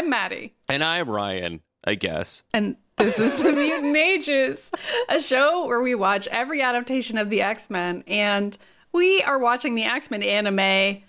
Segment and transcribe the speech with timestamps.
[0.00, 0.54] I'm Maddy.
[0.66, 2.42] And I'm Ryan, I guess.
[2.54, 4.72] And this is The Mutant Ages,
[5.10, 8.02] a show where we watch every adaptation of the X Men.
[8.06, 8.56] And
[8.94, 11.02] we are watching the X Men anime.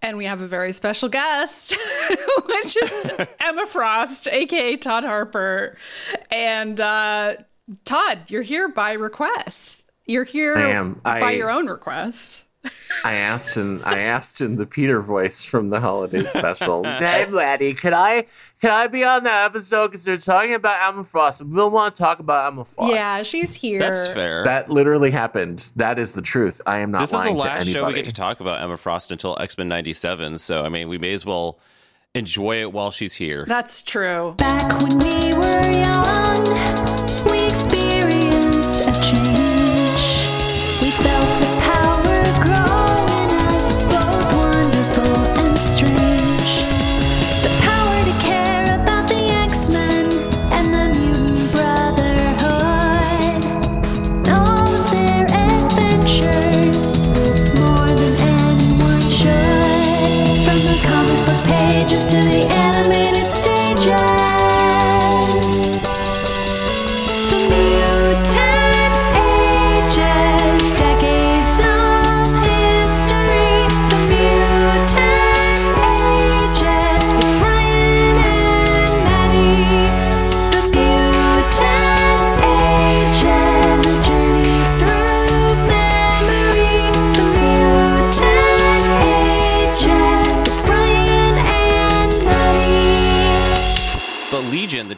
[0.00, 1.76] And we have a very special guest,
[2.46, 5.76] which is Emma Frost, aka Todd Harper.
[6.30, 7.34] And uh,
[7.84, 9.84] Todd, you're here by request.
[10.06, 10.94] You're here I am.
[11.04, 12.46] by I- your own request.
[13.04, 16.84] I asked in I asked in the Peter voice from the holiday special.
[16.84, 18.26] hey, Maddy, could I
[18.60, 19.88] could I be on that episode?
[19.88, 21.42] Because they're talking about Emma Frost.
[21.42, 22.92] We don't want to talk about Emma Frost.
[22.92, 23.78] Yeah, she's here.
[23.78, 24.44] That's fair.
[24.44, 25.70] That literally happened.
[25.76, 26.60] That is the truth.
[26.66, 29.12] I am not this is the last show we get to talk about Emma Frost
[29.12, 30.38] until X Men '97.
[30.38, 31.58] So I mean, we may as well
[32.14, 33.44] enjoy it while she's here.
[33.46, 34.34] That's true.
[34.38, 37.87] Back when we were young, we experienced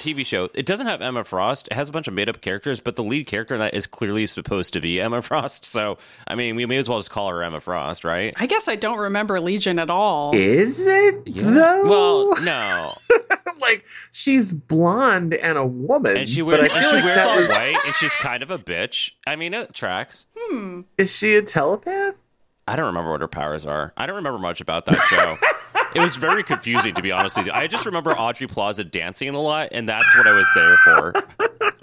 [0.01, 1.69] TV show, it doesn't have Emma Frost.
[1.69, 3.87] It has a bunch of made up characters, but the lead character in that is
[3.87, 5.65] clearly supposed to be Emma Frost.
[5.65, 8.33] So, I mean, we may as well just call her Emma Frost, right?
[8.37, 10.35] I guess I don't remember Legion at all.
[10.35, 11.85] Is it though?
[11.85, 12.91] Well, no.
[13.61, 17.27] like she's blonde and a woman, And she but wears, I and she like wears
[17.27, 19.13] all was- white, and she's kind of a bitch.
[19.27, 20.27] I mean, it tracks.
[20.37, 20.83] Hmm.
[20.99, 22.15] Is she a telepath?
[22.67, 23.93] I don't remember what her powers are.
[23.97, 25.37] I don't remember much about that show.
[25.95, 27.53] it was very confusing, to be honest with you.
[27.53, 31.15] I just remember Aubrey Plaza dancing a lot, and that's what I was there for.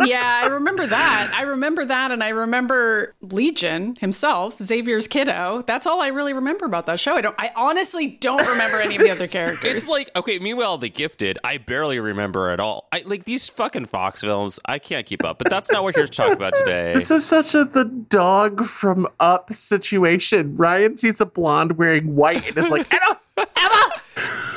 [0.06, 1.31] yeah, I remember that.
[1.35, 5.63] I remember that, and I remember Legion himself, Xavier's kiddo.
[5.67, 7.16] That's all I really remember about that show.
[7.16, 7.35] I don't.
[7.38, 9.75] I honestly don't remember any of the other characters.
[9.75, 10.40] It's like okay.
[10.40, 12.88] Meanwhile, the Gifted, I barely remember at all.
[12.91, 14.59] I like these fucking Fox films.
[14.66, 15.38] I can't keep up.
[15.38, 16.94] But that's not what we're here to talk about today.
[16.94, 20.56] This is such a the dog from Up situation.
[20.56, 22.91] Ryan sees a blonde wearing white and is like,
[23.38, 23.92] Emma,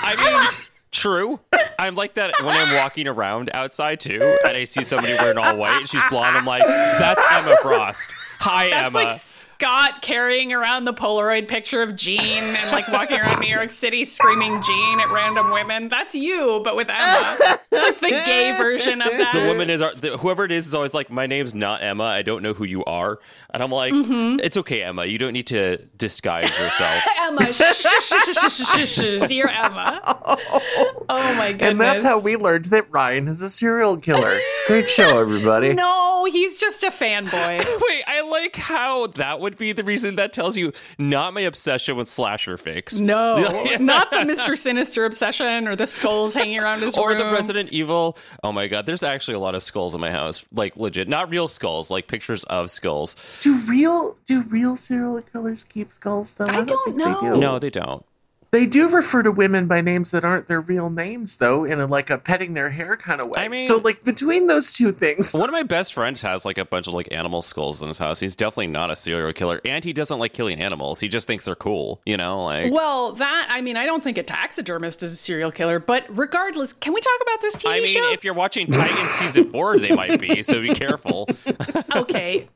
[0.02, 0.59] I mean,
[0.92, 1.40] true.
[1.78, 5.56] I'm like that when I'm walking around outside too, and I see somebody wearing all
[5.56, 5.80] white.
[5.80, 6.36] and She's blonde.
[6.36, 8.12] I'm like, that's Emma Frost.
[8.40, 9.04] Hi, That's Emma.
[9.04, 13.70] like Scott carrying around the Polaroid picture of Jean and like walking around New York
[13.70, 15.88] City screaming Jean at random women.
[15.88, 17.36] That's you, but with Emma.
[17.70, 19.34] It's like the gay version of that.
[19.34, 22.04] the woman is the, whoever it is is always like, my name's not Emma.
[22.04, 23.18] I don't know who you are,
[23.52, 24.40] and I'm like, Mm-hmm.
[24.42, 25.04] it's okay, Emma.
[25.04, 27.02] You don't need to disguise yourself.
[27.20, 28.88] Emma, shh, shh, shh, shh, shh, shh,
[29.26, 29.30] shh.
[29.30, 30.38] You're Emma.
[31.12, 31.70] Oh my goodness.
[31.70, 34.38] and that's how we learned that Ryan is a serial killer.
[34.68, 35.72] Great show, everybody.
[35.80, 37.58] No, he's just a fanboy.
[37.88, 41.96] Wait, I like how that would be the reason that tells you not my obsession
[41.96, 43.00] with slasher fix.
[43.00, 43.36] No,
[43.80, 44.56] not the Mr.
[44.56, 47.18] Sinister obsession or the skulls hanging around his or room.
[47.18, 48.16] the Resident Evil.
[48.44, 50.44] Oh my god, there's actually a lot of skulls in my house.
[50.52, 53.16] Like legit, not real skulls, like pictures of skulls.
[53.40, 56.44] Do real do real serial killers keep skulls though?
[56.46, 57.14] I don't think know.
[57.20, 57.36] They, do.
[57.38, 58.04] No, they don't.
[58.52, 61.86] They do refer to women by names that aren't their real names though, in a,
[61.86, 63.40] like a petting their hair kind of way.
[63.40, 66.58] I mean- so like between those two things, One of my best friends has like
[66.58, 68.20] a bunch of like animal skulls in his house.
[68.20, 71.00] He's definitely not a serial killer, and he doesn't like killing animals.
[71.00, 72.44] He just thinks they're cool, you know.
[72.44, 76.06] Like, Well, that I mean, I don't think a taxidermist is a serial killer, but
[76.10, 78.12] regardless, can we talk about this TV I mean, show?
[78.12, 80.42] if you're watching Titan season four, they might be.
[80.42, 81.28] So be careful.
[81.96, 82.48] okay.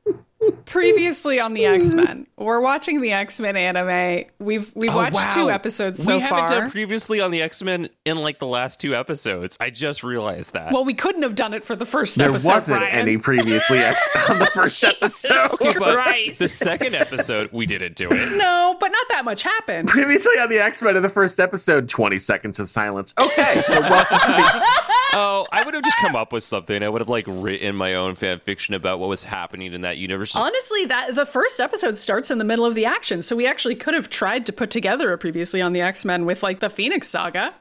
[0.65, 4.25] Previously on the X Men, we're watching the X Men anime.
[4.39, 5.31] We've we've Oh, watched wow.
[5.31, 6.61] two episodes so we haven't far.
[6.61, 9.57] done previously on the X Men in like the last two episodes.
[9.61, 10.73] I just realized that.
[10.73, 12.49] well, we couldn't have done it for the first there episode.
[12.49, 12.95] wasn't Ryan.
[12.99, 15.33] any previously ex- on the first episode.
[15.61, 16.39] but Christ.
[16.39, 18.37] the second episode, we didn't do it.
[18.37, 19.89] No, but not that much happened.
[19.89, 23.15] Previously on the X Men in the first episode, 20 seconds of silence.
[23.19, 24.67] Okay, so welcome to the.
[25.17, 26.83] Oh, I would have just come up with something.
[26.83, 29.97] I would have like written my own fan fiction about what was happening in that
[29.97, 30.34] universe.
[30.37, 33.75] Honestly, that the first episode starts in the middle of the action, so we actually
[33.75, 36.71] could have tried to put together a previously on the X Men with like the
[36.71, 37.55] Phoenix Saga.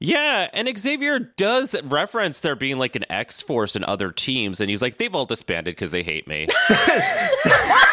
[0.00, 4.68] Yeah, and Xavier does reference there being like an X Force and other teams, and
[4.68, 6.48] he's like, they've all disbanded because they hate me.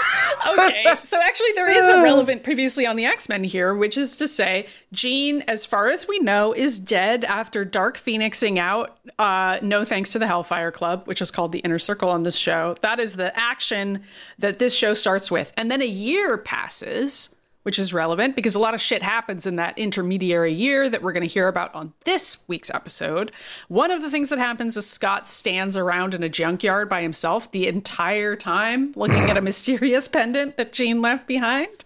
[0.54, 4.16] okay, so actually, there is a relevant previously on the X Men here, which is
[4.18, 8.98] to say, Jean, as far as we know, is dead after Dark Phoenixing out.
[9.18, 12.38] Uh, no thanks to the Hellfire Club, which is called the Inner Circle on this
[12.38, 12.76] show.
[12.82, 14.04] That is the action
[14.38, 15.54] that this show starts with.
[15.58, 17.36] And then a year passes.
[17.64, 21.12] Which is relevant because a lot of shit happens in that intermediary year that we're
[21.12, 23.32] going to hear about on this week's episode.
[23.68, 27.52] One of the things that happens is Scott stands around in a junkyard by himself
[27.52, 31.84] the entire time looking at a mysterious pendant that Jean left behind.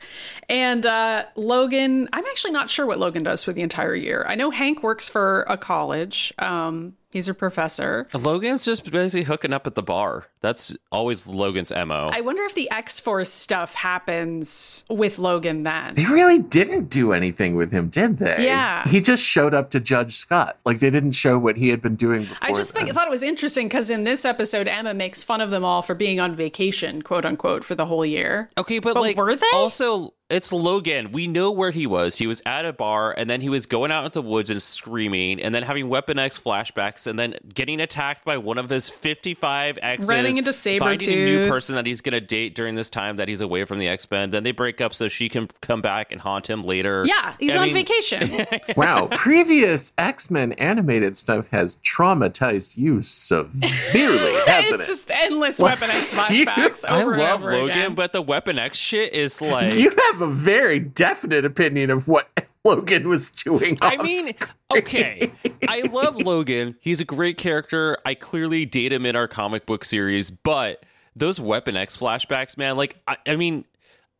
[0.53, 4.23] And uh, Logan, I'm actually not sure what Logan does for the entire year.
[4.27, 6.31] I know Hank works for a college.
[6.37, 8.07] Um, he's a professor.
[8.13, 10.27] Logan's just basically hooking up at the bar.
[10.41, 12.11] That's always Logan's MO.
[12.13, 15.95] I wonder if the X Force stuff happens with Logan then.
[15.95, 18.45] They really didn't do anything with him, did they?
[18.45, 18.87] Yeah.
[18.87, 20.59] He just showed up to Judge Scott.
[20.65, 22.37] Like they didn't show what he had been doing before.
[22.41, 22.93] I just think, then.
[22.93, 25.95] thought it was interesting because in this episode, Emma makes fun of them all for
[25.95, 28.51] being on vacation, quote unquote, for the whole year.
[28.57, 29.47] Okay, but, But like were they?
[29.53, 31.11] also it's Logan.
[31.11, 32.17] We know where he was.
[32.17, 34.61] He was at a bar and then he was going out into the woods and
[34.61, 38.89] screaming and then having Weapon X flashbacks and then getting attacked by one of his
[38.89, 40.09] 55 exes.
[40.09, 40.79] Running into Sabretooth.
[40.79, 43.65] Finding a new person that he's going to date during this time that he's away
[43.65, 44.31] from the X-Men.
[44.31, 47.03] Then they break up so she can come back and haunt him later.
[47.05, 48.45] Yeah, he's I on mean, vacation.
[48.77, 53.61] wow, previous X Men animated stuff has traumatized you severely,
[54.47, 54.87] hasn't it's it?
[54.91, 57.95] just endless Weapon X You- flashbacks I over and love over Logan, again.
[57.95, 62.29] but the Weapon X shit is like you have a very definite opinion of what
[62.65, 63.77] Logan was doing.
[63.81, 64.49] I mean, screen.
[64.71, 65.31] okay.
[65.67, 66.75] I love Logan.
[66.79, 67.97] He's a great character.
[68.05, 72.77] I clearly date him in our comic book series, but those Weapon X flashbacks, man,
[72.77, 73.65] like, I, I mean,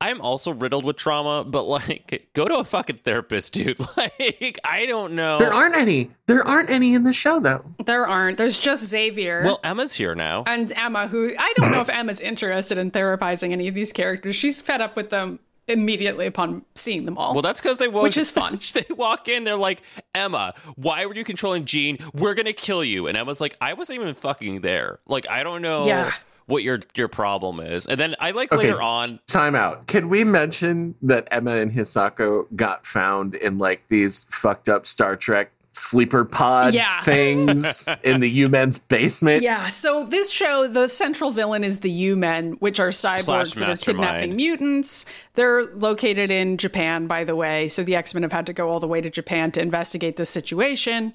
[0.01, 3.77] I'm also riddled with trauma, but like, go to a fucking therapist, dude.
[3.95, 5.37] Like, I don't know.
[5.39, 6.11] there aren't any.
[6.27, 7.63] There aren't any in the show, though.
[7.85, 8.37] there aren't.
[8.37, 9.43] There's just Xavier.
[9.45, 10.43] well, Emma's here now.
[10.45, 14.35] and Emma, who I don't know if Emma's interested in therapizing any of these characters.
[14.35, 17.33] She's fed up with them immediately upon seeing them all.
[17.33, 18.57] Well, that's because they walk, Which is fun.
[18.73, 19.81] they walk in, they're like,
[20.13, 21.97] Emma, why were you controlling Jean?
[22.13, 23.07] We're gonna kill you.
[23.07, 24.99] And Emma's like, I wasn't even fucking there.
[25.07, 26.11] Like, I don't know Yeah.
[26.45, 27.85] what your your problem is.
[27.85, 28.65] And then I like Okay.
[28.67, 29.87] later on, Time out.
[29.87, 35.15] Can we mention that Emma and Hisako got found in like these fucked up Star
[35.15, 37.01] Trek sleeper pod Yeah.
[37.03, 39.41] things in the U-Men's basement?
[39.41, 43.75] Yeah, so this show, the central villain is the U-Men, which are cyborgs that are
[43.75, 45.05] kidnapping mutants.
[45.33, 48.79] They're located in Japan, by the way, so the X-Men have had to go all
[48.79, 51.13] the way to Japan to investigate this situation.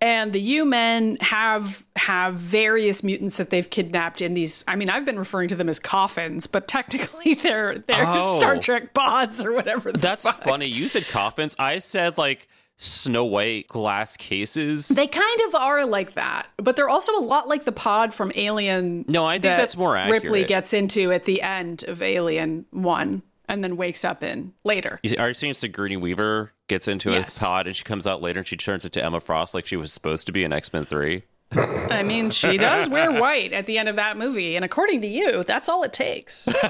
[0.00, 4.62] And the U-Men have have various mutants that they've kidnapped in these.
[4.68, 8.36] I mean, I've been referring to them as coffins, but technically they're they're Oh.
[8.38, 9.90] Star Trek pods or whatever.
[9.90, 10.44] The That's fuck.
[10.44, 10.66] funny.
[10.66, 11.56] You said coffins.
[11.58, 12.46] I said like
[12.78, 14.88] Snow White glass cases.
[14.88, 18.30] They kind of are like that, but they're also a lot like the pod from
[18.34, 19.04] Alien.
[19.08, 20.24] No, I think that that's more accurate.
[20.24, 25.00] Ripley gets into at the end of Alien One, and then wakes up in later.
[25.18, 27.40] Are you saying Sigourney Weaver gets into Yes.
[27.40, 29.76] a pod and she comes out later and she turns into Emma Frost like she
[29.76, 31.22] was supposed to be in X Men Three?
[31.90, 35.06] I mean, she does wear white at the end of that movie, and according to
[35.06, 36.48] you, that's all it takes.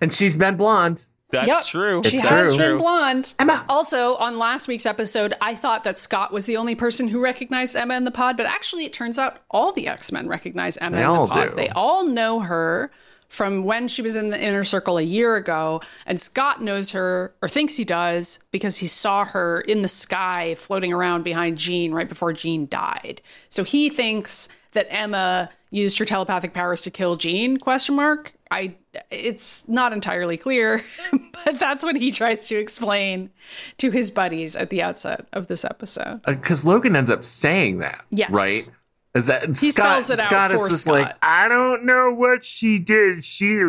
[0.00, 1.06] And she's been blonde.
[1.34, 1.64] That's Yep.
[1.66, 2.02] true.
[2.04, 2.58] She It's has true.
[2.58, 3.34] been blonde.
[3.38, 3.64] Emma.
[3.68, 7.76] Also, on last week's episode, I thought that Scott was the only person who recognized
[7.76, 10.96] Emma in the pod, but actually, it turns out all the X Men recognize Emma
[10.96, 11.50] They in all the pod.
[11.50, 11.56] do.
[11.56, 12.90] They all know her
[13.28, 17.34] from when she was in the inner circle a year ago, and Scott knows her
[17.42, 21.92] or thinks he does because he saw her in the sky floating around behind Jean
[21.92, 23.20] right before Jean died.
[23.48, 27.56] So he thinks that Emma used her telepathic powers to kill Jean?
[27.56, 28.34] Question mark.
[28.52, 28.76] I
[29.10, 30.82] it's not entirely clear,
[31.44, 33.30] but that's what he tries to explain
[33.78, 36.20] to his buddies at the outset of this episode.
[36.24, 38.04] Uh, because Logan ends up saying that.
[38.10, 38.30] Yes.
[38.30, 38.70] Right?
[39.14, 40.94] Is that He Scott, spells it out Scott is just Scott.
[40.94, 43.24] like, I don't know what she did.
[43.24, 43.60] She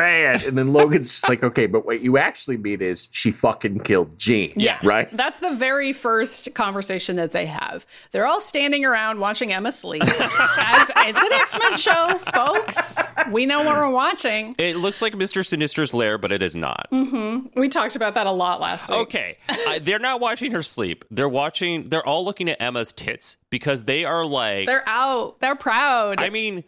[0.00, 0.44] bad.
[0.44, 4.18] And then Logan's just like, okay, but what you actually mean is she fucking killed
[4.18, 4.52] Jean.
[4.56, 4.78] Yeah.
[4.82, 5.08] Right?
[5.12, 7.86] That's the very first conversation that they have.
[8.12, 10.02] They're all standing around watching Emma sleep.
[10.02, 12.98] As it's an X-Men show, folks.
[13.30, 14.54] We know what we're watching.
[14.58, 15.44] It looks like Mr.
[15.44, 16.88] Sinister's lair, but it is not.
[16.90, 17.60] Mm-hmm.
[17.60, 18.98] We talked about that a lot last week.
[18.98, 21.04] Okay, I, they're not watching her sleep.
[21.10, 21.88] They're watching.
[21.88, 24.66] They're all looking at Emma's tits because they are like.
[24.66, 25.40] They're out.
[25.40, 26.20] They're proud.
[26.20, 26.64] I mean,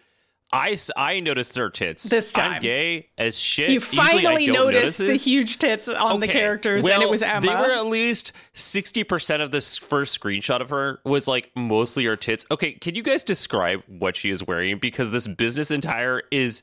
[0.53, 2.53] I s- I noticed their tits This time.
[2.53, 3.71] I'm gay as shit.
[3.71, 5.25] you finally don't noticed the notice this.
[5.27, 7.41] huge tits on the Okay, characters, and it was Emma.
[7.41, 12.05] They were at least sixty percent of this first screenshot of her was like mostly
[12.05, 12.45] her tits.
[12.51, 14.79] Okay, can you guys describe what she is wearing?
[14.79, 16.63] Because this business entire is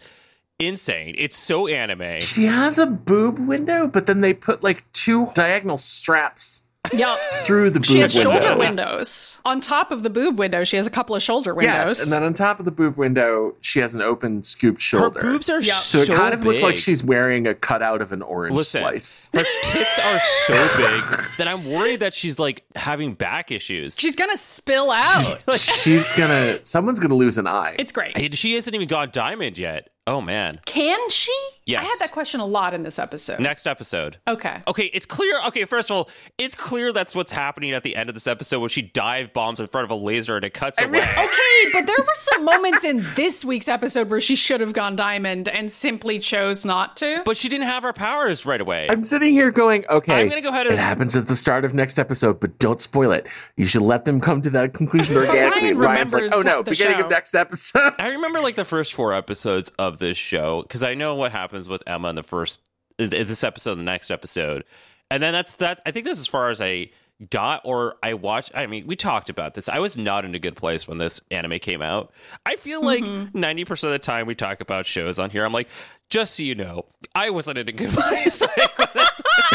[0.60, 1.16] insane.
[1.18, 2.20] It's so anime.
[2.20, 7.18] She has a boob window, but then they put like two diagonal straps Yep.
[7.44, 7.94] through the boob window.
[7.94, 8.32] She has window.
[8.42, 9.42] shoulder windows.
[9.46, 11.74] On top of the boob window, she has a couple of shoulder windows.
[11.74, 15.20] Yes, and then on top of the boob window, she has an open scooped shoulder.
[15.22, 15.76] Her boobs are Yeah.
[15.76, 18.82] so, so it kind of looks like she's wearing a cutout of an orange Listen.
[18.82, 19.30] slice.
[19.34, 21.04] Her tits are so big
[21.38, 23.98] that I'm worried that she's like having back issues.
[24.00, 25.42] She's gonna spill out.
[25.58, 26.64] She's gonna.
[26.64, 27.76] Someone's gonna lose an eye.
[27.78, 28.36] it's great.
[28.36, 29.90] She hasn't even gone diamond yet.
[30.10, 30.60] Oh man.
[30.66, 31.32] Can she?
[31.68, 31.84] Yes.
[31.84, 33.40] I had that question a lot in this episode.
[33.40, 34.18] Next episode.
[34.28, 34.64] Okay.
[34.68, 35.40] Okay, it's clear.
[35.50, 38.60] Okay, first of all, it's clear that's what's happening at the end of this episode
[38.62, 40.98] when she dive bombs in front of a laser and it cuts away.
[40.98, 44.96] Okay, but there were some moments in this week's episode where she should have gone
[44.96, 47.22] diamond and simply chose not to.
[47.24, 48.88] but she didn't have her powers right away.
[48.90, 50.22] I'm sitting here going, okay.
[50.22, 52.82] I'm gonna go ahead and- It happens at the start of next episode, but don't
[52.82, 53.28] spoil it.
[53.58, 55.74] You should let them come to that conclusion organically.
[55.74, 57.04] Ryan Ryan's like, oh no, beginning show.
[57.06, 57.94] of next episode.
[58.00, 61.70] I remember like the first four episodes of this show because I know what happens
[61.70, 62.62] with Emma in the first
[62.98, 64.64] in this episode, the next episode,
[65.12, 65.80] and then that's that.
[65.86, 66.90] I think that's as far as I
[67.30, 68.52] got or I watched.
[68.56, 69.68] I mean, we talked about this.
[69.68, 72.12] I was not in a good place when this anime came out.
[72.46, 73.38] I feel like Mm-hmm.
[73.40, 75.70] 90 percent of the time we talk about shows on here, I'm like,
[76.10, 78.42] just so you know, I wasn't in a good place.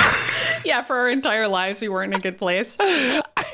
[0.64, 2.76] yeah, for our entire lives, we weren't in a good place.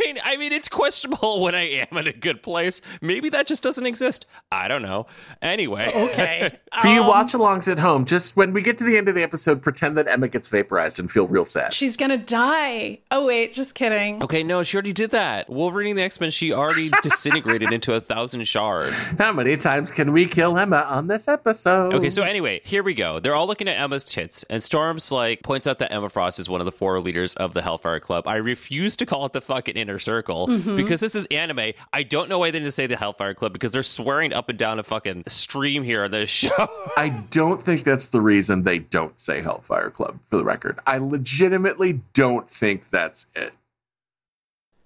[0.00, 2.80] I mean, I mean, it's questionable when I am in a good place.
[3.00, 4.26] Maybe that just doesn't exist.
[4.50, 5.06] I don't know.
[5.42, 6.50] Anyway, Okay.
[6.82, 9.14] For you Um, watch alongs at home, just when we get to the end of
[9.14, 11.72] the episode, pretend that Emma gets vaporized and feel real sad.
[11.72, 13.00] She's gonna die.
[13.10, 14.22] Oh, wait, just kidding.
[14.22, 15.50] Okay, no, she already did that.
[15.50, 19.06] Wolverine the X Men, she already disintegrated into a thousand shards.
[19.18, 21.92] How many times can we kill Emma on this episode?
[21.94, 23.18] Okay, so anyway, here we go.
[23.18, 26.48] They're all looking at Emma's tits, and Storms like points out that Emma Frost is
[26.48, 28.26] one of the four leaders of the Hellfire Club.
[28.28, 30.76] I refuse to call it the fucking inner circle mm-hmm.
[30.76, 31.72] because this is anime.
[31.92, 34.58] I don't know why they didn't say the Hellfire Club because they're swearing up and
[34.58, 36.68] down a fucking stream here on this show.
[36.96, 40.78] I don't think that's the reason they don't say Hellfire Club, for the record.
[40.86, 43.52] I legitimately don't think that's it.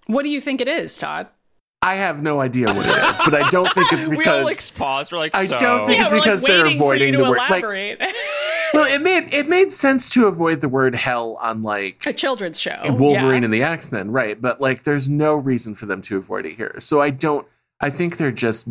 [0.07, 1.27] What do you think it is, Todd?
[1.81, 4.39] I have no idea what it is, but I don't think it's because we all
[4.39, 4.71] because.
[4.71, 5.11] like paused.
[5.11, 5.57] We're like, I so.
[5.57, 7.37] don't think Yeah, it's because like they're waiting for avoiding you the to word.
[7.37, 8.01] Like, elaborate.
[8.75, 12.59] well, it made it made sense to avoid the word hell on like a children's
[12.59, 12.79] show.
[12.85, 13.45] Wolverine yeah.
[13.45, 14.39] and the X Men, right?
[14.41, 16.75] But like, there's no reason for them to avoid it here.
[16.79, 17.47] So I don't.
[17.81, 18.67] I think they're just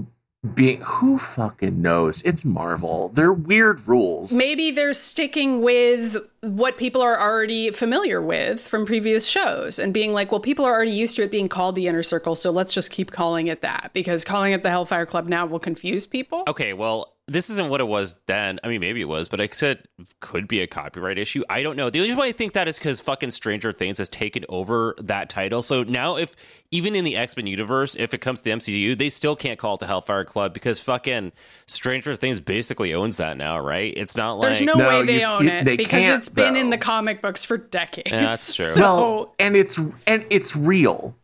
[0.54, 0.80] being.
[0.82, 2.23] Who fucking knows?
[2.23, 3.11] It's Marvel.
[3.14, 4.37] They're weird rules.
[4.37, 10.12] Maybe they're sticking with what people are already familiar with from previous shows and being
[10.12, 12.75] like, well, people are already used to it being called the inner circle, so let's
[12.75, 16.44] just keep calling it that because calling it the Hellfire Club now will confuse people.
[16.46, 18.61] Okay, well, this isn't what it was then.
[18.62, 19.85] I mean, maybe it was, but I said
[20.21, 21.43] could be a copyright issue.
[21.49, 21.88] I don't know.
[21.88, 24.95] The only reason why I think that is because fucking Stranger Things has taken over
[24.99, 25.62] that title.
[25.62, 26.37] So now, if
[26.71, 29.59] even in the X Men universe, if it comes to the MCU, they still can't
[29.59, 31.33] call it the Hellfire Club because fucking
[31.66, 33.95] Stranger Things basically owns that now, right?
[33.97, 36.19] It's not like There's no, No, way they you- own you- it they because can't,
[36.19, 38.11] it's been in the comic books for decades.
[38.12, 38.64] Yeah, that's true.
[38.66, 41.16] So, well, and it's and it's real.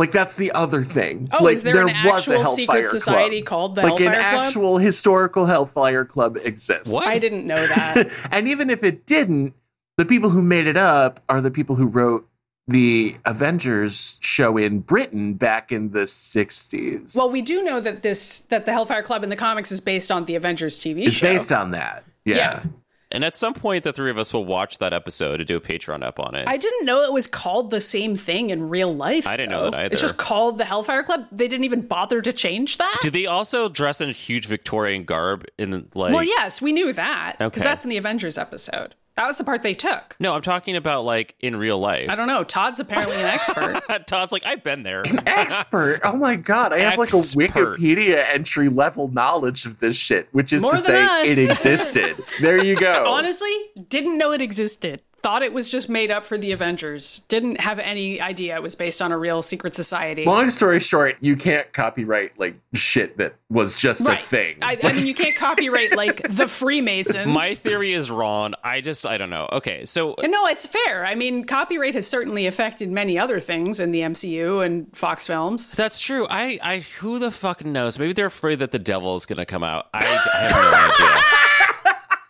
[0.00, 1.28] Like that's the other thing.
[1.30, 3.46] Oh, like is there an actual secret society Club.
[3.46, 4.46] called the like an Hellfire Club?
[4.46, 6.90] actual historical Hellfire Club exists.
[6.90, 7.06] What?
[7.06, 8.08] I didn't know that.
[8.30, 9.52] and even if it didn't,
[9.98, 12.26] the people who made it up are the people who wrote
[12.66, 17.14] the Avengers show in Britain back in the 60s.
[17.14, 20.10] well, we do know that this that the Hellfire Club in the comics is based
[20.10, 21.26] on the Avengers TV it's show.
[21.26, 22.04] It's based on that.
[22.24, 22.36] Yeah.
[22.36, 22.62] Yeah.
[23.12, 25.60] And at some point, the three of us will watch that episode to do a
[25.60, 26.46] Patreon up on it.
[26.46, 29.26] I didn't know it was called the same thing in real life.
[29.26, 29.92] I didn't know that either.
[29.92, 31.26] It's just called the Hellfire Club.
[31.32, 32.98] They didn't even bother to change that.
[33.02, 36.14] do they also dress in huge Victorian garb in like?
[36.14, 37.68] well, yes, we knew that because Okay.
[37.70, 38.94] that's in the Avengers episode.
[39.16, 40.16] That was the part they took.
[40.18, 42.08] No, I'm talking about like in real life.
[42.08, 42.42] I don't know.
[42.44, 43.82] Todd's apparently an expert.
[44.06, 45.02] Todd's like, I've been there.
[45.02, 46.00] An Expert.
[46.04, 47.38] Oh my god, I have like a Expert.
[47.78, 51.28] Wikipedia entry level knowledge of this shit, which is More to than say us.
[51.28, 52.16] it existed.
[52.40, 53.06] There you go.
[53.08, 53.54] Honestly,
[53.88, 55.02] didn't know it existed.
[55.22, 57.20] Thought it was just made up for the Avengers.
[57.28, 60.24] Didn't have any idea it was based on a real secret society.
[60.24, 64.56] Long story short, you can't copyright like shit that was just a thing.
[64.62, 67.26] I, I mean, you can't copyright like the Freemasons.
[67.26, 68.54] My theory is wrong.
[68.64, 69.48] I just, I don't know.
[69.52, 71.04] Okay, so uh, No, it's fair.
[71.04, 75.76] I mean, copyright has certainly affected many other things in the MCU and Fox films.
[75.76, 76.26] that's true.
[76.30, 77.98] I, I, who the fuck knows?
[77.98, 79.88] Maybe they're afraid that the devil is gonna come out.
[79.92, 81.22] I, I have no idea.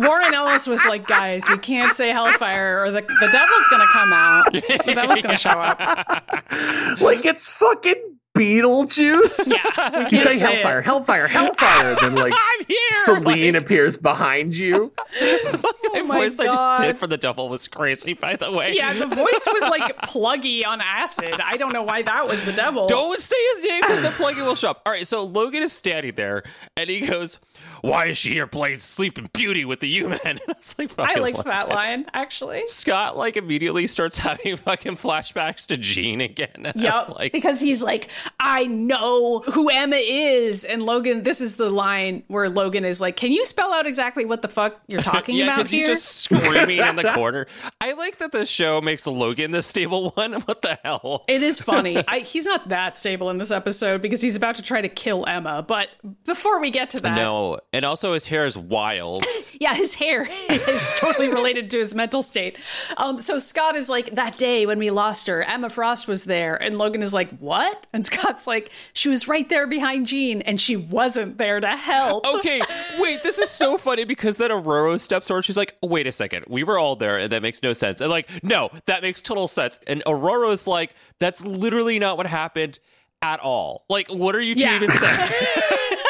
[0.01, 3.93] Warren Ellis was like, guys, we can't say Hellfire or the, the devil's going to
[3.93, 4.53] come out.
[4.53, 4.61] The
[4.95, 5.79] devil's going to show up.
[7.01, 9.49] like it's fucking Beetlejuice.
[9.49, 10.41] We You can't say it.
[10.41, 11.97] Hellfire, Hellfire, Hellfire.
[12.01, 12.79] then like I here.
[12.91, 14.93] Celine appears behind you.
[15.21, 18.75] Oh my my voice I just did for the devil was crazy, by the way.
[18.75, 21.41] Yeah, the voice was like pluggy on acid.
[21.43, 22.87] I don't know why that was the devil.
[22.87, 24.83] Don't say his name because the pluggy will show up.
[24.87, 26.45] All right, so Logan is standing there
[26.77, 27.39] and he goes,
[27.83, 30.19] Why is she here playing Sleeping Beauty with the human?
[30.25, 32.63] And I was like, I liked that line actually.
[32.67, 36.49] Scott like immediately starts having fucking flashbacks to Jean again.
[36.55, 36.95] And I Yep.
[36.95, 38.09] was like, because he's like,
[38.39, 40.65] I know who Emma is.
[40.65, 44.25] And Logan, this is the line where Logan is like, Can you spell out exactly
[44.25, 45.95] what the fuck you're talking yeah, about because he's here?
[45.95, 47.47] just screaming in the corner.
[47.81, 50.33] I like that the show makes Logan the stable one.
[50.43, 51.25] What the hell?
[51.29, 52.03] It is funny.
[52.09, 55.27] I, he's not that stable in this episode because he's about to try to kill
[55.27, 55.63] Emma.
[55.67, 55.89] But
[56.25, 59.25] before we get to that, No, and also his hair is wild.
[59.61, 62.59] yeah, his hair is totally related to his mental state.
[62.97, 66.61] Um, so Scott is like, that day when we lost her, Emma Frost was there.
[66.61, 67.87] And Logan is like, what?
[67.93, 72.27] And Scott's like, she was right there behind Jean and she wasn't there to help.
[72.27, 72.61] Okay,
[72.99, 75.45] wait, this is so funny because then Ororo steps forward.
[75.45, 78.01] She's like, wait a second, we were all there and that makes no sense.
[78.01, 79.79] And like, no, that makes total sense.
[79.87, 82.79] And Ororo's like, that's literally not what happened
[83.23, 83.85] at all.
[83.89, 84.75] Like, what are you Yeah.
[84.77, 85.31] even saying?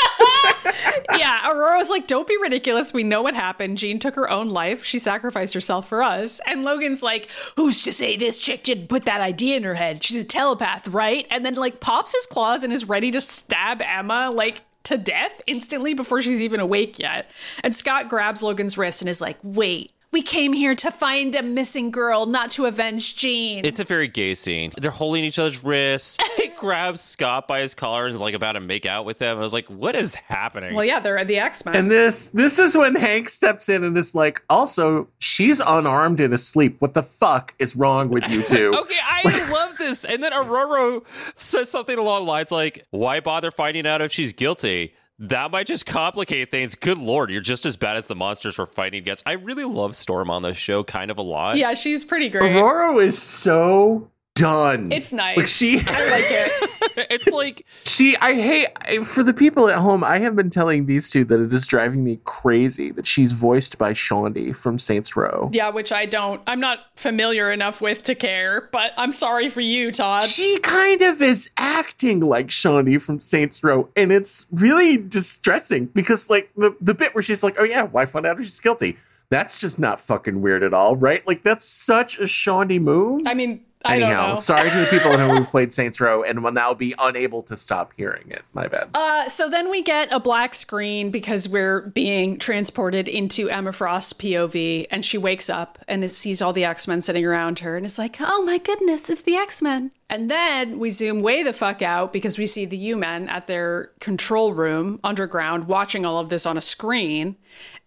[1.16, 2.92] yeah, Ororo's like, don't be ridiculous.
[2.92, 3.78] We know what happened.
[3.78, 4.84] Jean took her own life.
[4.84, 6.40] She sacrificed herself for us.
[6.46, 10.02] And Logan's like, who's to say this chick didn't put that idea in her head?
[10.02, 11.26] She's a telepath, right?
[11.30, 15.40] And then like pops his claws and is ready to stab Emma like to death
[15.46, 17.30] instantly before she's even awake yet.
[17.62, 19.92] And Scott grabs Logan's wrist and is like, wait.
[20.12, 23.64] We came here to find a missing girl, not to avenge Jean.
[23.64, 24.72] It's a very gay scene.
[24.76, 26.16] They're holding each other's wrists.
[26.40, 29.36] He grabs Scott by his collar and is like about to make out with him.
[29.36, 30.74] I was like, what is happening?
[30.74, 31.76] well, yeah, they're the X Men.
[31.76, 36.32] And this this is when Hank steps in and is like, also, she's unarmed and
[36.32, 36.76] asleep.
[36.80, 38.72] What the fuck is wrong with you two?
[38.80, 40.04] Okay, I love this.
[40.06, 44.32] And then Ororo says something along the lines like, Why bother finding out if she's
[44.32, 44.94] guilty?
[45.20, 46.74] That might just complicate things.
[46.74, 49.22] Good lord, you're just as bad as the monsters we're fighting against.
[49.28, 51.58] I really love Storm on this show kind of a lot.
[51.58, 52.52] yeah, she's pretty great.
[52.52, 54.10] Ororo is so
[54.40, 54.90] done.
[54.92, 55.36] It's nice.
[55.36, 57.06] Like she I like it.
[57.10, 60.02] It's like She, I hate I- for the people at home.
[60.04, 63.78] I have been telling these two that it is driving me crazy that she's voiced
[63.78, 65.50] by Shaundi from Saints Row.
[65.52, 69.60] Yeah, which I don't, I'm not familiar enough with to care, but I'm sorry for
[69.60, 70.24] you, Todd.
[70.24, 76.28] She kind of is acting like Shaundi from Saints Row, and it's really distressing because,
[76.28, 78.96] like, the the bit where she's like, "Oh yeah, why find out if she's guilty?"
[79.30, 81.24] That's just not fucking weird at all, right?
[81.26, 83.22] Like, that's such a Shaundi move.
[83.26, 84.34] I mean, I don't Anyhow, know.
[84.34, 87.92] sorry to the people who've played Saints Row and will now be unable to stop
[87.96, 88.42] hearing it.
[88.52, 88.90] My bad.
[88.92, 94.12] Uh, so then we get a black screen because we're being transported into Emma Frost's
[94.12, 97.86] POV, and she wakes up and sees all the X Men sitting around her, and
[97.86, 101.52] is like, "Oh my goodness, it's the X Men!" And then we zoom way the
[101.52, 106.18] fuck out because we see the U Men at their control room underground, watching all
[106.18, 107.36] of this on a screen.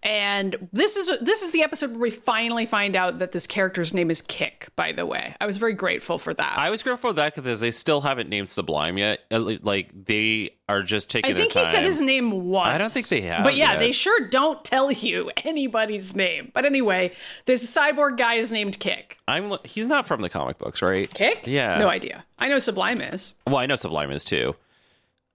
[0.01, 3.93] And this is this is the episode where we finally find out that this character's
[3.93, 4.69] name is Kick.
[4.75, 6.57] By the way, I was very grateful for that.
[6.57, 9.19] I was grateful for that because they still haven't named Sublime yet.
[9.29, 11.31] Like they are just taking.
[11.31, 11.33] It.
[11.33, 12.69] I think he said his name once.
[12.69, 13.79] I don't think they have But yeah, yet.
[13.79, 16.51] they sure don't tell you anybody's name.
[16.53, 17.11] But anyway,
[17.45, 19.17] this cyborg guy is named Kick.
[19.27, 19.57] I'm.
[19.65, 21.13] He's not from the comic books, right?
[21.13, 21.45] Kick?
[21.47, 21.77] Yeah.
[21.79, 22.23] No idea.
[22.39, 23.35] I know Sublime is.
[23.45, 24.55] Well, I know Sublime is too.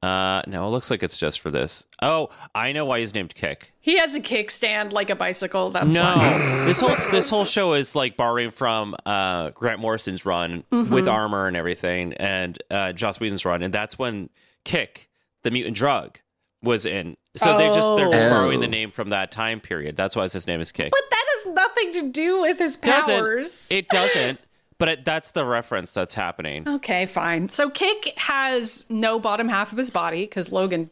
[0.02, 1.84] Uh, no, it looks like it's just for this.
[2.00, 3.72] Oh, I know why he's named Kick.
[3.80, 5.70] He has a kickstand like a bicycle.
[5.70, 6.64] That's No, why.
[6.66, 10.92] this whole this whole show is like borrowing from uh, Grant Morrison's run Mm-hmm.
[10.94, 14.30] with armor and everything, and uh, Joss Whedon's run, and that's when
[14.64, 15.08] Kick,
[15.42, 16.18] the mutant drug,
[16.62, 17.16] was in.
[17.34, 18.30] So they just they're just Oh.
[18.30, 19.96] borrowing the name from that time period.
[19.96, 20.90] That's why his name is Kick.
[20.92, 23.68] But that has nothing to do with his doesn't powers.
[23.70, 24.38] it doesn't?
[24.78, 26.68] But it, that's the reference that's happening.
[26.68, 27.48] Okay, fine.
[27.48, 30.90] So Kick has no bottom half of his body because Logan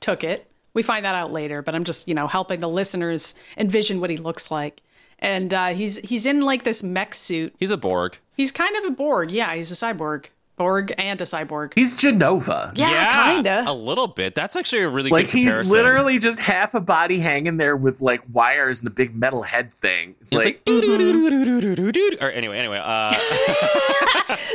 [0.00, 0.50] took it.
[0.74, 4.10] We find that out later, but I'm just you know helping the listeners envision what
[4.10, 4.82] he looks like.
[5.18, 7.54] And uh, he's he's in like this mech suit.
[7.58, 8.18] He's a Borg.
[8.36, 9.30] He's kind of a Borg.
[9.30, 10.26] Yeah, he's a cyborg.
[10.62, 11.72] Borg and a cyborg.
[11.74, 12.72] He's Genova.
[12.76, 13.64] Yeah, a kinda.
[13.66, 14.36] A little bit.
[14.36, 15.26] That's actually a really good idea.
[15.26, 18.92] Like good he's literally just half a body hanging there with like wires and a
[18.92, 20.14] big metal head thing.
[20.20, 22.80] It's, It's like, like, or anyway, anyway.
[22.80, 23.12] Uh,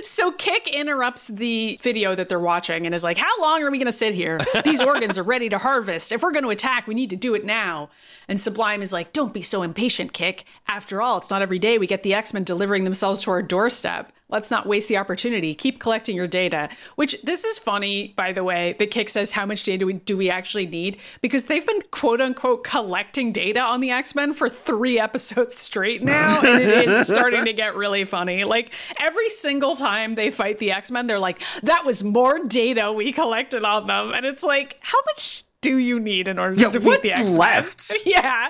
[0.02, 3.78] So Kick interrupts the video that they're watching and is like, "How long are we
[3.78, 4.39] going to sit here?
[4.63, 6.12] These organs are ready to harvest.
[6.12, 7.89] If we're going to attack, we need to do it now."
[8.28, 10.46] And Sublime is like, "Don't be so impatient, Kick.
[10.67, 14.12] After all, it's not every day we get the X-Men delivering themselves to our doorstep.
[14.29, 15.53] Let's not waste the opportunity.
[15.53, 18.75] Keep collecting your data." Which this is funny, by the way.
[18.79, 21.81] That Kick says, "How much data do we, do we actually need?" Because they've been
[21.91, 27.07] quote unquote collecting data on the X-Men for three episodes straight now, and it is
[27.07, 28.43] starting to get really funny.
[28.43, 32.91] Like every single time they fight the X Men, they're like, "That was more data
[32.91, 36.69] we collected on them," and it's like, how much do you need in order Yeah,
[36.69, 37.35] to defeat the X-Men?
[37.37, 37.93] left?
[38.05, 38.49] Yeah.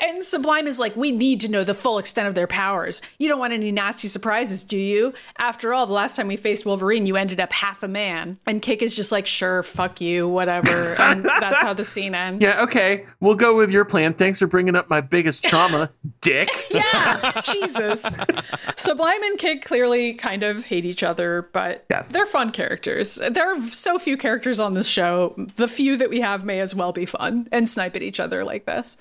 [0.00, 3.02] And Sublime is like, we need to know the full extent of their powers.
[3.18, 5.12] You don't want any nasty surprises, do you?
[5.38, 8.38] After all, the last time we faced Wolverine, you ended up half a man.
[8.46, 10.94] And Kick is just like, sure, fuck you, whatever.
[11.00, 12.42] And that's how the scene ends.
[12.42, 13.04] Yeah, okay.
[13.20, 14.14] We'll go with your plan.
[14.14, 16.48] Thanks for bringing up my biggest trauma, dick.
[16.70, 18.16] Yeah, Jesus.
[18.76, 22.12] Sublime and Kick clearly kind of hate each other, but Yes.
[22.12, 23.16] they're fun characters.
[23.30, 25.34] There are so few characters on this show.
[25.56, 28.44] The few that we have may as well be fun and snipe at each other
[28.44, 28.96] like this.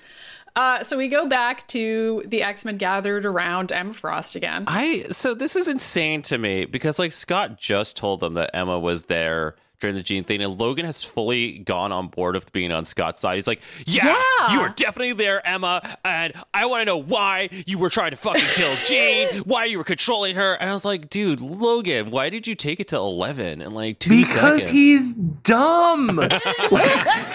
[0.59, 4.65] Uh, so we go back to the X Men gathered around Emma Frost again.
[4.67, 8.77] I so this is insane to me because like Scott just told them that Emma
[8.77, 12.71] was there during the Jean thing, and Logan has fully gone on board with being
[12.71, 13.35] on Scott's side.
[13.35, 14.05] He's like, "Yeah,
[14.39, 14.53] Yeah.
[14.53, 18.17] you were definitely there, Emma, and I want to know why you were trying to
[18.17, 22.29] fucking kill Jean, why you were controlling her." And I was like, "Dude, Logan, why
[22.29, 26.17] did you take it to eleven and like two Because seconds?" he's dumb.
[26.71, 26.91] like,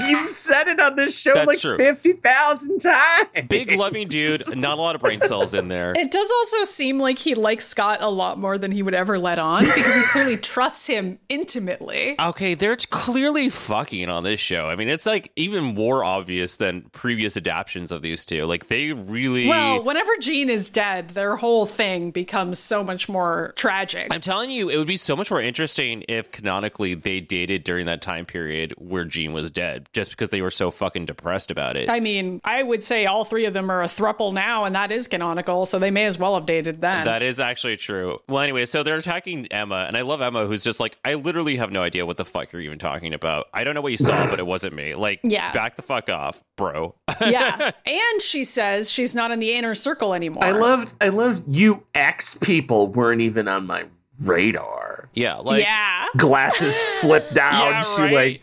[0.08, 1.76] you've said it on this show That's like true.
[1.78, 3.28] 50,000 times.
[3.48, 5.92] Big loving dude, not a lot of brain cells in there.
[5.96, 9.18] It does also seem like he likes Scott a lot more than he would ever
[9.18, 12.16] let on because he clearly trusts him intimately.
[12.20, 14.68] Okay, they're clearly fucking on this show.
[14.68, 18.44] I mean, it's like even more obvious than previous adaptations of these two.
[18.46, 23.52] Like they really Well, whenever Jean is dead, their whole thing becomes so much more
[23.56, 24.12] tragic.
[24.12, 27.86] I'm telling you, it would be so much more interesting if canonically they dated during
[27.86, 31.76] that time period where Jean was dead, just because they were so fucking depressed about
[31.76, 31.88] it.
[31.90, 34.90] I mean, I would say all three of them are a thruple now, and that
[34.92, 37.04] is canonical, so they may as well have dated then.
[37.04, 38.18] that is actually true.
[38.28, 41.56] Well, anyway, so they're attacking Emma, and I love Emma, who's just like, I literally
[41.56, 43.46] have no idea what the fuck you're even talking about.
[43.52, 44.94] I don't know what you saw, but it wasn't me.
[44.94, 45.52] Like, Yeah.
[45.52, 46.94] back the fuck off, bro.
[47.20, 47.70] yeah.
[47.86, 50.44] And she says she's not in the inner circle anymore.
[50.44, 53.84] I loved, I loved you X people weren't even on my
[54.22, 55.08] radar.
[55.14, 56.06] yeah, like, yeah.
[56.16, 57.72] Glasses flipped down.
[57.72, 58.12] Yeah, she right.
[58.12, 58.42] like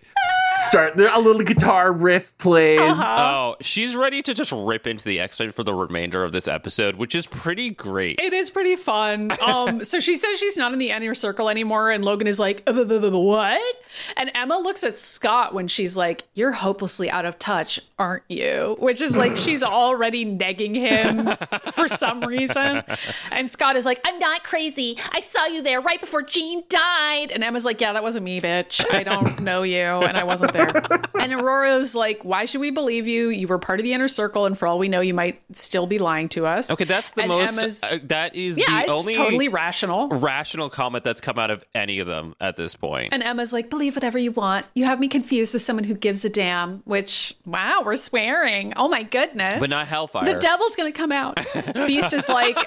[0.53, 2.79] start a little guitar riff plays.
[2.79, 3.25] Uh-huh.
[3.29, 6.47] Oh, she's ready to just rip into the X Men for the remainder of this
[6.47, 8.19] episode, which is pretty great.
[8.21, 9.31] It is pretty fun.
[9.41, 12.61] Um, so she says she's not in the inner circle anymore, and Logan is like,
[12.67, 13.75] "Uh, "What?"
[14.15, 18.77] And Emma looks at Scott when she's like, "You're hopelessly out of touch, aren't you?"
[18.79, 21.35] Which is like she's already negging him
[21.73, 22.83] for some reason.
[23.31, 24.97] And Scott is like, "I'm not crazy.
[25.11, 28.39] I saw you there right before Jean died." And Emma's like, "Yeah, that wasn't me,
[28.39, 28.85] bitch.
[28.93, 30.71] I don't know you, and I wasn't there."
[31.21, 33.29] And Ororo's like, "Why should we believe you?
[33.29, 35.85] You were part of the inner circle, and for all we know, you might still
[35.85, 37.83] be lying to us." Okay, that's the And most.
[37.83, 40.07] Uh, that is yeah, the it's only totally rational.
[40.09, 43.13] rational comment that's come out of any of them at this point.
[43.13, 44.65] And Emma's like, believe whatever you want.
[44.73, 48.73] You have me confused with someone who gives a damn, which, wow, we're swearing.
[48.75, 49.59] Oh my goodness.
[49.59, 50.25] But not Hellfire.
[50.25, 51.39] The devil's to come out.
[51.87, 52.57] Beast is like,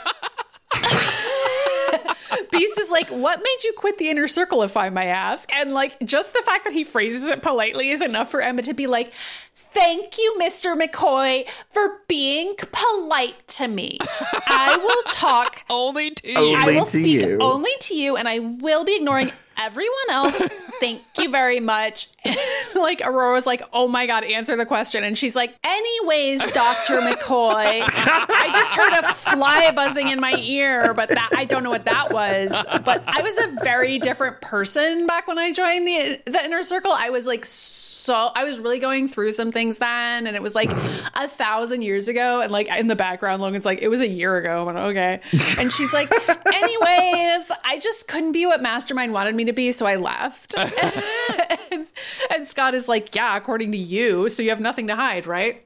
[2.51, 5.53] Beast is like, what made you quit the inner circle, if I may ask?
[5.55, 8.75] And like, just the fact that he phrases it politely is enough for Emma to
[8.75, 9.13] be like,
[9.55, 10.81] Thank you, Mr.
[10.81, 13.99] McCoy, for being polite to me.
[14.47, 16.39] I will talk only to you.
[16.39, 17.39] Only I will speak you.
[17.41, 20.41] only to you, and I will be ignoring everyone else.
[20.85, 22.09] Thank you very much.
[22.75, 27.83] like Ororo's like, oh my god, answer the question, and she's like, anyways, Doctor McCoy,
[27.87, 31.87] I just heard a fly buzzing in my ear, but that I don't know what
[31.87, 32.53] that was.
[32.85, 36.93] But I was a very different person back when I joined the the inner circle.
[36.93, 37.45] I was like.
[37.45, 40.71] So I was really going through some things then, and it was like
[41.15, 42.41] a thousand years ago.
[42.41, 44.69] And like in the background, Logan's like, it was a year ago.
[44.69, 45.21] I'm like, okay.
[45.59, 46.11] And she's like,
[46.47, 50.55] anyways, I just couldn't be what Mastermind wanted me to be, so I left.
[50.59, 51.87] and,
[52.31, 55.65] and Scott is like, yeah, according to you, so you have nothing to hide, right?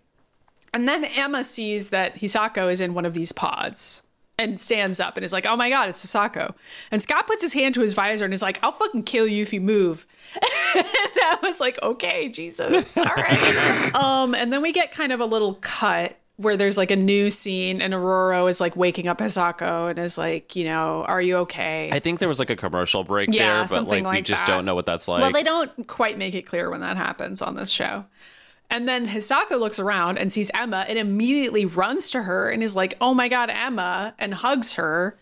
[0.74, 4.02] And then Emma sees that Hisako is in one of these pods
[4.38, 6.54] and stands up and is like, oh my God, it's Hisako.
[6.90, 9.42] And Scott puts his hand to his visor and is like, I'll fucking kill you
[9.42, 10.06] if you move.
[10.34, 12.96] and I was like, okay, Jesus.
[12.96, 13.94] All right.
[13.94, 17.30] um, and then we get kind of a little cut where there's like a new
[17.30, 21.38] scene and Ororo is like waking up Hisako and is like, you know, are you
[21.38, 21.90] okay?
[21.90, 24.24] I think there was like a commercial break Yeah, there, but something like, we like
[24.24, 25.20] just don't know what that's like.
[25.20, 28.04] Well, they don't quite make it clear when that happens on this show.
[28.70, 32.76] And then Hisako looks around and sees Emma and immediately runs to her and is
[32.76, 35.18] like, "Oh my god, Emma!" and hugs her.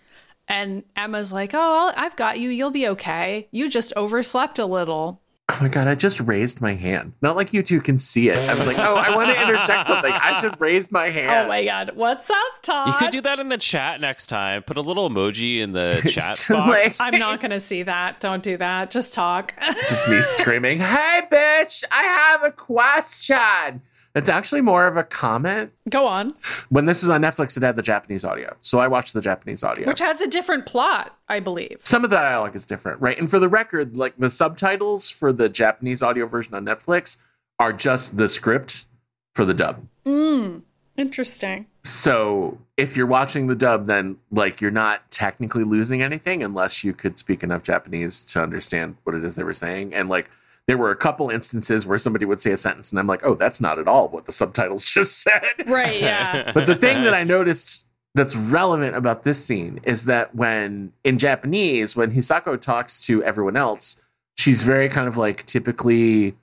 [0.49, 2.51] And Emma's like, "Oh, I've got you.
[2.51, 3.49] You'll be okay.
[3.51, 7.13] You just overslept a little." Oh my god, I just raised my hand.
[7.23, 8.37] Not like you two can see it.
[8.37, 10.11] I was like, oh, I want to interject something.
[10.13, 11.47] I should raise my oh hand.
[11.47, 12.89] Oh my god, what's up, Todd?
[12.89, 14.65] you could do that in the chat next time.
[14.65, 16.51] Put a little emoji in the chat box.
[16.51, 18.19] like- I'm not gonna see that.
[18.19, 18.91] Don't do that.
[18.91, 19.55] Just talk.
[19.89, 23.83] Just me screaming, hey, bitch, I have a question.
[24.17, 25.73] It's actually more of a comment.
[25.91, 26.33] Go on.
[26.71, 28.57] When this was on Netflix, it had the Japanese audio.
[28.63, 29.87] So I watched the Japanese audio.
[29.87, 31.81] Which has a different plot, I believe.
[31.85, 33.19] Some of the dialogue is different, right?
[33.19, 37.19] And for the record, like the subtitles for the Japanese audio version on Netflix
[37.59, 38.87] are just the script
[39.35, 39.87] for the dub.
[40.07, 40.61] Hmm.
[40.97, 41.67] Interesting.
[41.85, 46.95] So if you're watching the dub, then like you're not technically losing anything unless you
[46.95, 49.95] could speak enough Japanese to understand what it is they were saying.
[49.95, 50.31] And like
[50.67, 53.35] there were a couple instances where somebody would say a sentence and I'm like, oh,
[53.35, 55.43] that's not at all what the subtitles just said.
[55.67, 56.51] Right, yeah.
[56.55, 61.19] But the thing that I noticed that's relevant about this scene is that when in
[61.19, 64.01] Japanese, when Hisako talks to everyone else,
[64.39, 66.35] she's very kind of like typically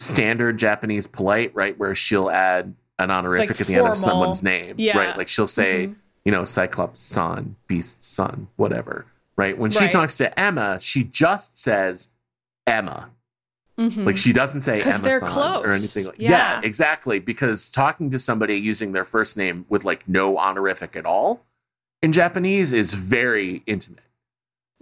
[0.00, 1.78] standard Japanese polite, right?
[1.78, 4.98] Where she'll add an honorific Like at the end of someone's name, Yeah.
[4.98, 5.16] right?
[5.16, 5.94] Like she'll say, Mhm.
[6.24, 9.56] you know, Cyclops san, Beast san, whatever, right?
[9.56, 9.92] When she Right.
[9.92, 12.10] talks to Emma, she just says
[12.66, 13.10] Emma.
[13.78, 14.06] Mhm.
[14.06, 14.80] Like she doesn't say
[15.32, 15.64] close.
[15.64, 16.06] or anything.
[16.06, 16.30] Like, Yeah.
[16.30, 17.18] yeah, exactly.
[17.18, 21.44] Because talking to somebody using their first name with like no honorific at all
[22.02, 24.04] in Japanese is very intimate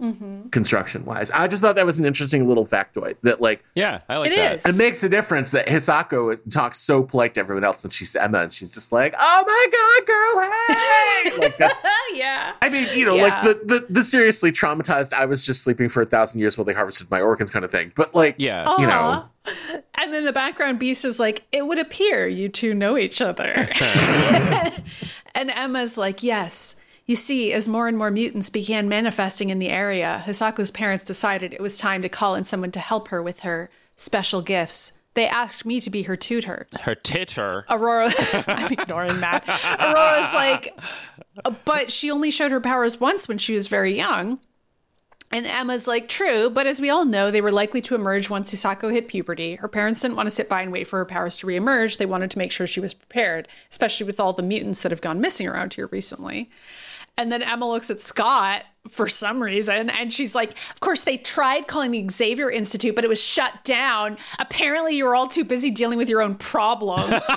[0.01, 0.51] Mhm.
[0.51, 1.29] construction wise.
[1.31, 4.35] I just thought that was an interesting little factoid that like Yeah, I like It
[4.37, 4.55] that.
[4.55, 4.65] is.
[4.65, 8.39] it makes a difference that Hisako talks so polite to everyone else and she's Emma
[8.39, 11.79] and she's just like, oh my god, girl, hey, like that's.
[12.13, 12.53] yeah.
[12.61, 13.23] I mean, you know, Yeah.
[13.23, 15.13] like the, the the seriously traumatized.
[15.13, 17.71] I was just sleeping for a thousand years while they harvested my organs, kind of
[17.71, 17.91] thing.
[17.95, 18.75] But like, Yeah.
[18.79, 19.25] you know,
[19.95, 23.69] And then the background beast is like, it would appear you two know each other.
[25.35, 26.75] and Emma's like, yes.
[27.05, 31.53] You see, as more and more mutants began manifesting in the area, Hisako's parents decided
[31.53, 34.93] it was time to call in someone to help her with her special gifts.
[35.13, 36.67] They asked me to be her tutor.
[36.81, 37.65] Her titter.
[37.69, 38.11] Ororo,
[38.47, 39.45] I'm ignoring that.
[39.45, 40.77] Ororo's like,
[41.65, 44.39] but she only showed her powers once when she was very young.
[45.31, 48.53] And Emma's like, true, but as we all know, they were likely to emerge once
[48.53, 49.55] Hisako hit puberty.
[49.55, 51.97] Her parents didn't want to sit by and wait for her powers to reemerge.
[51.97, 55.01] They wanted to make sure she was prepared, especially with all the mutants that have
[55.01, 56.51] gone missing around here recently.
[57.17, 61.17] And then Emma looks at Scott for some reason, and she's like, Of course, they
[61.17, 64.17] tried calling the Xavier Institute, but it was shut down.
[64.39, 67.23] Apparently, you were all too busy dealing with your own problems.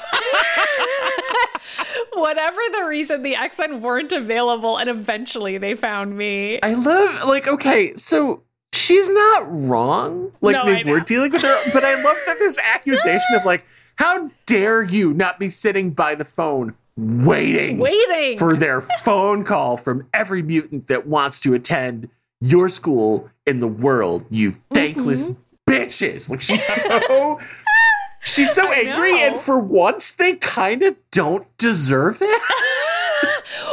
[2.15, 6.61] Whatever the reason, the X Men weren't available, and eventually they found me.
[6.63, 10.33] I love like okay, so she's not wrong.
[10.41, 13.67] Like No, they were dealing with her, but I love that this accusation of like,
[13.97, 18.39] how dare you not be sitting by the phone waiting, Waiting.
[18.39, 22.09] for their phone call from every mutant that wants to attend
[22.41, 25.73] your school in the world, you thankless Mm-hmm.
[25.73, 26.31] bitches.
[26.31, 27.39] Like she's so
[28.23, 29.19] she's so angry, know.
[29.27, 32.43] and for once they kind of don't deserve it.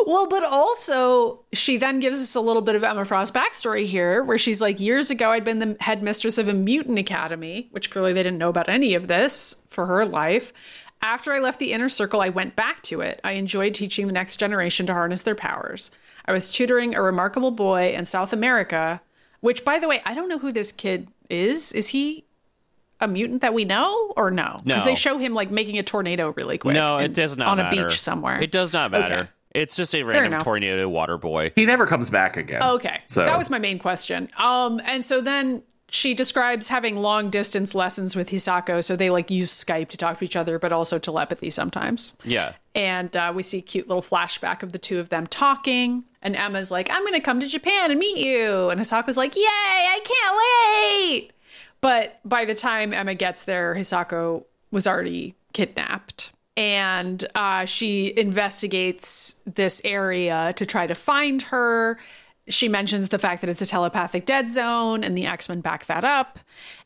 [0.05, 4.23] Well, but also she then gives us a little bit of Emma Frost backstory here,
[4.23, 8.12] where she's like, years ago I'd been the headmistress of a mutant academy, which clearly
[8.13, 10.51] they didn't know about any of this for her life.
[11.03, 13.19] After I left the inner circle, I went back to it.
[13.25, 15.91] I enjoyed teaching the next generation to harness their powers.
[16.25, 19.01] I was tutoring a remarkable boy in South America,
[19.41, 21.73] which, by the way, I don't know who this kid is.
[21.73, 22.23] Is he
[23.01, 24.61] a mutant that we know or no?
[24.63, 26.73] Because they show him like making a tornado really quick.
[26.73, 27.81] No, it does not on matter.
[27.81, 28.39] a beach somewhere.
[28.41, 29.13] It does not matter.
[29.13, 29.29] Okay.
[29.53, 31.51] It's just a random tornado water boy.
[31.53, 32.63] He never comes back again.
[32.63, 33.01] Okay.
[33.07, 34.29] So that was my main question.
[34.37, 35.63] Um, and so then
[35.93, 38.84] she describes having long distance lessons with Hisako.
[38.84, 42.17] So they like use Skype to talk to each other, but also telepathy sometimes.
[42.23, 42.53] Yeah.
[42.73, 46.03] And uh, we see a cute little flashback of the two of them talking.
[46.23, 48.71] And Emma's like, I'm going to come to Japan and meet you.
[48.71, 51.32] And Hisako's like, Yay, I can't wait.
[51.79, 56.32] But by the time Emma gets there, Hisako was already kidnapped.
[56.58, 61.99] And uh, she investigates this area to try to find her.
[62.49, 65.86] She mentions the fact that it's a telepathic dead zone, and the X Men back
[65.86, 66.39] that up.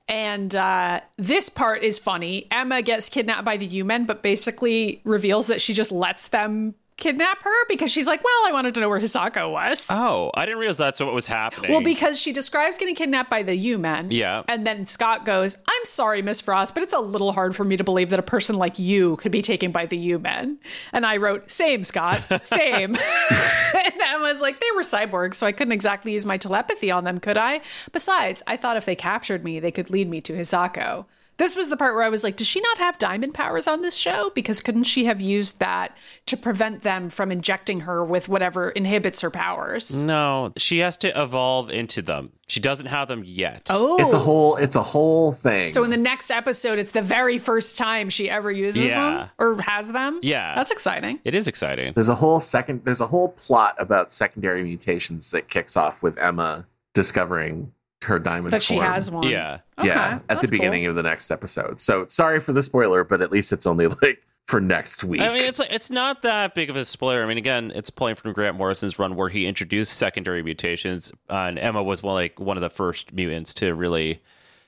[0.07, 2.47] And uh, this part is funny.
[2.51, 6.75] Emma gets kidnapped by the U Men, but basically reveals that she just lets them
[6.97, 9.87] kidnap her because she's like, Well, I wanted to know where Hisako was.
[9.89, 11.71] Oh, I didn't realize that's what was happening.
[11.71, 14.11] Well, because she describes getting kidnapped by the U Men.
[14.11, 14.43] Yeah.
[14.47, 17.77] And then Scott goes, I'm sorry, Miss Frost, but it's a little hard for me
[17.77, 20.57] to believe that a person like you could be taken by the U Men.
[20.91, 22.95] And I wrote, Same, Scott, same.
[23.29, 27.03] and I was like, They were cyborgs, so I couldn't exactly use my telepathy on
[27.03, 27.61] them, could I?
[27.91, 31.05] Besides, I thought if they captured me, they could lead me to Hisako.
[31.37, 33.83] This was the part where I was like, does she not have diamond powers on
[33.83, 34.31] this show?
[34.33, 35.95] Because couldn't she have used that
[36.25, 40.03] to prevent them from injecting her with whatever inhibits her powers?
[40.03, 42.31] no, she has to evolve into them.
[42.47, 43.67] She doesn't have them yet.
[43.69, 45.69] Oh, It's a whole it's a whole thing.
[45.69, 49.17] So in the next episode, it's the very first time she ever uses Yeah.
[49.17, 50.19] them or has them.
[50.23, 50.55] Yeah.
[50.55, 51.19] that's exciting.
[51.23, 51.93] It is exciting.
[51.93, 56.17] there's a whole second there's a whole plot about secondary mutations that kicks off with
[56.17, 57.73] Emma discovering
[58.07, 59.27] her diamond That she has one.
[59.27, 59.59] Yeah.
[59.77, 60.89] Okay, yeah, at the beginning cool.
[60.91, 61.79] of the next episode.
[61.79, 65.21] So sorry for the spoiler, but at least it's only like for next week.
[65.21, 67.23] I mean, it's like it's not that big of a spoiler.
[67.23, 71.33] I mean, again, it's pulling from Grant Morrison's run where he introduced secondary mutations, uh,
[71.35, 74.21] and Emma was one like one of the first mutants to really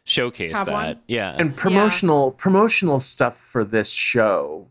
[0.04, 0.74] showcase Have that.
[0.74, 1.00] one?
[1.08, 1.36] Yeah.
[1.38, 4.68] And promotional promotional stuff for this show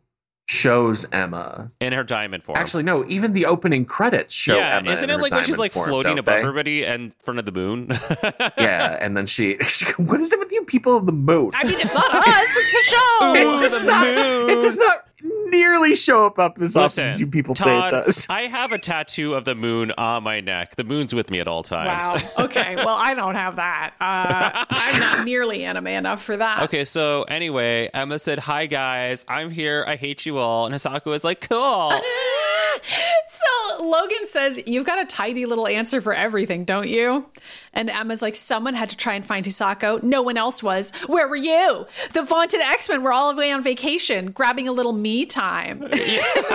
[0.48, 1.70] shows Emma.
[1.78, 2.56] in her diamond form.
[2.56, 4.90] Actually, no, even the opening credits show yeah, Emma.
[4.92, 6.40] isn't in it her like when she's like form, floating above they?
[6.40, 7.90] everybody in front of the moon?
[8.58, 9.54] Yeah, and then she,
[9.98, 11.50] what is it with you people of the moon?
[11.54, 12.24] I mean, it's not us;
[12.56, 13.34] it's the show.
[13.34, 14.50] it, does the not, moon.
[14.50, 18.04] it does not nearly show up, up as often as you people Todd, say it
[18.04, 18.26] does.
[18.28, 20.76] I have a tattoo of the moon on my neck.
[20.76, 22.22] The moon's with me at all times.
[22.22, 22.31] Wow.
[22.48, 22.76] Okay.
[22.76, 23.94] Well, I don't have that.
[24.00, 26.62] Uh, I'm not nearly anime enough for that.
[26.64, 29.85] Okay, so anyway, Emma said, "Hi guys, I'm here.
[29.87, 31.92] I hate you all." And Hisako was like, "Cool."
[33.30, 37.26] So Logan says, You've got a tidy little answer for everything, don't you?
[37.74, 40.02] And Emma's like, Someone had to try and find Hisako.
[40.02, 40.90] No one else was.
[41.06, 41.86] Where were you?
[42.14, 45.80] The vaunted X Men were all away on vacation, grabbing a little me time.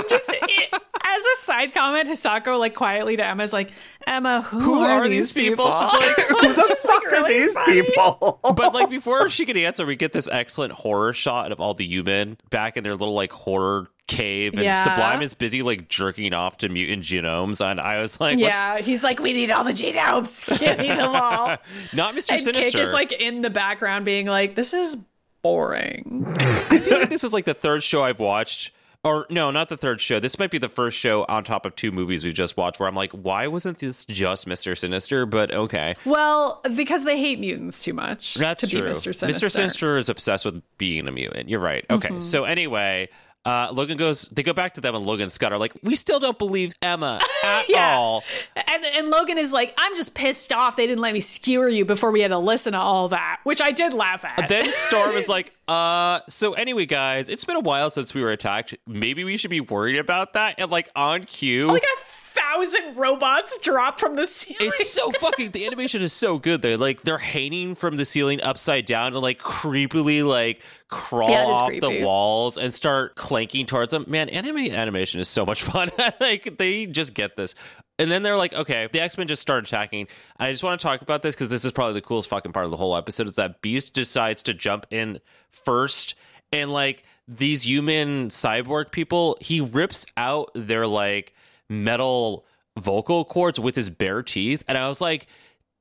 [0.09, 0.73] Just it,
[1.05, 3.69] as a side comment, Hisako, like quietly to Emma's like,
[4.07, 5.65] Emma, who, Who are, are these these people?
[5.71, 5.71] people?
[5.99, 7.81] She's like, Who the She's, like, fuck are really these funny.
[7.83, 8.39] people?
[8.43, 11.85] but like before she could answer, we get this excellent horror shot of all the
[11.85, 14.83] U-Men back in their little like horror cave, and Yeah.
[14.83, 19.03] Sublime is busy like jerking off to mutant genomes, and I was like, Yeah, he's
[19.03, 20.47] like, We need all the genomes.
[20.59, 21.57] Give me them all.
[21.93, 22.33] Not Mr.
[22.33, 24.97] and Sinister." Kick is like in the background being like, This is
[25.41, 26.25] boring.
[26.37, 28.71] I feel like this is like the third show I've watched.
[29.05, 30.21] Or no, not the third show.
[30.21, 32.87] This might be the first show on top of two movies we've just watched where
[32.87, 34.77] I'm like, why wasn't this just Mr.
[34.77, 35.25] Sinister?
[35.25, 35.97] But okay.
[36.05, 38.35] Well, because they hate mutants too much.
[38.35, 38.83] That's to true.
[38.83, 39.13] be Mr.
[39.13, 39.47] Sinister.
[39.47, 39.51] Mr.
[39.51, 41.49] Sinister is obsessed with being a mutant.
[41.49, 41.85] You're right.
[41.89, 42.07] Okay.
[42.07, 42.19] Mm-hmm.
[42.21, 43.09] So anyway,
[43.45, 44.23] uh, Logan goes.
[44.29, 46.73] They go back to them, and Logan and Scott are like, "We still don't believe
[46.81, 47.95] Emma at Yeah.
[47.95, 48.23] all."
[48.55, 51.83] And and Logan is like, I'm just pissed off they didn't let me skewer you
[51.85, 54.47] before we had to listen to all that, which I did laugh at.
[54.47, 58.31] Then Storm is like, "Uh, so anyway, guys, it's been a while since we were
[58.31, 58.75] attacked.
[58.87, 62.01] Maybe we should be worried about that." And like on cue, like a
[62.33, 64.71] thousand robots drop from the ceiling.
[64.79, 65.51] It's so fucking.
[65.51, 66.61] The animation is so good.
[66.61, 71.45] They're like they're hanging from the ceiling upside down and like creepily like crawl Yeah,
[71.45, 71.79] off creepy.
[71.99, 74.05] the walls and start clanking towards them.
[74.07, 75.89] Man, anime animation is so much fun.
[76.19, 77.55] like they just get this.
[77.99, 80.07] And then they're like, okay, the X Men just start attacking.
[80.37, 82.65] I just want to talk about this because this is probably the coolest fucking part
[82.65, 83.27] of the whole episode.
[83.27, 85.19] Is that Beast decides to jump in
[85.51, 86.15] first
[86.51, 91.33] and like these human cyborg people, he rips out their like
[91.69, 92.45] metal
[92.77, 94.63] vocal cords with his bare teeth.
[94.67, 95.27] And I was like,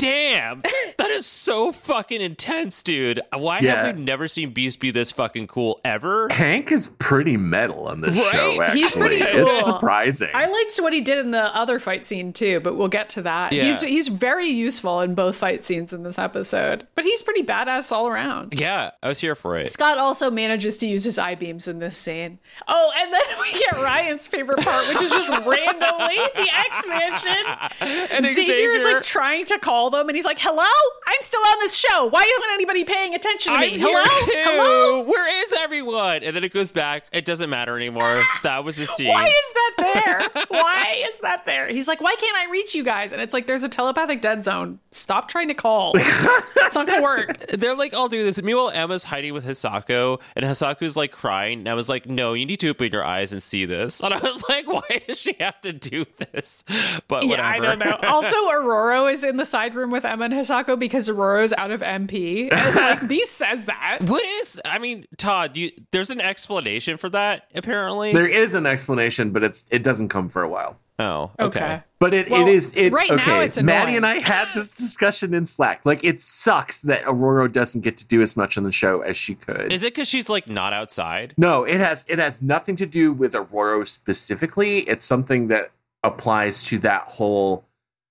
[0.03, 0.61] damn,
[0.99, 3.21] that is so fucking intense, dude.
[3.33, 3.87] Why Yeah.
[3.87, 6.29] have we never seen Beast be this fucking cool ever?
[6.31, 8.33] Hank is pretty metal on this Right?
[8.33, 8.81] show, actually.
[8.81, 10.31] He's pretty It's surprising.
[10.35, 13.23] I liked what he did in the other fight scene too, but we'll get to
[13.23, 13.53] that.
[13.53, 13.65] Yeah.
[13.65, 17.93] He's he's very useful in both fight scenes in this episode, but he's pretty badass
[17.93, 18.55] all around.
[18.59, 19.69] Yeah, I was here for it.
[19.69, 22.39] Scott also manages to use his eye beams in this scene.
[22.69, 27.37] Oh, and then we get Ryan's favorite part, which is just randomly the X Mansion.
[28.13, 30.67] And Xavier is Xavier- like trying to call them, and he's like, "Hello,
[31.07, 32.07] I'm still on this show.
[32.07, 33.79] Why isn't anybody paying attention to I'm me?
[33.79, 34.03] here Hello,
[34.45, 36.23] hello." Where is everyone?
[36.23, 37.05] And then it goes back.
[37.13, 38.25] It doesn't matter anymore.
[38.43, 39.09] That was the scene.
[39.09, 40.45] Why is that there?
[40.49, 41.69] Why is that there?
[41.69, 43.13] He's like, why can't I reach you guys?
[43.13, 44.79] And it's like, there's a telepathic dead zone.
[44.91, 45.93] Stop trying to call.
[45.97, 47.47] it's not gonna work.
[47.51, 48.41] They're like, I'll do this.
[48.43, 51.61] Meanwhile, Emma's hiding with Hisako, and Hisako's like crying.
[51.61, 54.01] And I was like, No, you need to open your eyes and see this.
[54.13, 56.65] And I was like, Why does she have to do this?
[57.09, 57.49] But whatever.
[57.49, 57.99] Yeah, I don't know.
[58.09, 61.81] Also, Ororo is in the side room with Emma and Hisako because Ororo's out of
[61.81, 62.53] MP.
[62.53, 63.99] And like Beast says that.
[64.03, 64.61] What is?
[64.65, 68.13] I mean, Todd, you there's an explanation for that apparently.
[68.13, 70.79] there is an explanation, but it's it doesn't come for a while.
[70.99, 71.59] oh, okay.
[71.63, 71.83] Okay.
[71.99, 73.45] But it, Well, it is it right now okay.
[73.45, 75.87] it's Maddy and I had this discussion in Slack.
[75.87, 79.17] Like it sucks that Ororo doesn't get to do as much on the show as
[79.17, 79.73] she could.
[79.73, 81.35] Is it because she's like not outside?
[81.37, 84.81] no, it has it has nothing to do with Ororo specifically.
[84.81, 85.71] It's something that
[86.03, 87.65] applies to that whole.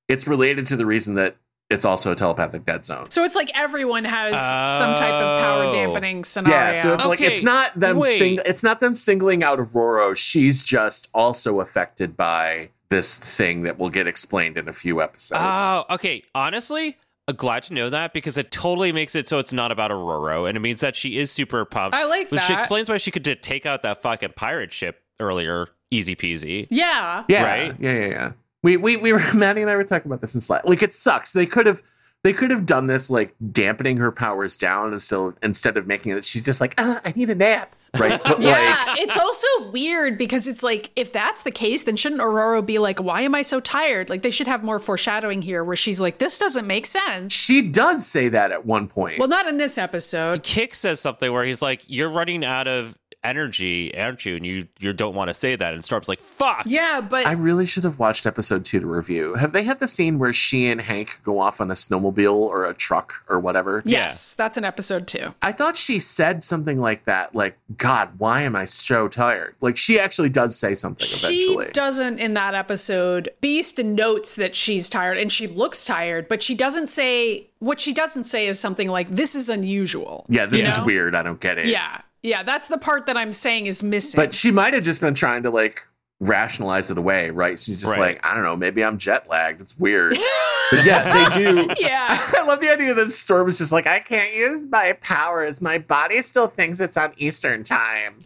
[0.08, 1.36] It's related to the reason that
[1.72, 3.10] it's also a telepathic dead zone.
[3.10, 4.36] So it's like everyone has
[4.78, 5.74] some type of power Oh.
[5.74, 6.74] dampening scenario.
[6.74, 8.18] Yeah, so it's like it's not them wait.
[8.20, 10.16] sing- it's not them singling out Ororo.
[10.16, 15.40] She's just also affected by this thing that will get explained in a few episodes.
[15.42, 16.24] Oh, okay.
[16.36, 19.92] Honestly, I'm glad to know that because it totally makes it so it's not about
[19.92, 21.96] Ororo, and it means that she is super pumped.
[21.96, 22.52] I like Which that.
[22.52, 26.68] explains why she could just take out that fucking pirate ship earlier, easy peasy.
[26.70, 27.24] yeah.
[27.30, 27.76] yeah, right?
[27.80, 28.32] yeah, yeah, yeah.
[28.64, 30.66] We we we were Maddy and I were talking about this in Slack.
[30.66, 31.34] Like it sucks.
[31.34, 31.82] They could have
[32.24, 36.12] they could have done this like dampening her powers down instead of, instead of making
[36.12, 36.24] it.
[36.24, 38.22] She's just like, ah, I need a nap, right?
[38.24, 42.22] But Yeah, like, it's also weird because it's like if that's the case, then shouldn't
[42.22, 45.64] Ororo be like, "Why am I so tired?" Like they should have more foreshadowing here,
[45.64, 49.18] where she's like, "This doesn't make sense." she does say that at one point.
[49.18, 50.44] Well, not in this episode.
[50.44, 54.36] Kick says something where he's like, "You're running out of energy, aren't you?
[54.36, 55.74] And you you don't want to say that.
[55.74, 59.36] And Storm's like, "Fuck." Yeah, but I really should have watched episode two to review.
[59.36, 62.66] Have they had the scene where she and Hank go off on a snowmobile or
[62.66, 63.82] a truck or whatever?
[63.86, 65.34] yes, that's an episode two.
[65.42, 69.56] I thought she said something like that, like, God, why am I so tired?
[69.62, 71.66] Like, she actually does say something eventually.
[71.68, 73.30] She doesn't in that episode.
[73.42, 77.94] Beast notes that she's tired and she looks tired, but she doesn't say what she
[77.94, 80.26] doesn't say is something like this is unusual.
[80.30, 80.84] yeah, this You is know?
[80.86, 81.14] weird.
[81.16, 81.68] I don't get it.
[81.68, 82.02] Yeah.
[82.24, 84.18] Yeah, that's the part that I'm saying is missing.
[84.18, 85.82] But she might have just been trying to, like,
[86.20, 87.58] rationalize it away, right?
[87.58, 88.14] She's just Right.
[88.16, 89.60] like, I don't know, maybe I'm jet lagged.
[89.60, 90.12] It's weird.
[90.72, 91.68] but yeah, they do.
[91.80, 92.06] yeah.
[92.38, 95.62] I love the idea that Storm is just like, I can't use my powers.
[95.62, 98.22] My body still thinks it's on Eastern time.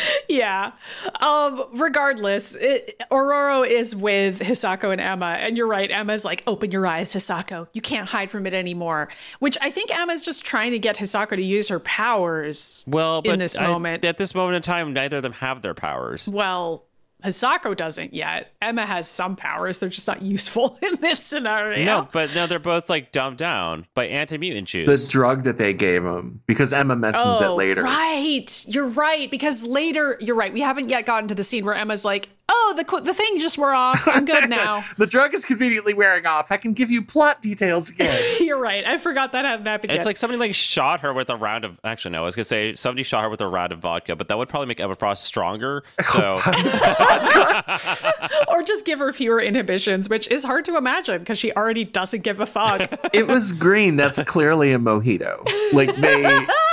[0.28, 0.72] Yeah.
[1.20, 5.88] Um, regardless, it, Ororo is with Hisako and Emma, and you're right.
[5.90, 7.68] Emma's like, "Open your eyes, Hisako.
[7.72, 11.36] You can't hide from it anymore." Which I think Emma's just trying to get Hisako
[11.36, 12.84] to use her powers.
[12.88, 15.62] Well, but in this I- moment, at this moment in time, neither of them have
[15.62, 16.28] their powers.
[16.28, 16.85] well,
[17.26, 18.54] Hisako doesn't yet.
[18.62, 21.84] Emma has some powers; they're just not useful in this scenario.
[21.84, 25.06] No, but no, they're both like dumbed down by anti mutant juice.
[25.06, 27.82] The drug that they gave him, because Emma mentions it oh, later.
[27.82, 28.64] Oh, Right.
[28.68, 29.30] You're right.
[29.30, 30.52] Because later, you're right.
[30.52, 33.58] We haven't yet gotten to the scene where Emma's like, oh, the, the thing just
[33.58, 34.06] wore off.
[34.08, 34.82] I'm good now.
[34.98, 36.50] The drug is conveniently wearing off.
[36.52, 38.22] I can give you plot details again.
[38.44, 38.84] you're right.
[38.84, 40.06] I forgot that hadn't happened It's yet.
[40.06, 41.78] like somebody like shot her with a round of.
[41.84, 44.28] Actually, no, I was gonna say somebody shot her with a round of vodka, but
[44.28, 45.82] that would probably make Emma Frost stronger.
[46.02, 51.52] So oh, or just give her fewer inhibitions, which is hard to imagine because she
[51.52, 52.88] already doesn't give a fuck.
[53.12, 53.96] it was green.
[53.96, 55.44] That's clearly a mojito.
[55.72, 56.22] Like they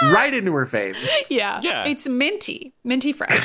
[0.03, 1.31] right into her face.
[1.31, 1.59] yeah.
[1.63, 1.85] Yeah.
[1.85, 3.39] It's minty, minty fresh.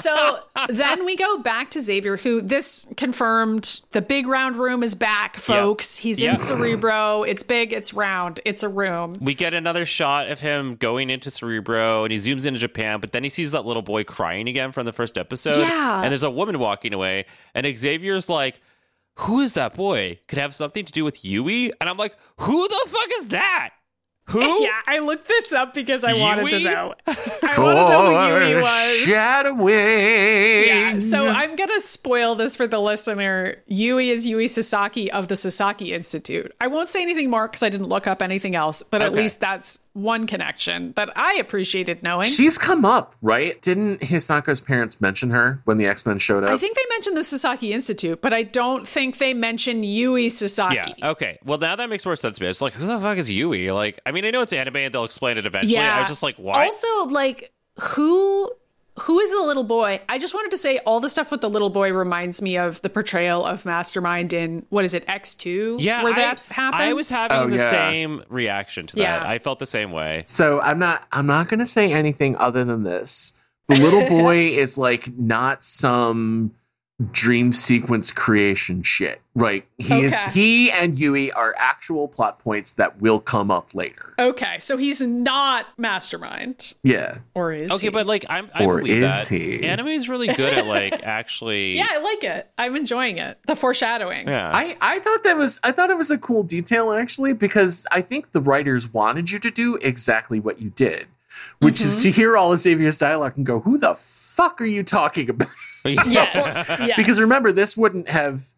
[0.00, 4.94] So then we go back to Xavier, who this confirmed the big round room is
[4.94, 5.96] back, folks.
[5.98, 7.22] He's in Cerebro.
[7.22, 9.16] It's big, it's round, it's a room.
[9.20, 13.12] we get another shot of him going into Cerebro, and he zooms into Japan, but
[13.12, 15.56] then he sees that little boy crying again from the first episode.
[15.58, 16.02] Yeah.
[16.02, 18.60] and there's a woman walking away, and Xavier's like.
[19.18, 20.18] Who is that boy?
[20.26, 21.72] Could have something to do with Yui?
[21.80, 23.70] And I'm like, who the fuck is that?
[24.26, 24.40] Who?
[24.64, 26.94] Yeah, I looked this up because I wanted to know.
[27.06, 28.96] I wanted to know who Yui was.
[28.98, 30.66] Shadowing.
[30.66, 33.56] Yeah, so I'm gonna spoil this for the listener.
[33.66, 36.54] Yui is Yui Sasaki of the Sasaki Institute.
[36.60, 39.40] I won't say anything more because I didn't look up anything else, but at least
[39.40, 42.24] that's one connection that I appreciated knowing.
[42.24, 43.60] She's come up, right?
[43.62, 46.50] Didn't Hisako's parents mention her when the X Men showed up?
[46.50, 50.94] I think they mentioned the Sasaki Institute, but I don't think they mentioned Yui Sasaki.
[50.98, 51.10] Yeah.
[51.10, 51.38] Okay.
[51.44, 52.50] Well, now that makes more sense to me.
[52.50, 53.70] It's like, who the fuck is Yui?
[53.70, 55.74] Like, I mean, I know it's anime and they'll explain it eventually.
[55.74, 55.96] Yeah.
[55.96, 56.56] I was just like, what?
[56.56, 58.50] Also, like, who
[59.00, 60.00] who is the little boy?
[60.08, 62.80] I just wanted to say all the stuff with the little boy reminds me of
[62.82, 65.76] the portrayal of Mastermind in what is it, X two?
[65.80, 66.82] yeah, where I, that happens.
[66.82, 67.70] I was having Oh, the yeah.
[67.70, 69.02] same reaction to that.
[69.22, 69.28] Yeah.
[69.28, 70.22] I felt the same way.
[70.26, 73.34] So I'm not I'm not gonna say anything other than this.
[73.66, 76.52] The little boy is like not some
[77.10, 79.20] dream sequence creation shit.
[79.34, 79.66] Right.
[79.78, 84.14] He is he and Yui are actual plot points that will come up later.
[84.16, 87.18] Okay, so he's not Mastermind, Yeah.
[87.34, 87.90] or is Okay, he?
[87.90, 89.36] but like, I'm, I Or believe is that.
[89.36, 89.64] he?
[89.66, 91.76] Anime is really good at like actually.
[91.76, 92.48] yeah, I like it.
[92.56, 93.38] I'm enjoying it.
[93.48, 94.28] The foreshadowing.
[94.28, 94.52] Yeah.
[94.54, 98.02] I, I thought that was I thought it was a cool detail actually because I
[98.02, 101.08] think the writers wanted you to do exactly what you did,
[101.58, 102.02] which is mm-hmm.
[102.02, 105.48] to hear all of Xavier's dialogue and go, "Who the fuck are you talking about?"
[105.84, 106.96] Yes, yes.
[106.96, 108.53] Because remember, this wouldn't have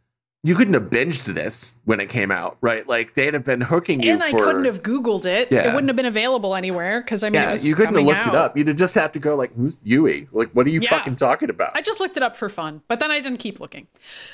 [0.47, 2.86] you couldn't have binged this when it came out, right?
[2.88, 4.38] Like they'd have been hooking you and I for.
[4.38, 5.51] couldn't have Googled it.
[5.51, 5.62] Yeah.
[5.62, 7.94] It wouldn't have been available anywhere because I mean, it yeah, was you couldn't have
[7.97, 8.34] coming looked out.
[8.34, 8.57] it up.
[8.57, 10.28] You'd have just have to go like, "Who's Yui?
[10.30, 10.90] Like, what are you Yeah.
[10.90, 13.59] fucking talking about?" I just looked it up for fun, but then I didn't keep
[13.59, 13.88] looking.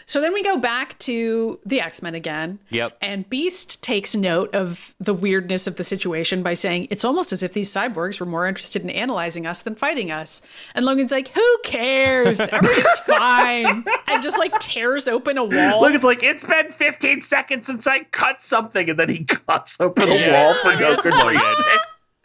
[0.04, 2.58] So then we go back to the X Men again.
[2.68, 2.98] Yep.
[3.00, 7.42] And Beast takes note of the weirdness of the situation by saying, It's almost as
[7.42, 10.42] if these cyborgs were more interested in analyzing us than fighting us.
[10.74, 12.38] And Logan's like, Who cares?
[12.52, 13.84] Everything's fine.
[14.08, 15.80] And just like tears open a wall.
[15.80, 19.80] Look, it's like it's been 15 seconds since I cut something, and then he cuts
[19.80, 21.56] open a wall for no good reason.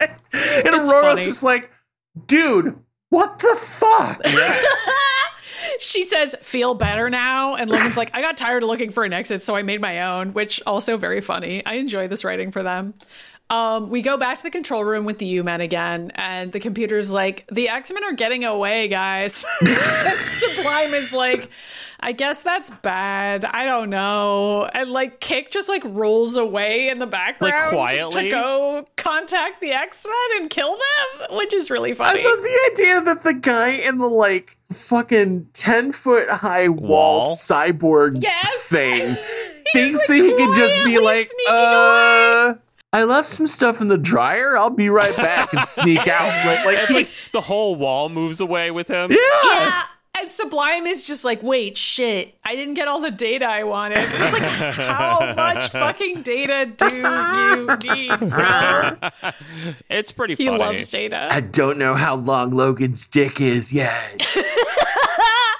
[0.00, 1.24] and It's Ororo's funny.
[1.24, 1.70] just like,
[2.26, 2.76] dude,
[3.10, 4.20] what the fuck?
[5.80, 7.54] she says, Feel better now.
[7.54, 10.00] And Logan's like, I got tired of looking for an exit, so I made my
[10.02, 11.64] own, which also very funny.
[11.64, 12.94] I enjoy this writing for them.
[13.50, 17.10] Um, we go back to the control room with the U-Men again, and the computer's
[17.12, 19.42] like, the X Men are getting away, guys.
[19.66, 21.48] and Sublime is like,
[22.00, 23.46] I guess that's bad.
[23.46, 24.64] I don't know.
[24.66, 28.24] And like, Kick just like rolls away in the background quietly?
[28.24, 32.20] to go contact the X Men and kill them, which is really funny.
[32.20, 37.20] I love the idea that the guy in the like fucking 10 foot high wall,
[37.20, 37.36] Wall?
[37.36, 38.68] cyborg Yes!
[38.68, 39.16] thing
[39.72, 42.54] thinks like, that he can just be like, sneaking uh,
[42.92, 44.56] I left some stuff in the dryer.
[44.56, 46.46] I'll be right back and sneak out.
[46.46, 49.10] Like, like, he, like the whole wall moves away with him.
[49.12, 49.18] yeah.
[49.44, 49.82] Yeah.
[50.20, 53.98] And Sublime is just like, wait, shit, I didn't get all the data I wanted.
[54.00, 54.42] It's like,
[54.74, 58.96] how much fucking data do you need, bro?
[59.88, 60.58] It's pretty He funny.
[60.58, 61.28] loves data.
[61.30, 64.26] I don't know how long Logan's dick is yet.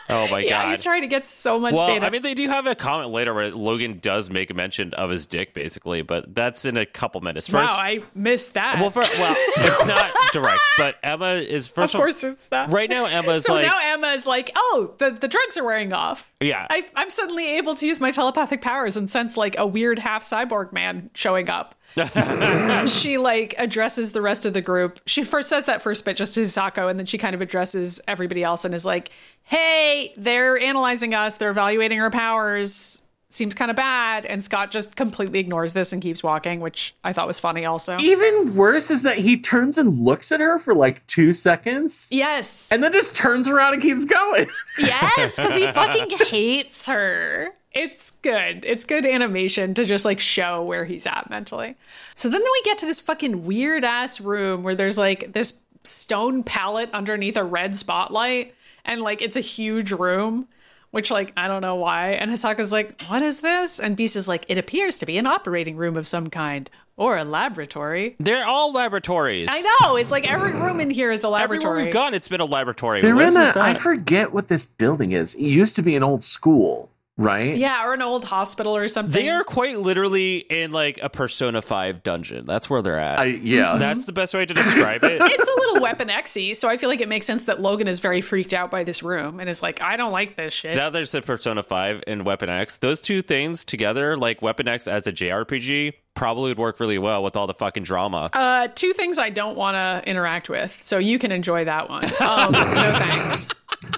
[0.08, 0.70] oh my yeah, god.
[0.70, 2.06] he's trying to get so much well, data.
[2.06, 5.10] I mean, they do have a comment later where Logan does make a mention of
[5.10, 7.50] his dick, basically, but that's in a couple minutes.
[7.50, 8.80] wow, First, I missed that.
[8.80, 11.94] well, for, well, it's not direct, but Emma is first.
[11.94, 12.70] of course it's that.
[12.70, 16.32] Right now, Emma's so like, now Emma's like, oh, the, the drugs are wearing off.
[16.40, 19.98] yeah, I, I'm suddenly able to use my telepathic powers and sense like a weird
[19.98, 21.74] half cyborg man showing up.
[22.86, 25.00] she like addresses the rest of the group.
[25.06, 28.00] She first says that first bit just to Hisako, and then she kind of addresses
[28.06, 29.10] everybody else and is like,
[29.48, 31.36] "Hey, they're analyzing us.
[31.36, 33.02] They're evaluating our powers.
[33.30, 37.12] Seems kind of bad." And Scott just completely ignores this and keeps walking, which I
[37.12, 37.64] thought was funny.
[37.66, 42.10] Also, Even worse is that he turns and looks at her for like two seconds
[42.12, 44.46] yes, and then just turns around and keeps going.
[44.78, 47.52] Yes, because he fucking hates her.
[47.72, 48.64] It's good.
[48.64, 51.76] It's good animation to just like show where he's at mentally.
[52.14, 56.42] So then we get to this fucking weird ass room where there's like this stone
[56.44, 58.54] pallet underneath a red spotlight,
[58.88, 60.48] and like it's a huge room.
[60.90, 62.12] Which, like, I don't know why.
[62.12, 63.78] And Hisako's like, what is this?
[63.78, 67.18] And Beast is like, it appears to be an operating room of some kind or
[67.18, 68.16] a laboratory.
[68.18, 69.48] they're all laboratories.
[69.50, 69.96] I know.
[69.96, 71.58] It's like every room in here is a laboratory.
[71.58, 71.84] Everywhere laboratory.
[71.84, 73.02] we've gone, it's been a laboratory.
[73.02, 75.34] They're What in is a, I forget what this building is.
[75.34, 77.56] It used to be an old school, right?
[77.56, 79.12] Yeah, or an old hospital or something.
[79.12, 82.46] They are quite literally in like a Persona 5 dungeon.
[82.46, 83.18] That's where they're at.
[83.18, 83.76] I, yeah.
[83.78, 85.20] That's the best way to describe it.
[85.22, 88.00] it's a little weapon Xy, so I feel like it makes sense that Logan is
[88.00, 90.76] very freaked out by this room and is like, I don't like this shit.
[90.76, 92.78] now there's a Persona 5 and Weapon X.
[92.78, 97.22] Those two things together, like Weapon X as a JRPG, probably would work really well
[97.22, 98.30] with all the fucking drama.
[98.32, 102.04] Uh, two things I don't want to interact with, so you can enjoy that one.
[102.28, 103.48] Um, no thanks.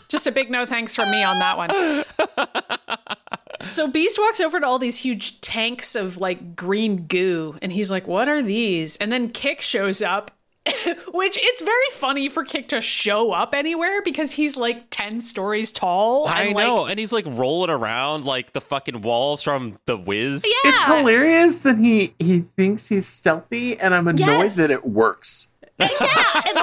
[0.09, 1.71] Just a big no thanks from me on that one.
[3.63, 7.91] So Beast walks over to all these huge tanks of like green goo, and he's
[7.91, 10.31] like, "What are these?" And then Kick shows up.
[11.13, 15.73] Which it's very funny for Kick to show up anywhere because he's like 10 stories
[15.73, 16.29] tall.
[16.29, 19.97] I and, like, know, and he's like rolling around like the fucking walls from the
[19.97, 20.45] Wiz.
[20.47, 20.71] Yeah.
[20.71, 24.57] It's hilarious that he he thinks he's stealthy, and I'm annoyed Yes.
[24.57, 25.49] that it works.
[25.79, 26.60] yeah, and also like I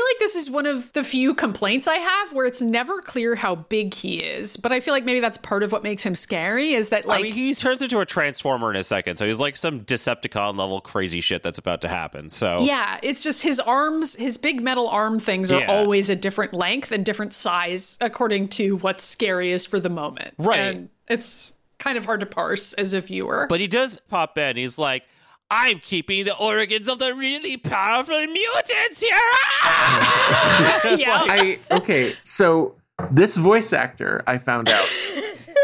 [0.00, 3.34] feel like this is one of the few complaints I have where it's never clear
[3.34, 6.14] how big he is, but I feel like maybe that's part of what makes him
[6.14, 9.26] scary is that like I mean, he turns into a transformer in a second, so
[9.26, 12.30] he's like some Decepticon level crazy shit that's about to happen.
[12.30, 15.66] So yeah, it's just his arms, his big metal arm things are Yeah.
[15.66, 20.34] always a different length and different size according to what's scariest for the moment.
[20.38, 20.60] Right.
[20.60, 23.46] And it's kind of hard to parse as a viewer.
[23.48, 24.56] But he does pop in.
[24.56, 25.04] He's like,
[25.50, 29.10] I'm keeping the organs of the really powerful mutants here.
[30.96, 31.24] Yeah.
[31.28, 32.74] I okay, so
[33.10, 34.88] this voice actor I found out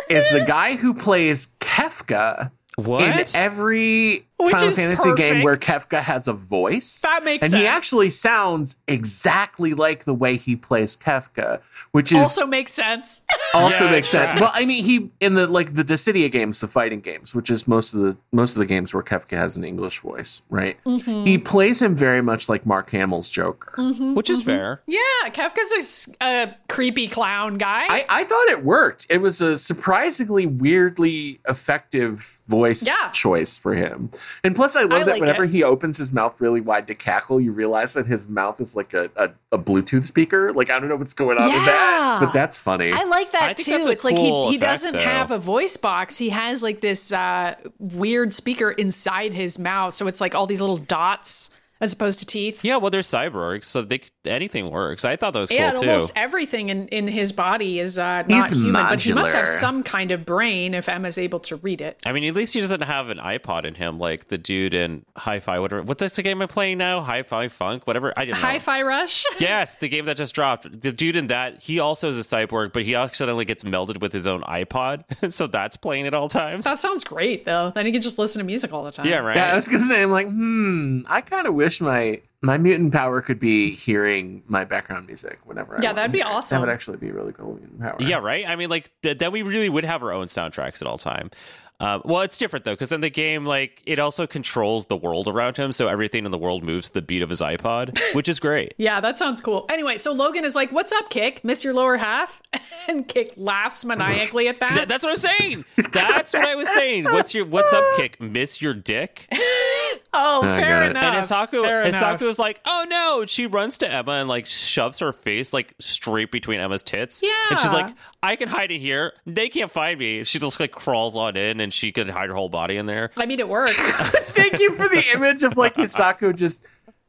[0.08, 3.02] is the guy who plays Kefka what?
[3.02, 7.00] in every Which Final is Fantasy game where Kefka has a voice.
[7.00, 7.54] That makes sense.
[7.54, 11.60] and he actually sounds exactly like the way he plays Kefka,
[11.92, 13.22] which is also makes sense.
[13.54, 14.32] also Yeah, makes sense.
[14.32, 14.40] tracks.
[14.42, 17.66] Well, I mean, he in the like the Dissidia games, the fighting games, which is
[17.66, 20.76] most of the most of the games where Kefka has an English voice, right?
[20.84, 21.24] Mm-hmm.
[21.24, 23.72] He plays him very much like Mark Hamill's Joker.
[24.14, 24.82] Which is fair.
[24.86, 27.86] yeah, Kefka's a, creepy clown guy.
[27.88, 29.06] I, I thought it worked.
[29.08, 33.08] It was a surprisingly weirdly effective voice Yeah.
[33.10, 34.10] choice for him.
[34.44, 35.50] And plus, I love I that like whenever it.
[35.50, 38.94] he opens his mouth really wide to cackle, you realize that his mouth is like
[38.94, 40.52] a, a, a Bluetooth speaker.
[40.52, 42.92] Like, I don't know what's going on with that, but that's funny.
[42.92, 43.70] I like that I too.
[43.72, 45.00] that's a It's like cool he, he effect, doesn't though.
[45.00, 46.18] have a voice box.
[46.18, 49.94] He has like this uh, weird speaker inside his mouth.
[49.94, 51.50] So it's like all these little dots
[51.80, 52.64] as opposed to teeth.
[52.64, 55.04] Yeah, well, they're cyborgs, so they c- anything works.
[55.04, 55.88] I thought that was cool Yeah, and too.
[55.90, 59.48] almost everything in, in his body is uh, not He's human, but he must have
[59.48, 62.00] some kind of brain if Emma's able to read it.
[62.04, 65.04] I mean, at least he doesn't have an iPod in him like the dude in
[65.16, 65.58] Hi-Fi.
[65.58, 65.82] Whatever.
[65.82, 67.00] What's the game I'm playing now?
[67.00, 67.86] Hi-Fi Funk.
[67.86, 68.12] Whatever.
[68.16, 68.38] I didn't.
[68.38, 69.24] Hi-Fi Rush.
[69.38, 70.80] Yes, the game that just dropped.
[70.80, 74.12] The dude in that, he also is a cyborg, but he accidentally gets melded with
[74.12, 76.64] his own iPod, so that's playing at all times.
[76.64, 77.70] that sounds great though.
[77.74, 79.06] Then he can just listen to music all the time.
[79.06, 79.36] yeah, right.
[79.36, 82.92] Yeah, I was gonna say, I'm like, hmm, I kind of wish my my mutant
[82.92, 85.74] power could be hearing my background music whenever.
[85.74, 86.56] I Yeah, want that'd to be awesome.
[86.60, 87.96] That would actually be really cool mutant power.
[87.98, 88.46] Yeah, right.
[88.46, 91.30] I mean, like th- then we really would have our own soundtracks at all time.
[91.78, 95.28] Um, well, it's different though, because in the game, like it also controls the world
[95.28, 98.28] around him, so everything in the world moves to the beat of his iPod, which
[98.28, 98.74] is great.
[98.78, 99.66] Yeah, that sounds cool.
[99.68, 101.44] Anyway, so Logan is like, "What's up, Kick?
[101.44, 102.42] Miss your lower half?"
[102.88, 104.86] And Kick laughs maniacally at Th- that.
[104.86, 105.64] that's what I'm saying.
[105.90, 107.02] That's what I was saying.
[107.04, 108.20] What's your what's up, kick?
[108.20, 109.26] Miss your dick?
[110.12, 111.02] oh, fair enough.
[111.02, 112.20] And Hisako, fair enough.
[112.20, 113.26] Hisako is like, oh no.
[113.26, 117.22] She runs to Emma and like shoves her face like straight between Emma's tits.
[117.24, 119.14] Yeah, and she's like, I can hide in here.
[119.26, 120.22] They can't find me.
[120.22, 123.10] She just like crawls on in and she can hide her whole body in there.
[123.16, 123.76] I mean, it works.
[123.76, 126.64] Thank you for the image of like Hisako just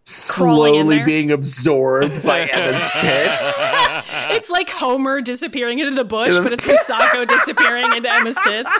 [0.05, 3.41] slowly being absorbed by Emma's tits.
[4.31, 8.71] it's like Homer disappearing into the bush, but it's Hisako disappearing into Emma's tits.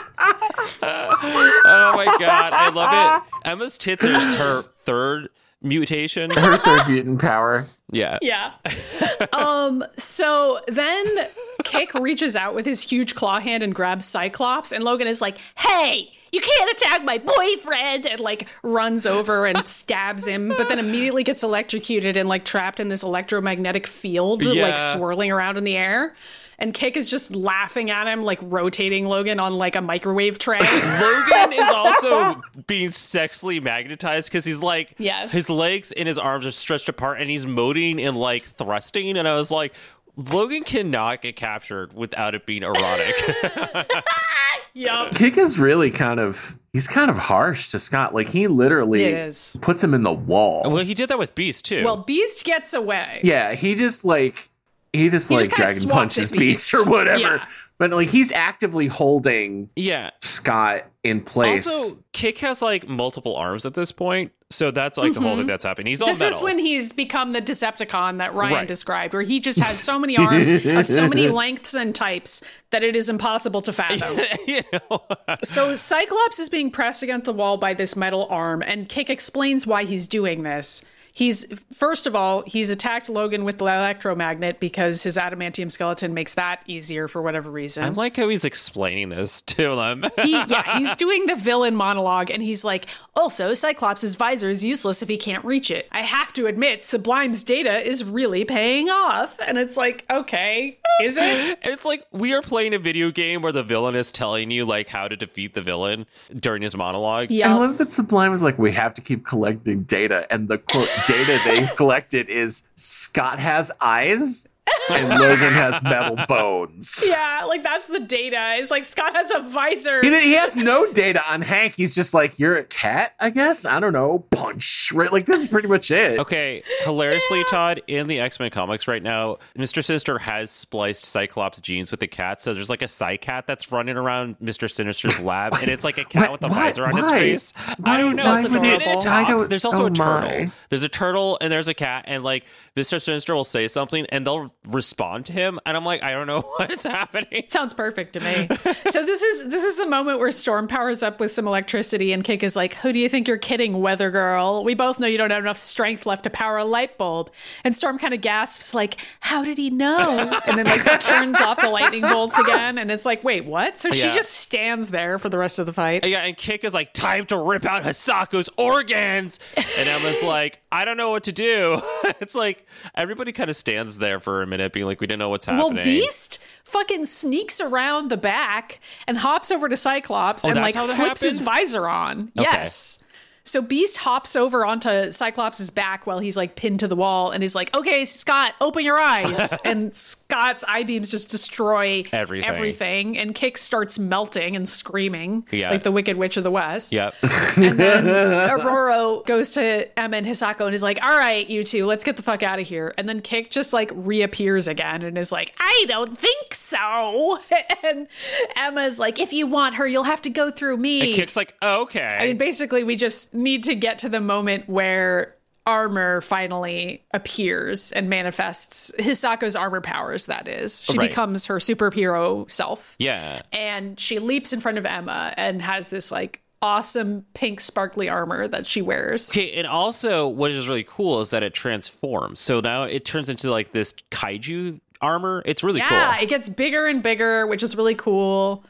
[0.82, 3.48] Oh my god, I love it.
[3.48, 5.28] Emma's tits is her third
[5.60, 6.30] mutation.
[6.30, 7.66] Her third mutant power.
[7.90, 8.18] Yeah.
[8.20, 8.52] Yeah.
[9.32, 9.84] um.
[9.96, 11.28] So then
[11.64, 15.38] Kick reaches out with his huge claw hand and grabs Cyclops, and Logan is like,
[15.56, 20.78] "Hey, you can't attack my boyfriend!" and like runs over and stabs him, but then
[20.78, 24.62] immediately gets electrocuted and like trapped in this electromagnetic field, Yeah.
[24.62, 26.14] like swirling around in the air.
[26.60, 30.58] And Kick is just laughing at him, like rotating Logan on like a microwave tray.
[31.00, 35.30] Logan is also being sexually magnetized because he's like, Yes.
[35.30, 39.16] his legs and his arms are stretched apart and he's moting and like thrusting.
[39.16, 39.72] And I was like,
[40.18, 43.14] Logan cannot get captured without it being erotic.
[44.74, 45.14] yup.
[45.14, 48.14] Kick is really kind of he's kind of harsh to Scott.
[48.14, 49.56] Like he literally It is.
[49.60, 50.62] puts him in the wall.
[50.66, 51.84] well, he did that with Beast too.
[51.84, 53.20] Well, Beast gets away.
[53.22, 54.48] Yeah, he just like
[54.92, 56.74] he just He like just dragon punches Beast Beast.
[56.74, 57.18] or whatever.
[57.20, 57.46] Yeah.
[57.78, 60.10] But like he's actively holding yeah.
[60.20, 61.66] Scott in place.
[61.66, 64.32] Also, Kick has like multiple arms at this point.
[64.50, 65.48] So that's like the whole thing mm-hmm.
[65.48, 65.88] that's happening.
[65.88, 66.38] He's all This metal.
[66.38, 68.68] is when he's become the Decepticon that Ryan Right.
[68.68, 72.82] described, where he just has so many arms of so many lengths and types that
[72.82, 74.18] it is impossible to fathom.
[74.46, 75.02] you know?
[75.44, 79.66] so Cyclops is being pressed against the wall by this metal arm, and Kick explains
[79.66, 80.82] why he's doing this.
[81.18, 86.34] He's first of all, he's attacked Logan with the electromagnet because his adamantium skeleton makes
[86.34, 87.82] that easier for whatever reason.
[87.82, 90.04] I like how he's explaining this to them.
[90.22, 95.02] he, yeah, he's doing the villain monologue, and he's like, also, Cyclops' visor is useless
[95.02, 95.88] if he can't reach it.
[95.90, 99.40] I have to admit, Sublime's data is really paying off.
[99.44, 101.58] And it's like, okay, is it?
[101.68, 104.88] It's like we are playing a video game where the villain is telling you like
[104.88, 107.30] how to defeat the villain during his monologue.
[107.30, 110.58] Yeah, I love that Sublime was like, we have to keep collecting data, and the
[110.58, 114.46] quote data they've collected is Scott has eyes
[114.90, 117.04] and Logan has metal bones.
[117.08, 118.54] Yeah, like that's the data.
[118.58, 120.02] It's like Scott has a visor.
[120.02, 121.74] He, he has no data on Hank.
[121.74, 123.64] He's just like, you're a cat, I guess.
[123.64, 124.20] I don't know.
[124.30, 125.10] Punch, right?
[125.12, 126.18] Like that's pretty much it.
[126.20, 129.82] Okay, hilariously, Todd, in the X Men comics right now, Mr.
[129.82, 132.40] Sinister has spliced Cyclops genes with the cat.
[132.42, 134.70] So there's like a Psy cat that's running around Mr.
[134.70, 137.52] Sinister's lab, and it's like a cat Why- with a why- visor on its face.
[137.78, 138.24] Why- I don't know.
[138.26, 138.94] why It's would and it- it I
[139.24, 139.28] talks.
[139.30, 140.28] don't- There's also oh a turtle.
[140.30, 140.50] my.
[140.68, 142.44] There's a turtle and there's a cat, and like
[142.76, 143.00] Mr.
[143.00, 146.40] Sinister will say something, and they'll respond to him, and I'm like, I don't know
[146.56, 147.44] what's happening.
[147.48, 148.48] Sounds perfect to me.
[148.90, 152.22] so this is this is the moment where Storm powers up with some electricity, and
[152.22, 154.62] Kick is like, "Who do you think you're kidding, Weather Girl?
[154.64, 157.30] We both know you don't have enough strength left to power a light bulb."
[157.64, 161.60] And Storm kind of gasps, like, "How did he know?" And then like turns off
[161.60, 165.28] the lightning bolts again, and it's like, "Wait, what?" So she just stands there for
[165.28, 166.04] the rest of the fight.
[166.04, 169.38] Yeah, and Kick is like, time to rip out Hisako's organs.
[169.56, 171.80] And Emma's like, I don't know what to do.
[172.20, 175.28] it's like everybody kind of stands there for a minute, being like, we didn't know
[175.28, 175.74] what's happening.
[175.76, 175.84] Well.
[175.84, 180.74] Beast fucking sneaks around the back and hops over to Cyclops oh, and Oh, like
[180.74, 182.32] how that flips his visor on.
[182.36, 182.48] Okay.
[182.50, 183.04] Yes.
[183.48, 187.42] So Beast hops over onto Cyclops' back while he's like pinned to the wall and
[187.42, 192.48] is like, "Okay, Scott, open your eyes." and Scott's eye beams just destroy Everything.
[192.48, 195.70] everything, and Kick starts melting and screaming Yeah.
[195.70, 196.92] like the Wicked Witch of the West.
[196.92, 197.14] Yep.
[197.56, 198.04] And then
[198.50, 202.16] Ororo goes to Emma and Hisako and is like, all right, you two, let's get
[202.16, 202.94] the fuck out of here.
[202.98, 207.38] And then Kick just like reappears again and is like, I don't think so.
[207.84, 208.08] And
[208.56, 211.00] Emma's like, if you want her, you'll have to go through me.
[211.00, 212.18] And Kick's like, okay.
[212.20, 215.34] I mean, basically, we just need to get to the moment where
[215.66, 220.84] armor finally appears and manifests Hisako's armor powers, that is.
[220.84, 221.10] She Right.
[221.10, 223.42] becomes her superhero self yeah.
[223.52, 228.48] and she leaps in front of Emma and has this like awesome pink sparkly armor
[228.48, 229.30] that she wears.
[229.30, 232.40] Okay, and also what is really cool is that it transforms.
[232.40, 235.42] So now it turns into like this kaiju armor.
[235.44, 235.98] It's really yeah, cool.
[235.98, 238.64] Yeah, it gets bigger and bigger, which is really cool.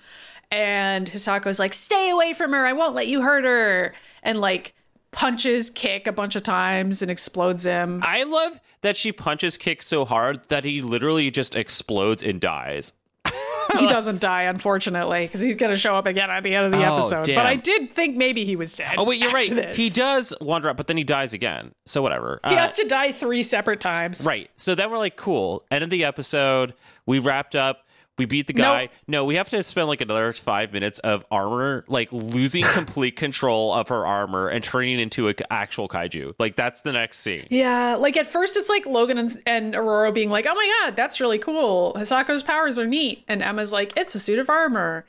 [0.51, 2.67] And Hisako's like, "Stay away from her.
[2.67, 4.75] I won't let you hurt her." And like
[5.11, 8.03] punches Kick a bunch of times and explodes him.
[8.05, 12.93] I love that she punches Kick so hard that he literally just explodes and dies.
[13.79, 16.73] he doesn't die, unfortunately, because he's going to show up again at the end of
[16.73, 17.25] the Oh, episode.
[17.27, 17.35] damn.
[17.37, 18.95] But I did think maybe he was dead.
[18.97, 19.51] Oh wait, you're right.
[19.51, 19.77] this.
[19.77, 21.73] He does wander up, but then he dies again.
[21.87, 22.41] So whatever.
[22.47, 24.25] He Uh, has to die three separate times.
[24.25, 24.51] Right.
[24.57, 25.65] So then we're like, cool.
[25.71, 26.73] End of the episode.
[27.05, 27.87] We wrapped up.
[28.19, 28.83] We beat the guy.
[28.83, 28.91] Nope.
[29.07, 33.73] No, we have to spend like another five minutes of armor, like losing complete control
[33.73, 36.35] of her armor and turning into an actual kaiju.
[36.39, 37.47] Like that's the next scene.
[37.51, 40.97] Yeah, like at first it's like Logan and, and Ororo being like, "Oh my god,
[40.97, 41.95] that's really cool.
[41.95, 45.07] Hisako's powers are neat," and Emma's like, "It's a suit of armor."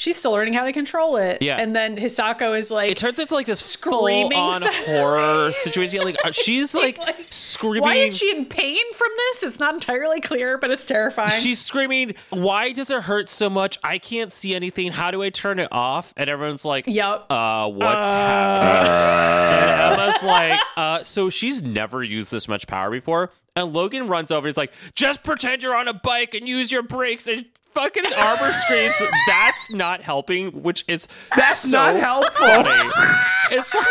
[0.00, 1.42] She's still learning how to control it.
[1.42, 1.58] Yeah.
[1.60, 4.74] and then Hisako is like, It turns into like this Screaming full-on sound.
[4.86, 6.02] horror situation.
[6.04, 7.82] Like uh, she's like, like, screaming.
[7.82, 11.30] "Why is she in pain from this?" It's not entirely clear, but it's terrifying.
[11.30, 13.78] She's screaming, Why does it hurt so much?
[13.84, 14.92] I can't see anything.
[14.92, 16.14] How do I turn it off?
[16.16, 18.90] And everyone's like, "Yep, Uh, what's happening?
[18.90, 23.30] and Emma's like, uh, So she's never used this much power before.
[23.56, 24.46] And Logan runs over.
[24.46, 27.26] He's like, Just pretend you're on a bike and use your brakes.
[27.28, 28.94] And fucking Armor screams,
[29.26, 32.46] That's not helping, which is That's so not helpful.
[33.52, 33.86] It's like,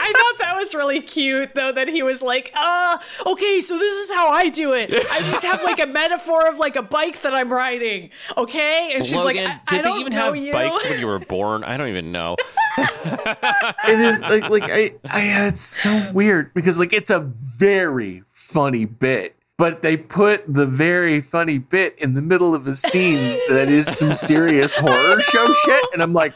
[0.00, 2.96] I thought that was really cute, though, that he was like, uh,
[3.26, 4.90] okay, so this is how I do it.
[4.90, 8.92] I just have like a metaphor of like a bike that I'm riding, okay?
[8.94, 10.52] And she's Logan, like, I, did I don't they even know have you.
[10.54, 11.62] bikes when you were born?
[11.62, 12.36] I don't even know.
[12.78, 18.86] it is like like I, I it's so weird because like it's a very funny
[18.86, 23.68] bit but they put the very funny bit in the middle of a scene that
[23.68, 26.32] is some serious horror show shit and i'm like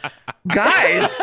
[0.48, 1.18] guys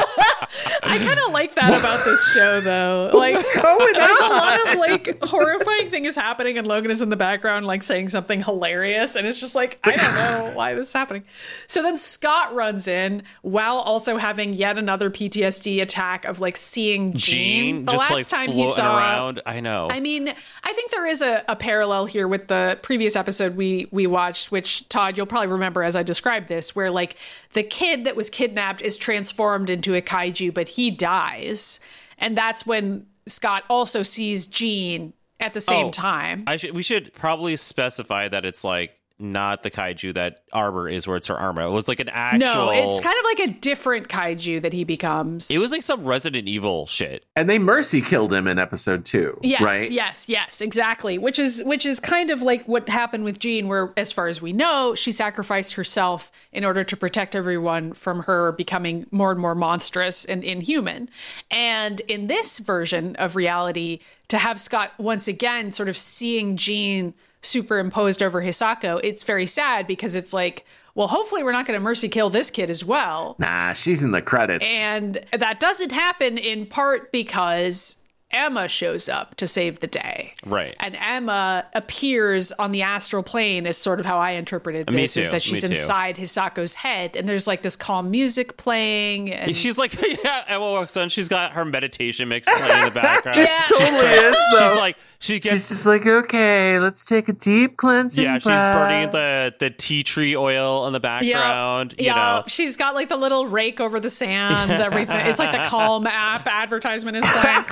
[0.84, 3.10] I kind of like that about this show, though.
[3.22, 7.10] Like, going there's a lot of like horrifying thing is happening, and Logan is in
[7.10, 10.88] the background, like saying something hilarious, and it's just like I don't know why this
[10.88, 11.24] is happening.
[11.68, 17.14] So then Scott runs in while also having yet another PTSD attack of like seeing
[17.14, 17.76] Jean.
[17.78, 19.42] Gene the just last like time floating he saw around.
[19.46, 19.88] I know.
[19.90, 20.34] I mean,
[20.64, 24.52] I think there is a, a parallel here with the previous episode we we watched,
[24.52, 27.16] which Todd, you'll probably remember as I described this, where like
[27.54, 31.80] the kid that was kidnapped is transformed into a kaiju, but he dies,
[32.18, 36.44] and that's when Scott also sees Jean at the same Oh, time.
[36.48, 41.08] I should we should probably specify that it's like not the kaiju that Armor is
[41.08, 41.62] where it's her armor.
[41.62, 44.84] It was like an actual no, it's kind of like a different kaiju that he
[44.84, 45.50] becomes.
[45.52, 47.26] it was like some Resident Evil shit.
[47.36, 51.18] and they mercy killed him in episode two Yes, right yes, yes, exactly.
[51.18, 54.42] Which is which is kind of like what happened with Jean, where as far as
[54.42, 59.40] we know, she sacrificed herself in order to protect everyone from her becoming more and
[59.40, 61.10] more monstrous and inhuman.
[61.50, 64.00] And in this version of reality,
[64.30, 69.88] to have Scott once again sort of seeing Jean superimposed over Hisako, it's very sad
[69.88, 70.66] because it's like,
[70.96, 73.36] well, hopefully we're not going to mercy kill this kid as well.
[73.40, 78.01] nah she's in the credits And that doesn't happen in part because
[78.32, 80.34] Emma shows up to save the day.
[80.46, 80.76] Right.
[80.80, 85.18] And Emma appears on the astral plane is sort of how I interpreted Me this
[85.18, 85.76] is that she's me too.
[85.76, 90.60] inside Hisako's head and there's like this calm music playing and She's like, yeah, Emma
[90.72, 91.10] walks on.
[91.10, 93.40] She's got her meditation mix playing in the background.
[93.52, 93.66] Yeah.
[93.68, 94.68] totally is though.
[94.68, 98.44] She's like, she she's gets, just like okay let's take a deep cleansing yeah, she's
[98.46, 98.74] breath.
[98.76, 101.94] burning the the tea tree oil in the background.
[101.98, 105.20] You yeah, know, she's got like the little rake over the sand, everything.
[105.28, 107.64] It's like the Calm app advertisement is playing.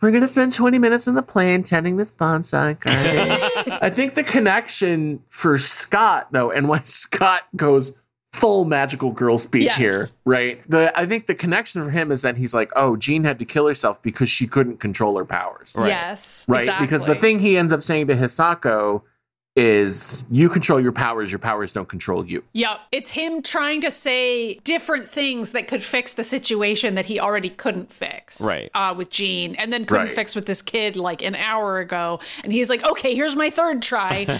[0.00, 3.78] We're gonna spend 20 minutes in the plane tending this bonsai garden.
[3.82, 7.96] I think the connection for Scott, though, and why Scott goes
[8.32, 9.76] full magical girl speech Yes.
[9.76, 10.70] here, right?
[10.70, 13.44] The I think the connection for him is that he's like, oh, Jean had to
[13.44, 15.76] kill herself because she couldn't control her powers.
[15.78, 16.44] Yes.
[16.46, 16.60] Right?
[16.60, 16.86] exactly.
[16.86, 19.02] Because the thing he ends up saying to Hisako
[19.58, 22.44] is you control your powers, your powers don't control you.
[22.52, 22.78] Yep.
[22.92, 27.50] It's him trying to say different things that could fix the situation that he already
[27.50, 28.40] couldn't fix.
[28.40, 28.70] Right.
[28.72, 30.14] Uh, with Jean and then couldn't Right.
[30.14, 32.20] fix with this kid like an hour ago.
[32.44, 34.24] And he's like, okay, here's my third try.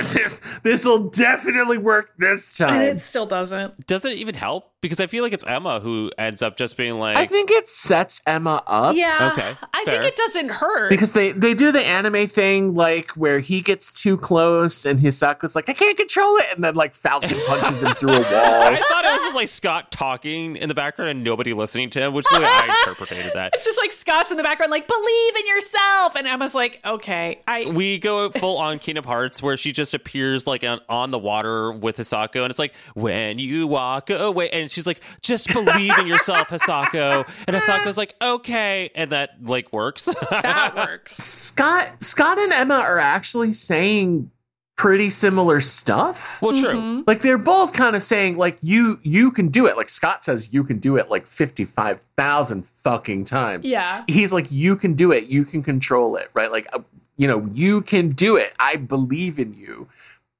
[0.12, 2.74] this this will definitely work this time.
[2.74, 3.86] and it still doesn't.
[3.86, 4.70] does it even help?
[4.84, 7.66] Because I feel like it's Emma who ends up just being like, I think it
[7.66, 8.94] sets Emma up.
[8.94, 9.30] Yeah.
[9.32, 9.94] Okay, I fair.
[9.94, 10.90] think it doesn't hurt.
[10.90, 15.56] because they they do the anime thing like where he gets too close and Hisako's
[15.56, 18.62] like I can't control it and then like Falcon punches him through a wall.
[18.62, 22.00] I thought it was just like Scott talking in the background and nobody listening to
[22.02, 23.52] him, which is the way I interpreted that.
[23.54, 26.14] it's just like Scott's in the background, like, believe in yourself.
[26.14, 27.70] And Emma's like, okay, I.
[27.70, 31.72] We go full on Kingdom Hearts where she just appears like on, on the water
[31.72, 36.06] with Hisako, and it's like when you walk away, and she's like, "Just believe in
[36.06, 40.04] yourself, Hisako." And Hisako's like, "Okay," and that like works.
[40.30, 41.16] That works.
[41.16, 44.30] Scott Scott and Emma are actually saying
[44.76, 46.42] pretty similar stuff.
[46.42, 46.72] well, true.
[46.72, 47.00] Mm-hmm.
[47.06, 49.76] Like they're both kind of saying like you you can do it.
[49.76, 53.64] Like Scott says you can do it like 55,000 fucking times.
[53.64, 54.02] Yeah.
[54.08, 55.26] He's like you can do it.
[55.26, 56.50] You can control it, right?
[56.50, 56.80] Like uh,
[57.16, 58.52] you know, you can do it.
[58.58, 59.86] I believe in you.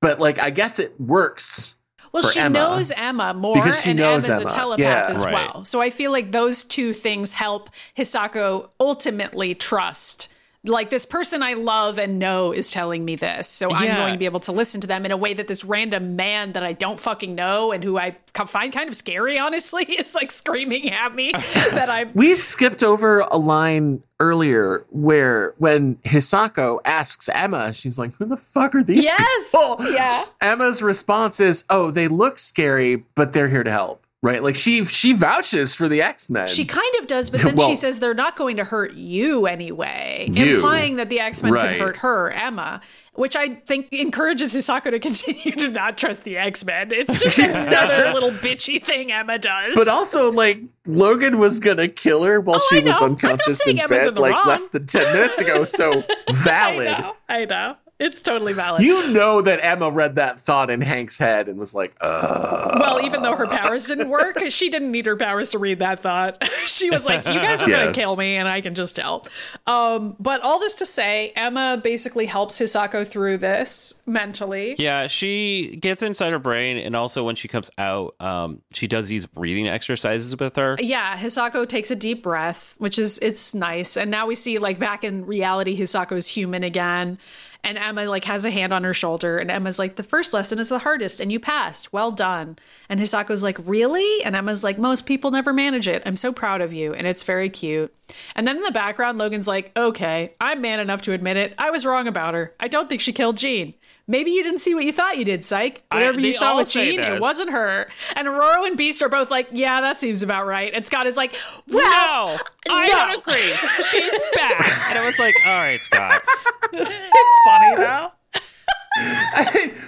[0.00, 1.76] but like I guess it works.
[2.14, 2.50] Well, she Emma.
[2.58, 4.48] knows Emma more, Because she and knows Emma's Emma.
[4.48, 5.06] a telepath Yeah.
[5.14, 5.34] as Right.
[5.34, 5.64] well.
[5.64, 10.28] So I feel like those two things help Hisako ultimately trust.
[10.66, 13.96] Like this person I love and know is telling me this, so I'm Yeah.
[13.98, 16.52] going to be able to listen to them in a way that this random man
[16.52, 20.30] that I don't fucking know and who I find kind of scary, honestly, is like
[20.32, 21.32] screaming at me
[21.72, 22.10] that I'm.
[22.14, 28.36] We skipped over a line earlier where when Hisako asks Emma, she's like, "Who the
[28.38, 30.24] fuck are these Yes, people?" yeah.
[30.40, 34.42] Emma's response is, "Oh, they look scary, but they're here to help." Right?
[34.42, 36.48] Like she she vouches for the X Men.
[36.48, 39.44] She kind of does, but then Well- she says they're not going to hurt you
[39.46, 40.54] anyway, You.
[40.56, 41.72] implying that the X Men Right.
[41.72, 42.80] could hurt her, Emma,
[43.12, 46.90] which I think encourages Hisako to continue to not trust the X Men.
[46.90, 49.74] It's just another little bitchy thing Emma does.
[49.76, 53.78] But also, like Logan was gonna kill her while Oh, she I was unconscious in
[53.78, 54.46] in bed, the like wrong.
[54.46, 55.64] less than ten minutes ago.
[55.66, 56.86] So I valid.
[56.86, 58.82] know, I know, it's totally valid.
[58.82, 63.00] You know that Emma read that thought in Hank's head and was like, uh, well,
[63.04, 66.42] even though her powers didn't work, she didn't need her powers to read that thought.
[66.66, 67.82] she was like, "You guys are Yeah.
[67.82, 69.26] going to kill me, and I can just tell."
[69.66, 74.74] Um, but all this to say, Emma basically helps Hisako through this mentally.
[74.78, 79.08] Yeah, she gets inside her brain, and also when she comes out, um, she does
[79.08, 80.76] these breathing exercises with her.
[80.80, 83.96] Yeah, Hisako takes a deep breath, which is it's nice.
[83.96, 87.18] And now we see like back in reality, Hisako's human again.
[87.64, 90.58] And Emma like has a hand on her shoulder, and Emma's like, "The first lesson
[90.58, 91.92] is the hardest, and you passed.
[91.92, 92.58] Well done."
[92.88, 96.02] And Hisako's like, "Really?" And Emma's like, "Most people never manage it.
[96.04, 97.92] I'm so proud of you." And it's very cute.
[98.34, 101.54] And then in the background, Logan's like, "Okay, I'm man enough to admit it.
[101.58, 102.54] I was wrong about her.
[102.60, 103.74] I don't think she killed Jean.
[104.06, 105.82] Maybe you didn't see what you thought you did, Cyke.
[105.90, 109.02] Whatever they you saw all with say Jean, it wasn't her." And Ororo and Beast
[109.02, 111.34] are both like, "Yeah, that seems about right." And Scott is like,
[111.68, 112.38] "Well."
[112.68, 112.92] no, I no.
[112.92, 113.52] don't agree.
[113.90, 114.64] She's bad.
[114.90, 116.22] And I was like, all right, Scott.
[116.72, 118.10] it's funny though.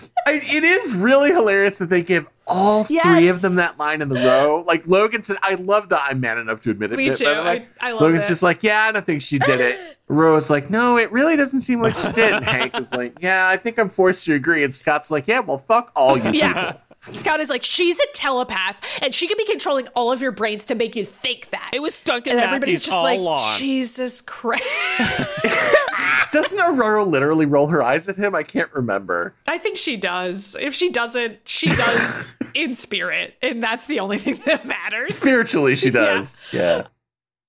[0.27, 4.09] I, it is really hilarious that they give all three of them that line in
[4.09, 4.65] the row.
[4.67, 6.97] Like Logan said, I love that I'm man enough to admit it.
[6.97, 7.25] Me bit, too.
[7.25, 7.67] by the way.
[7.81, 8.29] I- I love Logan's it.
[8.29, 9.99] just like, yeah, I don't think she did it.
[10.09, 12.33] Rose like, no, it really doesn't seem like she did.
[12.35, 14.63] And Hank is like, yeah, I think I'm forced to agree.
[14.63, 16.73] And Scott's like, yeah, well, fuck all you Yeah.
[16.73, 16.81] people.
[17.15, 20.67] Scott is like, she's a telepath, and she can be controlling all of your brains
[20.67, 21.71] to make you think that.
[21.73, 23.59] It was Duncan and everybody's Matthews just all like, along.
[23.59, 24.65] Jesus Christ.
[26.33, 28.35] Doesn't Ororo literally roll her eyes at him?
[28.35, 29.35] I can't remember.
[29.47, 30.57] I think she does.
[30.61, 35.17] If she doesn't, she does in spirit, and that's the only thing that matters.
[35.17, 36.43] Spiritually, she does.
[36.53, 36.89] Yeah.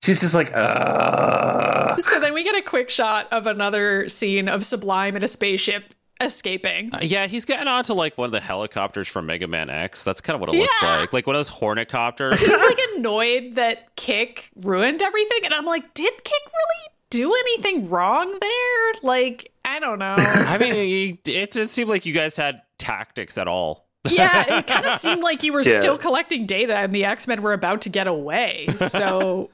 [0.02, 1.96] She's just like, uh.
[1.98, 5.94] So then we get a quick shot of another scene of Sublime in a spaceship
[6.20, 6.94] escaping.
[6.94, 10.04] Uh, yeah, he's getting onto like one of the helicopters from Mega Man X.
[10.04, 11.12] That's kind of what it looks like.
[11.12, 12.38] Like one of those Hornet copters.
[12.40, 17.88] He's like annoyed that Kick ruined everything, and I'm like, did Kick really do anything
[17.88, 18.92] wrong there?
[19.02, 20.16] Like, I don't know.
[20.18, 23.86] I mean, it, it didn't seem like you guys had tactics at all.
[24.08, 25.78] yeah, it kind of seemed like you were Yeah.
[25.78, 28.68] still collecting data and the X Men were about to get away.
[28.78, 29.50] So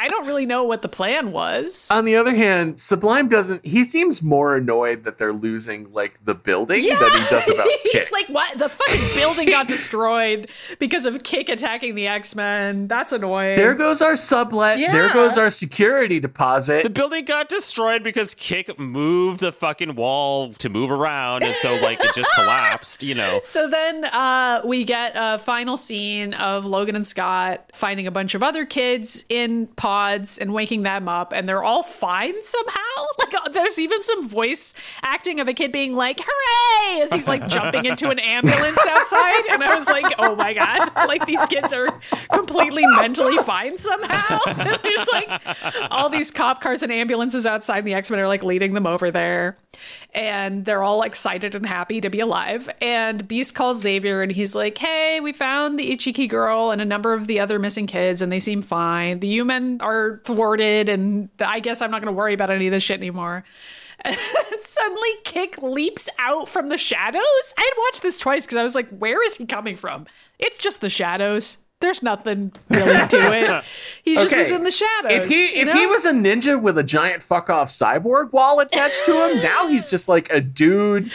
[0.00, 1.88] I don't really know what the plan was.
[1.90, 3.66] On the other hand, Sublime doesn't.
[3.66, 7.92] He seems more annoyed that they're losing like the building than he does about He's
[7.92, 8.12] Kick.
[8.12, 8.56] like, what?
[8.58, 12.86] The fucking building got destroyed because of Kick attacking the X Men.
[12.86, 13.56] That's annoying.
[13.56, 14.78] there goes our sublet.
[14.78, 16.84] There goes our security deposit.
[16.84, 21.74] The building got destroyed because Kick moved the fucking wall to move around, and so
[21.82, 23.02] like it just collapsed.
[23.02, 23.40] You know.
[23.42, 28.34] So then uh, we get a final scene of Logan and Scott finding a bunch
[28.34, 32.78] of other kids in pods and waking them up, and they're all fine somehow.
[33.18, 37.26] Like uh, there's even some voice acting of a kid being like "Hooray!" as he's
[37.26, 41.44] like jumping into an ambulance outside, and I was like, "Oh my god!" Like these
[41.46, 41.88] kids are
[42.32, 44.38] completely mentally fine somehow.
[44.82, 45.42] there's like
[45.90, 48.86] all these cop cars and ambulances outside, and the X Men are like leading them
[48.86, 49.56] over there
[50.14, 52.68] and they're all excited and happy to be alive.
[52.80, 56.84] And Beast calls Xavier and he's like, Hey, we found the Ichiki girl and a
[56.84, 59.20] number of the other missing kids, and they seem fine.
[59.20, 62.72] The human are thwarted, and I guess I'm not going to worry about any of
[62.72, 63.44] this shit anymore.
[64.04, 64.16] And
[64.60, 67.54] suddenly, Kick leaps out from the shadows.
[67.56, 70.06] I had watched this twice because I was like, Where is he coming from?
[70.38, 71.58] It's just the shadows.
[71.80, 73.64] There's nothing really to it.
[74.02, 75.12] He just was in the shadows.
[75.12, 78.58] If he you if he was a ninja with a giant fuck off cyborg wall
[78.58, 81.12] attached to him, now he's just like a dude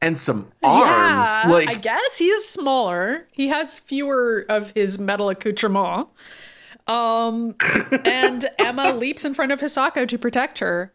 [0.00, 1.28] and some arms.
[1.28, 3.26] Yeah, like I guess he is smaller.
[3.32, 6.08] He has fewer of his metal accoutrement.
[6.86, 7.56] Um,
[8.04, 10.92] and Emma leaps in front of Hisako to protect her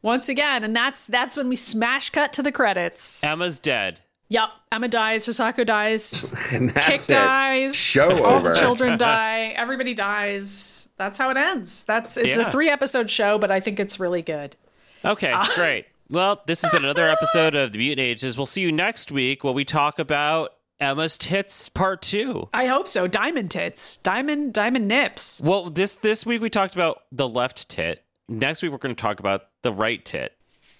[0.00, 3.22] once again, and that's that's when we smash cut to the credits.
[3.22, 4.00] Emma's dead.
[4.34, 7.06] Yep, Emma dies, Hisako dies, and Kick it.
[7.08, 8.48] dies, Show all over.
[8.52, 10.88] the children die, everybody dies.
[10.96, 11.84] That's how it ends.
[11.84, 12.48] That's it's Yeah.
[12.48, 14.56] a three episode show, but I think it's really good.
[15.04, 15.86] Okay, uh, great.
[16.10, 18.36] Well, this has been another episode of the Mutant Ages.
[18.36, 22.50] We'll see you next week when we talk about Emma's tits part two.
[22.52, 23.06] I hope so.
[23.08, 25.40] Diamond tits, diamond, diamond nips.
[25.42, 28.04] Well, this this week we talked about the left tit.
[28.28, 30.36] Next week we're going to talk about the right tit,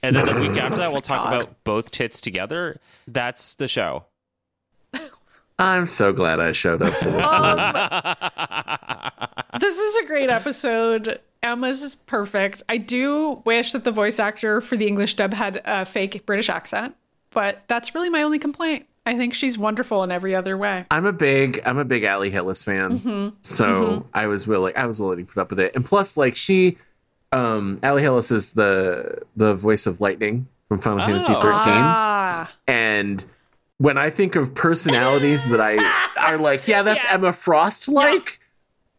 [0.07, 1.35] and then the week after that we'll talk God.
[1.43, 2.77] about both tits together.
[3.09, 4.05] That's the show.
[5.59, 8.17] I'm so glad I showed up for this one.
[9.61, 11.21] This is a great episode.
[11.41, 12.65] Emma's is perfect.
[12.69, 16.49] I do wish that the voice actor for the English dub had a fake British
[16.49, 16.97] accent,
[17.31, 18.87] but that's really my only complaint.
[19.07, 20.87] I think she's wonderful in every other way.
[20.91, 23.29] I'm a big I'm a big Ali Hillis fan, Mm-hmm.
[23.43, 25.77] so I was willing I was willing to put up with it.
[25.77, 26.77] And plus, like she,
[27.33, 31.41] um, Ali Hillis is the the voice of Lightning from Final Fantasy Oh.
[31.41, 33.25] 13, Ah, and
[33.79, 35.77] when I think of personalities that I
[36.17, 37.15] are like, yeah, that's Yeah.
[37.15, 38.39] Emma Frost like.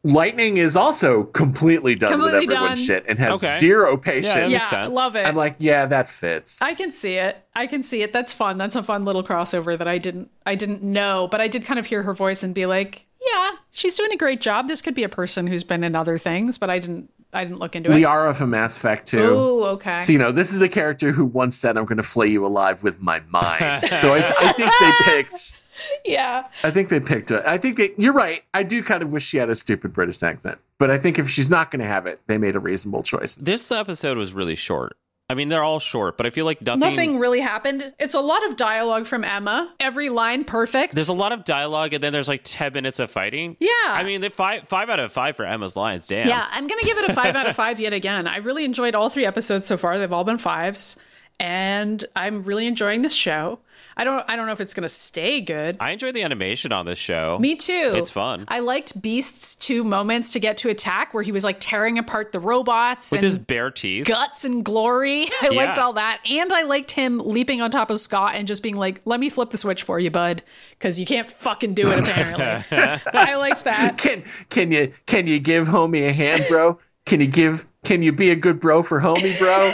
[0.07, 2.97] Lightning is also completely done Completely with everyone's done.
[2.97, 3.57] shit and has Okay.
[3.57, 4.35] zero patience.
[4.35, 4.93] that yeah, makes sense.
[4.93, 5.25] love it.
[5.25, 6.61] I'm like, yeah, that fits.
[6.61, 7.37] I can see it.
[7.55, 8.13] I can see it.
[8.13, 8.59] That's fun.
[8.59, 11.79] That's a fun little crossover that I didn't I didn't know, but I did kind
[11.79, 14.67] of hear her voice and be like, yeah, she's doing a great job.
[14.67, 17.59] This could be a person who's been in other things, but I didn't I didn't
[17.59, 17.95] look into it.
[17.95, 19.19] Liara from Mass Effect 2.
[19.19, 20.01] Oh, okay.
[20.01, 22.45] So, you know, this is a character who once said, I'm going to flay you
[22.45, 23.83] alive with my mind.
[23.89, 25.61] so I, I think they picked,
[26.05, 26.47] yeah.
[26.63, 28.43] I think they picked, a, I think they, you're right.
[28.53, 30.59] I do kind of wish she had a stupid British accent.
[30.77, 33.35] But I think if she's not going to have it, they made a reasonable choice.
[33.35, 34.97] This episode was really short.
[35.27, 36.79] I mean, they're all short, but I feel like nothing.
[36.79, 37.93] Nothing really happened.
[37.99, 39.73] It's a lot of dialogue from Emma.
[39.79, 40.93] Every line perfect.
[40.93, 43.57] There's a lot of dialogue, and then there's like ten minutes of fighting.
[43.59, 43.69] Yeah.
[43.85, 46.05] I mean, five five out of five for Emma's lines.
[46.05, 46.27] Damn.
[46.27, 48.27] Yeah, I'm gonna give it a five out of five yet again.
[48.27, 49.97] I've really enjoyed all three episodes so far.
[49.97, 50.95] They've all been fives,
[51.39, 53.59] and I'm really enjoying this show.
[53.97, 55.77] I don't I don't know if it's gonna stay good.
[55.79, 57.37] I enjoy the animation on this show.
[57.39, 57.93] Me too.
[57.95, 58.45] It's fun.
[58.49, 62.31] I liked Beast's two moments to get to attack where he was like tearing apart
[62.33, 64.05] the robots with and his bare teeth.
[64.05, 65.27] guts and glory.
[65.41, 66.19] I liked all that.
[66.29, 69.29] And I liked him leaping on top of Scott and just being like, let me
[69.29, 70.43] flip the switch for you, bud.
[70.71, 72.65] Because you can't fucking do it, apparently.
[73.13, 73.97] I liked that.
[74.05, 76.79] Can, can you, can you give homie a hand, bro?
[77.05, 79.73] Can you give, can you be a good bro for homie, bro?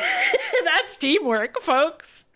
[0.64, 2.28] That's teamwork, folks.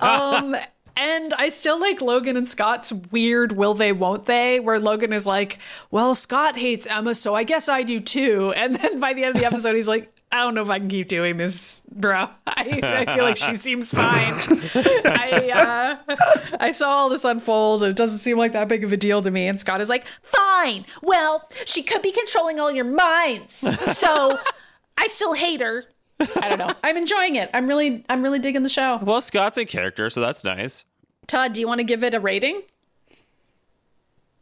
[0.00, 0.54] um,
[0.96, 5.26] and I still like Logan and Scott's weird will they, won't they, where Logan is
[5.26, 5.58] like,
[5.90, 8.52] well, Scott hates Emma, so I guess I do too.
[8.64, 10.78] And then by the end of the episode, he's like, I don't know if I
[10.78, 12.28] can keep doing this, bro.
[12.46, 14.32] I, I feel like she seems fine.
[15.04, 17.82] I uh, I saw all this unfold.
[17.82, 19.46] and It doesn't seem like that big of a deal to me.
[19.48, 20.86] And Scott is like, fine.
[21.02, 23.54] Well, she could be controlling all your minds,
[23.96, 24.38] so
[24.96, 25.84] I still hate her.
[26.20, 26.72] I don't know.
[26.84, 27.50] I'm enjoying it.
[27.54, 28.98] I'm really, I'm really digging the show.
[29.02, 30.84] Well, Scott's a character, so that's nice.
[31.26, 32.62] Todd, do you want to give it a rating?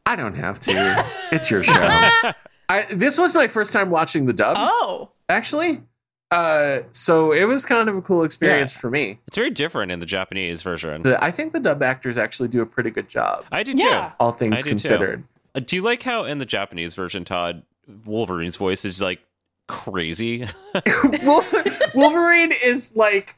[0.04, 1.04] I don't have to.
[1.30, 1.72] It's your show.
[2.68, 5.82] I, this was my first time watching the dub, Oh, actually.
[6.30, 8.80] Uh, so it was kind of a cool experience Yeah.
[8.80, 9.18] for me.
[9.28, 11.02] It's very different in the Japanese version.
[11.02, 13.84] The, I think the dub actors actually do a pretty good job, I do too.
[13.84, 14.12] Yeah.
[14.18, 14.68] all things do too.
[14.70, 15.24] considered.
[15.54, 17.62] Uh, Do you like how in the Japanese version, Todd,
[18.06, 19.20] Wolverine's voice is like
[19.68, 20.46] crazy?
[21.94, 23.36] Wolverine is like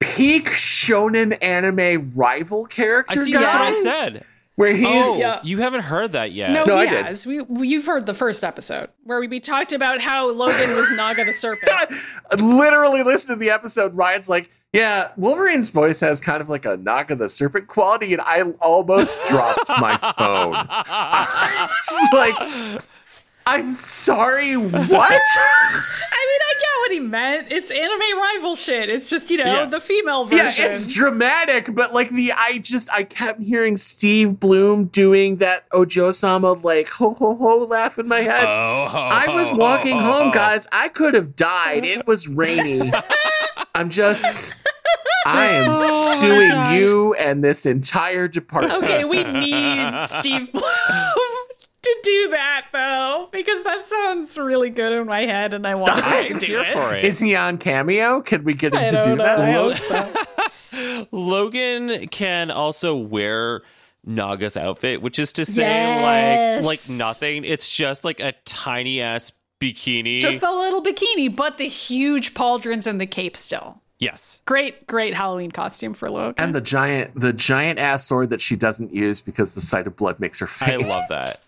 [0.00, 3.10] peak shonen anime rival character.
[3.10, 3.32] I character see.
[3.32, 4.24] guy, That's what I said.
[4.56, 5.40] where he's Oh, Yeah.
[5.42, 6.50] you haven't heard that yet.
[6.52, 7.06] no, No, I he did.
[7.06, 7.26] has.
[7.26, 10.90] We, we, you've heard the first episode where we, we talked about how Logan was
[10.92, 11.70] Naga the Serpent.
[12.40, 13.94] literally listen to the episode.
[13.94, 18.22] Ryan's like, yeah, Wolverine's voice has kind of like a Naga the Serpent quality, and
[18.22, 20.54] I almost dropped my phone.
[21.72, 22.82] It's like,
[23.46, 24.72] I'm sorry, what?
[24.92, 27.50] I mean, I get what he meant.
[27.50, 28.88] It's anime rival shit.
[28.88, 29.64] It's just, you know, Yeah.
[29.64, 30.46] the female version.
[30.46, 35.64] yeah, it's dramatic, but like the I just I kept hearing Steve Blum doing that
[35.72, 38.44] Ojo-sama like ho ho ho laugh in my head.
[38.44, 40.32] Oh, I was walking oh, home, oh.
[40.32, 40.66] guys.
[40.70, 41.84] I could have died.
[41.84, 42.92] It was rainy.
[43.74, 44.60] I'm just.
[45.26, 48.82] I am oh suing you and this entire department.
[48.84, 50.64] okay, we need Steve Blum
[51.82, 55.90] to do that, though, because that sounds really good in my head, and I want
[55.94, 56.66] I'm to do it.
[56.68, 57.04] for it.
[57.04, 58.20] Is he on Cameo?
[58.20, 59.24] Could we get him I to don't know.
[59.24, 59.40] that?
[59.40, 61.06] I hope so.
[61.12, 63.62] Logan can also wear
[64.04, 66.64] Naga's outfit, which is to say, Yes.
[66.64, 67.44] like, like nothing.
[67.44, 70.20] It's just like a tiny ass bikini.
[70.20, 73.82] Just the little bikini, but the huge pauldrons and the cape still.
[73.98, 74.40] yes.
[74.46, 76.34] Great, great Halloween costume for Logan.
[76.42, 79.96] And the giant, the giant ass sword that she doesn't use because the sight of
[79.96, 80.68] blood makes her face.
[80.68, 81.40] I love that.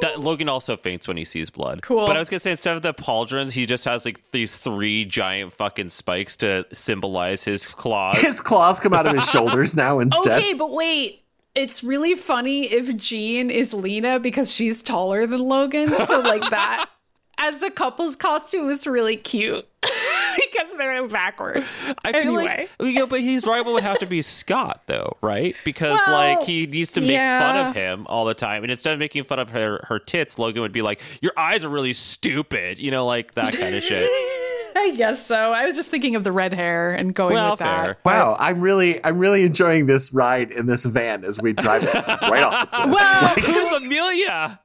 [0.00, 1.82] That Logan also faints when he sees blood.
[1.82, 2.06] Cool.
[2.06, 5.04] But I was gonna say instead of the pauldrons, he just has like these three
[5.04, 8.20] giant fucking spikes to symbolize his claws.
[8.20, 10.38] His claws come out of his shoulders now instead.
[10.38, 11.20] okay, but wait.
[11.54, 15.88] It's really funny if Jean is Lina because she's taller than Logan.
[16.00, 16.90] So, like, that
[17.38, 19.66] as a couple's costume is really cute.
[20.36, 21.86] because they're backwards.
[22.04, 22.68] I feel anyway.
[22.78, 25.54] like, you know, but his rival would have to be Scott, though, right?
[25.64, 28.94] Because Well, like he needs to make fun of him all the time, and instead
[28.94, 31.92] of making fun of her her tits, Logan would be like, "Your eyes are really
[31.92, 34.08] stupid," you know, like that kind of shit.
[34.76, 35.52] I guess so.
[35.52, 37.84] I was just thinking of the red hair and going Well, with that.
[37.84, 37.96] fair.
[38.04, 41.94] Wow, I'm really, I'm really enjoying this ride in this van as we drive it
[41.94, 42.70] right off.
[42.70, 42.92] The cliff.
[42.92, 44.58] Well, Who's Amelia?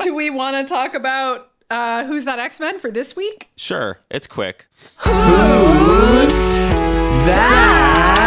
[0.00, 3.50] do we want to talk about uh, who's that X Men for this week?
[3.56, 4.66] Sure, it's quick.
[4.98, 6.54] Who's
[7.26, 8.24] that?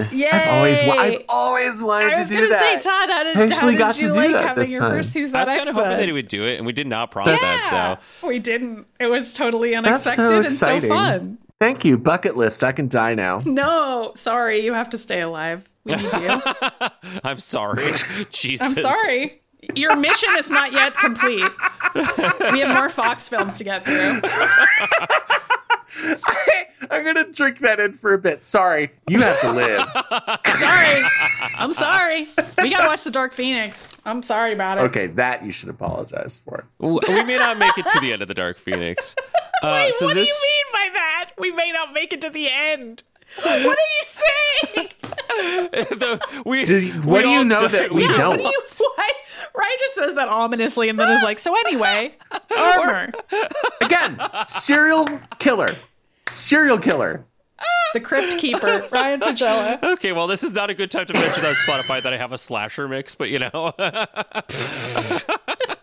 [0.00, 0.08] X-Men.
[0.18, 0.28] Yay!
[0.30, 2.16] I've always, wa- I've always wanted to do that.
[2.16, 2.80] I was do gonna say, that.
[2.82, 4.70] Todd, how did, I actually how did got you to do like that having this
[4.70, 4.90] your time.
[4.92, 6.14] first Who's I That was kind of hoping that he X-Men?
[6.14, 7.98] would do it, and we did not prompt that.
[8.22, 8.86] So we didn't.
[8.98, 10.88] It was totally That's unexpected so and so exciting.
[10.90, 11.38] fun.
[11.58, 12.64] Thank you, bucket list.
[12.64, 13.42] I can die now.
[13.44, 15.68] No, sorry, you have to stay alive.
[15.84, 16.40] We need you.
[17.24, 17.82] I'm sorry.
[18.30, 18.66] Jesus.
[18.66, 19.42] I'm sorry.
[19.74, 21.44] Your mission is not yet complete.
[21.94, 24.22] We have more Fox films to get through.
[26.90, 28.42] I'm gonna drink that in for a bit.
[28.42, 29.82] Sorry, you have to live.
[30.46, 31.04] Sorry.
[31.56, 32.26] I'm sorry.
[32.62, 33.96] We gotta watch The Dark Phoenix.
[34.06, 34.82] I'm sorry about it.
[34.84, 36.66] Okay, that you should apologize for.
[36.78, 39.14] We may not make it to the end of the Dark Phoenix.
[39.62, 41.30] Uh, Wait, so what this, do you mean by that?
[41.38, 43.02] We may not make it to the end.
[43.36, 44.88] What are you saying?
[45.72, 48.30] the, we, Do you- we what do you know di- that we Yeah, don't?
[48.30, 48.44] What do
[48.84, 49.08] you, why?
[49.54, 52.14] Ryan just says that ominously and then is like, so anyway,
[52.58, 53.10] armor.
[53.80, 55.06] Again, serial
[55.38, 55.68] killer.
[56.26, 57.24] Serial killer.
[57.92, 59.82] The Crypt Keeper, Ryan Pagella.
[59.82, 62.32] Okay, well, this is not a good time to mention on Spotify that I have
[62.32, 63.72] a slasher mix, but you know.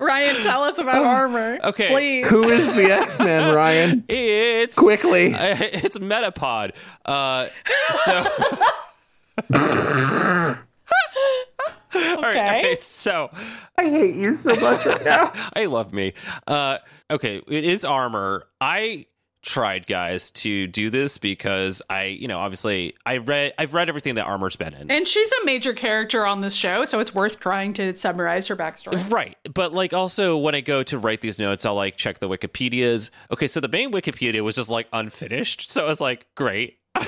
[0.00, 1.58] Ryan, tell us about armor.
[1.64, 1.88] Okay.
[1.88, 2.28] Please.
[2.30, 4.04] Who is the X Men, Ryan?
[4.08, 5.26] it's Quickly.
[5.34, 6.72] it's Metapod.
[7.04, 7.48] Uh,
[8.04, 8.24] so.
[11.96, 12.40] All right, Okay.
[12.40, 13.30] all right, so
[13.78, 15.32] I hate you so much right now.
[15.54, 16.12] I love me.
[16.46, 18.46] Uh, okay, it is armor.
[18.60, 19.06] I
[19.44, 24.14] tried, guys, to do this because I, you know, obviously I read, I've read everything
[24.16, 24.90] that armor's been in.
[24.90, 28.56] And she's a major character on this show, so it's worth trying to summarize her
[28.56, 29.10] backstory.
[29.12, 29.36] Right.
[29.52, 33.10] But like also when I go to write these notes, I'll like check the Wikipedias.
[33.30, 35.70] Okay, so the main Wikipedia was just like unfinished.
[35.70, 36.78] So I was like, great.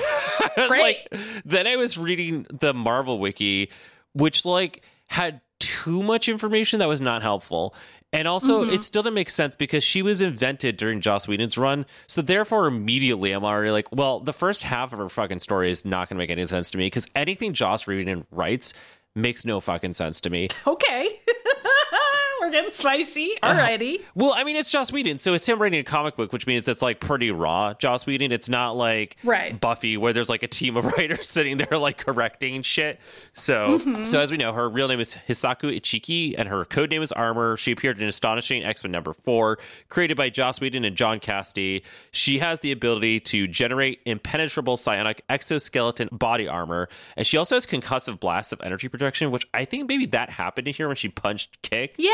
[0.57, 0.81] Was Great.
[1.11, 3.69] like then I was reading the Marvel wiki,
[4.13, 7.75] which like had too much information that was not helpful.
[8.13, 8.73] And also Mm-hmm.
[8.73, 11.85] it still didn't make sense because she was invented during Joss Whedon's run.
[12.07, 15.83] So therefore immediately I'm already like, well, the first half of her fucking story is
[15.83, 18.73] not gonna make any sense to me because anything Joss Whedon writes
[19.15, 20.47] makes no fucking sense to me.
[20.65, 21.09] Okay.
[22.41, 23.33] We're getting spicy.
[23.41, 23.59] Uh-huh.
[23.59, 24.01] Alrighty.
[24.15, 26.67] Well, I mean, it's Joss Whedon, so it's him writing a comic book, which means
[26.67, 27.73] it's like pretty raw.
[27.73, 28.31] Joss Whedon.
[28.31, 29.59] It's not like Right.
[29.59, 32.99] Buffy, where there's like a team of writers sitting there like correcting shit.
[33.33, 34.03] So, Mm-hmm.
[34.03, 37.11] so as we know, her real name is Hisako Ichiki, and her code name is
[37.11, 37.57] Armor.
[37.57, 39.57] She appeared in Astonishing X Men number four,
[39.89, 41.83] created by Joss Whedon and John Cassaday.
[42.11, 47.65] She has the ability to generate impenetrable psionic exoskeleton body armor, and she also has
[47.65, 51.09] concussive blasts of energy protection, which I think maybe that happened to her when she
[51.09, 51.95] punched Kick.
[51.97, 52.11] Yeah.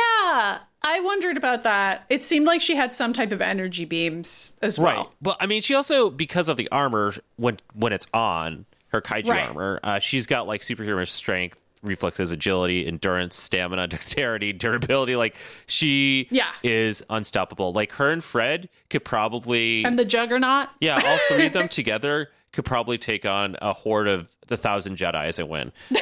[0.85, 2.05] I wondered about that.
[2.09, 4.95] It seemed like she had some type of energy beams as well.
[4.97, 5.07] Right.
[5.21, 9.29] But I mean, she also because of the armor when when it's on her kaiju
[9.29, 9.47] Right.
[9.47, 15.15] armor, uh, she's got like superhero strength, reflexes, agility, endurance, stamina, dexterity, durability.
[15.15, 15.35] Like
[15.67, 16.51] she Yeah.
[16.63, 17.71] is unstoppable.
[17.73, 20.69] Like her and Fred could probably And the Juggernaut.
[20.81, 24.97] yeah, all three of them together could probably take on a horde of the thousand
[24.97, 25.71] Jedi's and win.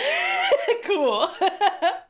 [0.83, 1.29] Cool.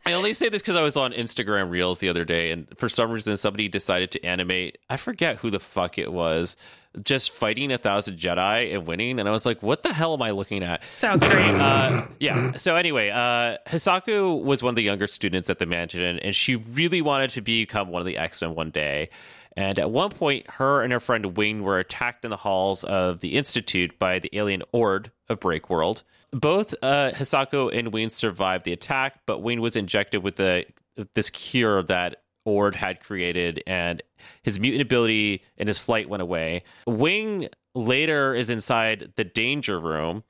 [0.05, 2.89] I only say this because I was on Instagram Reels the other day, and for
[2.89, 4.79] some reason, somebody decided to animate.
[4.89, 6.57] I forget who the fuck it was,
[7.03, 10.21] just fighting a thousand Jedi and winning, and I was like, "What the hell am
[10.21, 11.45] I looking at?" Sounds great.
[11.45, 12.53] Uh, yeah.
[12.53, 16.55] So anyway, uh, Hisako was one of the younger students at the mansion, and she
[16.55, 19.09] really wanted to become one of the X Men one day.
[19.58, 23.20] And at one point, her and her friend Wing were attacked in the halls of
[23.20, 26.04] the Institute by the alien Ord of Breakworld.
[26.32, 30.66] Both uh, Hisako and Wing survived the attack, but Wing was injected with the
[31.14, 34.02] this cure that Ord had created, and
[34.41, 36.64] his mutant ability and his flight went away.
[36.88, 40.24] Wing later is inside the danger room,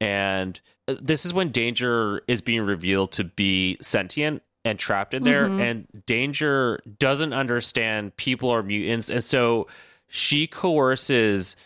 [0.00, 5.24] and uh, this is when Danger is being revealed to be sentient and trapped in
[5.24, 5.48] there.
[5.48, 5.60] Mm-hmm.
[5.60, 9.66] And Danger doesn't understand people are mutants, and so
[10.08, 11.56] she coerces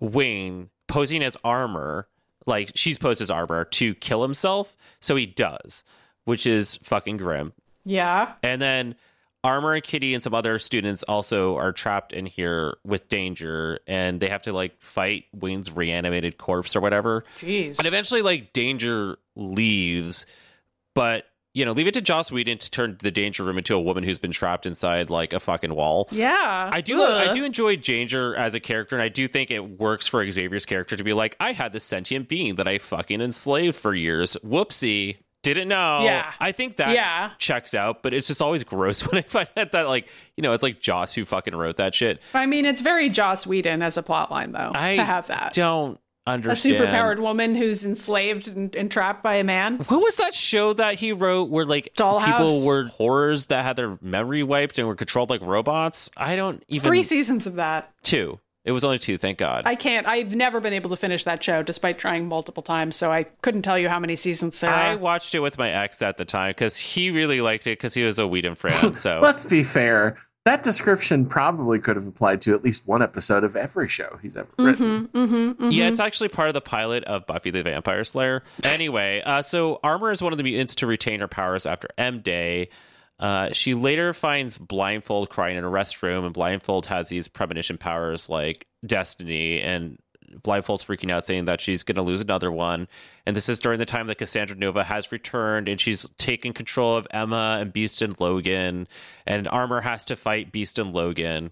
[0.00, 2.08] Wayne, posing as armor,
[2.46, 4.76] like she's posed as armor, to kill himself.
[5.00, 5.84] So he does,
[6.24, 7.52] which is fucking grim.
[7.84, 8.32] yeah.
[8.42, 8.94] And then
[9.44, 14.18] Armor and Kitty and some other students also are trapped in here with danger and
[14.18, 17.24] they have to like fight Wayne's reanimated corpse or whatever.
[17.38, 17.78] Jeez.
[17.78, 20.26] And eventually like danger leaves,
[20.94, 21.26] but
[21.58, 24.04] you know, leave it to Joss Whedon to turn the Danger Room into a woman
[24.04, 26.06] who's been trapped inside like a fucking wall.
[26.12, 26.70] Yeah.
[26.72, 30.06] I do I do enjoy Danger as a character, and I do think it works
[30.06, 33.74] for Xavier's character to be like, I had this sentient being that I fucking enslaved
[33.76, 34.36] for years.
[34.44, 35.16] Whoopsie.
[35.42, 36.02] Didn't know.
[36.04, 36.32] Yeah.
[36.40, 37.30] I think that Yeah.
[37.38, 40.52] checks out, but it's just always gross when I find out that like, you know,
[40.52, 42.20] it's like Joss who fucking wrote that shit.
[42.34, 45.54] I mean, it's very Joss Whedon as a plotline, though, I to have that.
[45.54, 45.98] Don't
[46.28, 49.78] A superpowered woman who's enslaved and, and trapped by a man.
[49.78, 52.24] What was that show that he wrote where like Dollhouse.
[52.26, 56.10] people were horrors that had their memory wiped and were controlled like robots?
[56.16, 57.92] I don't even Three seasons of that.
[58.02, 58.40] two.
[58.64, 59.62] It was only two, thank God.
[59.64, 60.06] I can't.
[60.06, 62.96] I've never been able to finish that show, despite trying multiple times.
[62.96, 64.74] So I couldn't tell you how many seasons there are.
[64.74, 64.98] I are.
[64.98, 68.04] watched it with my ex at the time because he really liked it because he
[68.04, 68.92] was a Whedon fan.
[68.94, 70.18] So Let's be fair.
[70.48, 74.34] That description probably could have applied to at least one episode of every show he's
[74.34, 75.10] ever written.
[75.70, 78.42] yeah, it's actually part of the pilot of Buffy the Vampire Slayer.
[78.64, 82.20] Anyway, uh, so Armor is one of the mutants to retain her powers after M
[82.20, 82.70] Day.
[83.20, 88.30] Uh, she later finds Blindfold crying in a restroom, and Blindfold has these premonition powers
[88.30, 89.98] like Destiny, and
[90.42, 92.88] Blindfold's freaking out, saying that she's going to lose another one.
[93.26, 96.96] And this is during the time that Cassandra Nova has returned, and she's taken control
[96.96, 98.88] of Emma and Beast and Logan,
[99.26, 101.50] and Armor has to fight Beast and Logan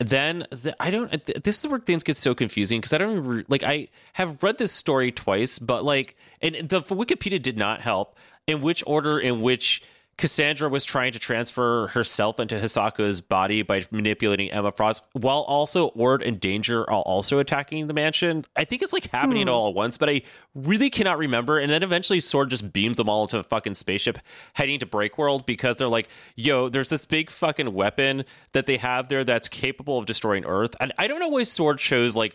[0.00, 1.10] then the, I don't.
[1.10, 3.64] th- This is where things get so confusing because I don't re- like.
[3.64, 8.60] I have read this story twice, but like, and the Wikipedia did not help in
[8.60, 9.82] which order in which
[10.18, 15.88] Cassandra was trying to transfer herself into Hisako's body by manipulating Emma Frost, while also
[15.88, 18.44] Ord and Danger are also attacking the mansion.
[18.56, 19.52] I think it's like happening hmm.
[19.52, 20.22] all at once, but I
[20.56, 21.58] really cannot remember.
[21.58, 24.18] And then eventually, Sword just beams them all into a fucking spaceship
[24.54, 29.08] heading to Breakworld because they're like, "Yo, there's this big fucking weapon that they have
[29.08, 32.34] there that's capable of destroying Earth." And I don't know why Sword chose like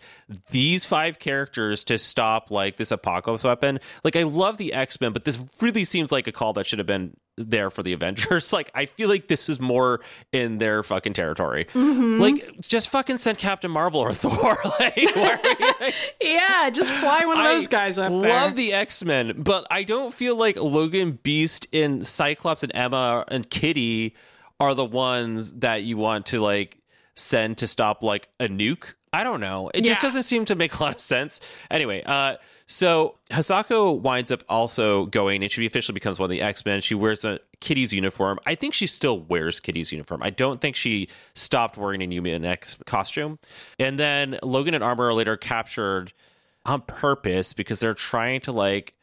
[0.52, 3.82] these five characters to stop like this apocalypse weapon.
[4.06, 6.80] Like, I love the X Men, but this really seems like a call that should
[6.80, 8.54] have been there for the Avengers.
[8.54, 10.02] Like, I feel like this is more
[10.32, 11.66] in their fucking territory.
[11.66, 12.20] Mm-hmm.
[12.20, 14.56] Like, just fucking send Captain Marvel or Thor.
[14.80, 15.40] like, are
[16.22, 18.52] yeah, just fly one of those guys up love there.
[18.52, 23.50] the X Men, but I don't feel like Logan, Beast, and Cyclops, and Emma and
[23.50, 24.16] Kitty
[24.60, 26.78] are the ones that you want to like
[27.16, 28.94] send to stop like a nuke.
[29.14, 29.70] I don't know.
[29.76, 31.40] It just doesn't seem to make a lot of sense.
[31.70, 36.42] Anyway, uh, so Hisako winds up also going, and she officially becomes one of the
[36.42, 36.82] X Men.
[36.82, 38.40] She wears a Kitty's uniform.
[38.48, 40.24] I think she still wears Kitty's uniform.
[40.24, 43.38] I don't think she stopped wearing a New Mutant X costume.
[43.78, 46.12] And then Logan and Armor are later captured
[46.66, 48.96] on purpose because they're trying to like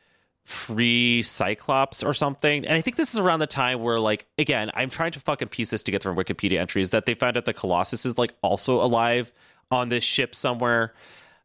[0.45, 2.65] free Cyclops or something.
[2.67, 5.49] And I think this is around the time where, like, again, I'm trying to fucking
[5.49, 8.83] piece this together from Wikipedia entries that they found out the Colossus is like also
[8.83, 9.33] alive
[9.71, 10.95] on this ship somewhere.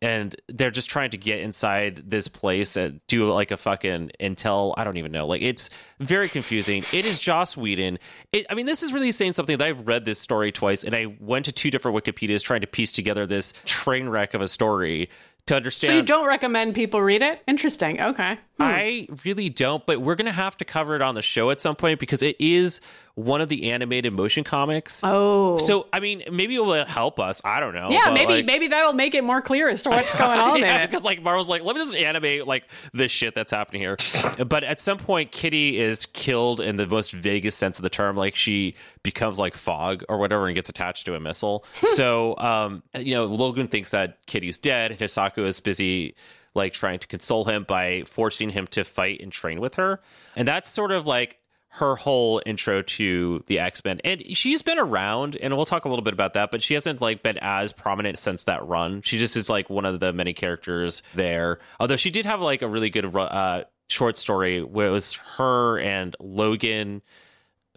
[0.01, 4.73] And they're just trying to get inside this place and do like a fucking intel.
[4.77, 5.25] I don't even know.
[5.25, 5.69] Like it's
[5.99, 6.83] very confusing.
[6.91, 7.97] It is Joss Whedon.
[8.31, 10.93] It, I mean, this is really saying something that I've read this story twice, and
[10.93, 14.47] I went to two different Wikipedias trying to piece together this train wreck of a
[14.47, 15.09] story
[15.47, 15.89] to understand.
[15.89, 17.41] so you don't recommend people read it?
[17.47, 18.01] Interesting.
[18.01, 18.37] Okay.
[18.57, 21.75] I really don't, but we're gonna have to cover it on the show at some
[21.75, 22.79] point because it is
[23.15, 25.01] one of the animated motion comics.
[25.03, 25.57] Oh.
[25.57, 27.41] So I mean, maybe it will help us.
[27.43, 27.87] I don't know.
[27.89, 30.83] yeah, maybe like- maybe that'll make it more clear as to what's going on yeah,
[30.83, 30.89] it.
[30.89, 33.97] because like Marvel's like, let me just animate like this shit that's happening here.
[34.47, 38.15] but at some point, Kitty is killed in the most vaguest sense of the term.
[38.15, 41.65] Like she becomes like fog or whatever and gets attached to a missile.
[41.73, 44.91] so um, you know, Logan thinks that Kitty's dead.
[44.91, 44.99] and
[45.35, 46.15] Hisako is busy
[46.53, 49.99] like trying to console him by forcing him to fight and train with her.
[50.35, 51.39] And that's sort of like
[51.69, 53.99] her whole intro to the X-Men.
[54.05, 57.01] And she's been around and we'll talk a little bit about that, but she hasn't
[57.01, 59.01] like been as prominent since that run.
[59.01, 61.59] She just is like one of the many characters there.
[61.79, 65.77] Although she did have like a really good uh short story where it was her
[65.77, 67.01] and Logan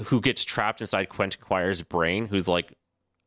[0.04, 2.74] who gets trapped inside Quentin Quire's brain who's like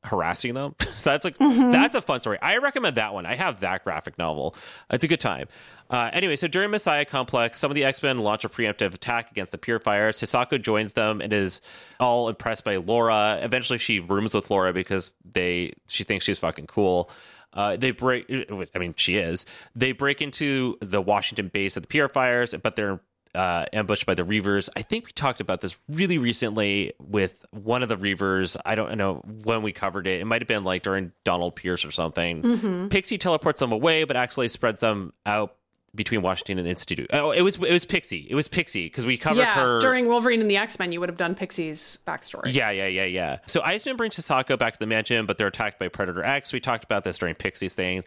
[0.04, 0.76] harassing them.
[1.04, 2.38] that's like that's a fun story.
[2.42, 3.26] I recommend that one.
[3.26, 4.56] I have that graphic novel.
[4.90, 5.48] It's a good time.
[5.90, 9.32] Uh, anyway, so during Messiah Complex, some of the X Men launch a preemptive attack
[9.32, 10.20] against the Purifiers.
[10.20, 11.62] Hisako joins them and is
[12.00, 13.40] all impressed by Laura.
[13.42, 17.10] Eventually, she rooms with Laura because they she thinks she's fucking cool.
[17.54, 18.32] Uh, they break.
[18.74, 19.46] I mean, she is.
[19.76, 23.02] They break into the Washington base of the Purifiers, but they're
[23.36, 24.70] uh, ambushed by the Reavers.
[24.76, 28.58] I think we talked about this really recently with one of the Reavers.
[28.66, 30.22] I don't know when we covered it.
[30.22, 32.90] It might have been like during Donald Pierce or something.
[32.90, 35.56] Pixie teleports them away, but actually spreads them out
[35.94, 37.10] between Washington and the Institute.
[37.12, 38.28] Oh, it was it was Pixie.
[38.30, 41.00] It was Pixie because we covered yeah, her during Wolverine and the X Men, you
[41.00, 42.54] would have done Pixie's backstory.
[42.54, 43.38] Yeah, yeah, yeah, yeah.
[43.48, 46.54] So Iceman brings Hisako back to the mansion, but they're attacked by Predator X.
[46.54, 48.04] We talked about this during Pixie's thing.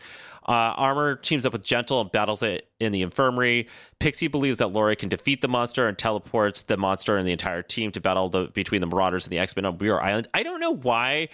[0.47, 3.69] Uh, Armor teams up with Gentle and battles it in the infirmary.
[3.99, 7.63] Pixie believes that Laurie can defeat the monster and teleports the monster and the entire
[7.63, 10.29] team to battle the, between the Marauders and the X Men on Muir Island.
[10.35, 11.29] I don't know why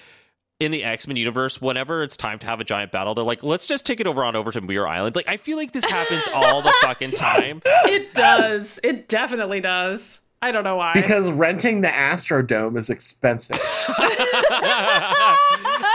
[0.61, 3.43] in the X Men universe, whenever it's time to have a giant battle, they're like,
[3.43, 5.17] let's just take it over on over to Muir Island.
[5.17, 7.63] Like, I feel like this happens all the fucking time.
[7.91, 8.79] It does.
[8.85, 10.21] It definitely does.
[10.43, 10.93] I don't know why.
[10.95, 13.57] Because renting the Astrodome is expensive.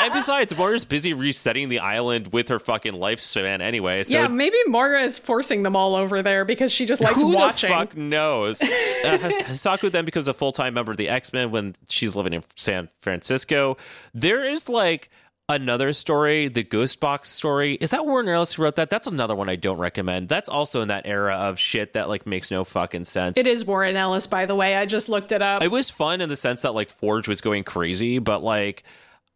[0.05, 4.03] and besides, Moira's busy resetting the island with her fucking lifespan anyway.
[4.03, 7.35] So yeah, maybe Morga is forcing them all over there because she just likes who
[7.35, 7.71] watching.
[7.71, 8.61] Who the fuck knows?
[8.61, 12.15] uh, His- Hisako then becomes a full time member of the X Men when she's
[12.15, 13.77] living in San Francisco.
[14.13, 15.09] There is like
[15.47, 17.75] another story, the Ghost Box story.
[17.75, 18.89] Is that Warren Ellis who wrote that?
[18.89, 20.27] That's another one I don't recommend.
[20.27, 23.37] That's also in that era of shit that like makes no fucking sense.
[23.37, 24.75] It is Warren Ellis, by the way.
[24.75, 25.61] I just looked it up.
[25.61, 28.83] It was fun in the sense that like Forge was going crazy, but like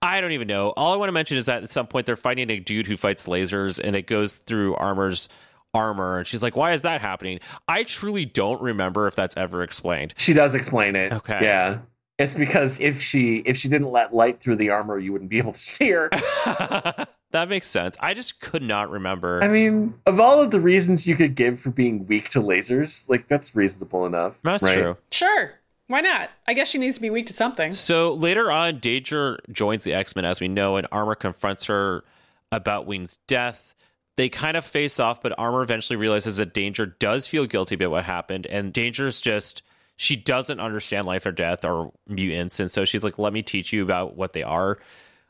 [0.01, 0.69] I don't even know.
[0.77, 2.95] All I want to mention is that at some point they're fighting a dude who
[2.95, 5.27] fights lasers and it goes through armor's
[5.73, 7.39] armor and she's like, Why is that happening?
[7.67, 10.13] I truly don't remember if that's ever explained.
[10.17, 11.11] She does explain it.
[11.11, 11.39] Okay.
[11.41, 11.79] Yeah.
[12.17, 15.37] It's because if she if she didn't let light through the armor, you wouldn't be
[15.37, 16.09] able to see her.
[17.31, 17.95] that makes sense.
[18.01, 19.41] I just could not remember.
[19.41, 23.09] I mean, of all of the reasons you could give for being weak to lasers,
[23.09, 24.37] like that's reasonable enough.
[24.43, 24.75] that's right?
[24.75, 24.97] true.
[25.11, 25.53] sure.
[25.89, 26.29] Why not?
[26.47, 27.73] I guess she needs to be weak to something.
[27.73, 32.03] So later on, Danger joins the X Men, as we know, and Armor confronts her
[32.51, 33.73] about Wing's death.
[34.15, 37.89] They kind of face off, but Armor eventually realizes that Danger does feel guilty about
[37.89, 39.63] what happened, and Danger's just
[39.97, 43.73] she doesn't understand life or death or mutants, and so she's like, "Let me teach
[43.73, 44.77] you about what they are,"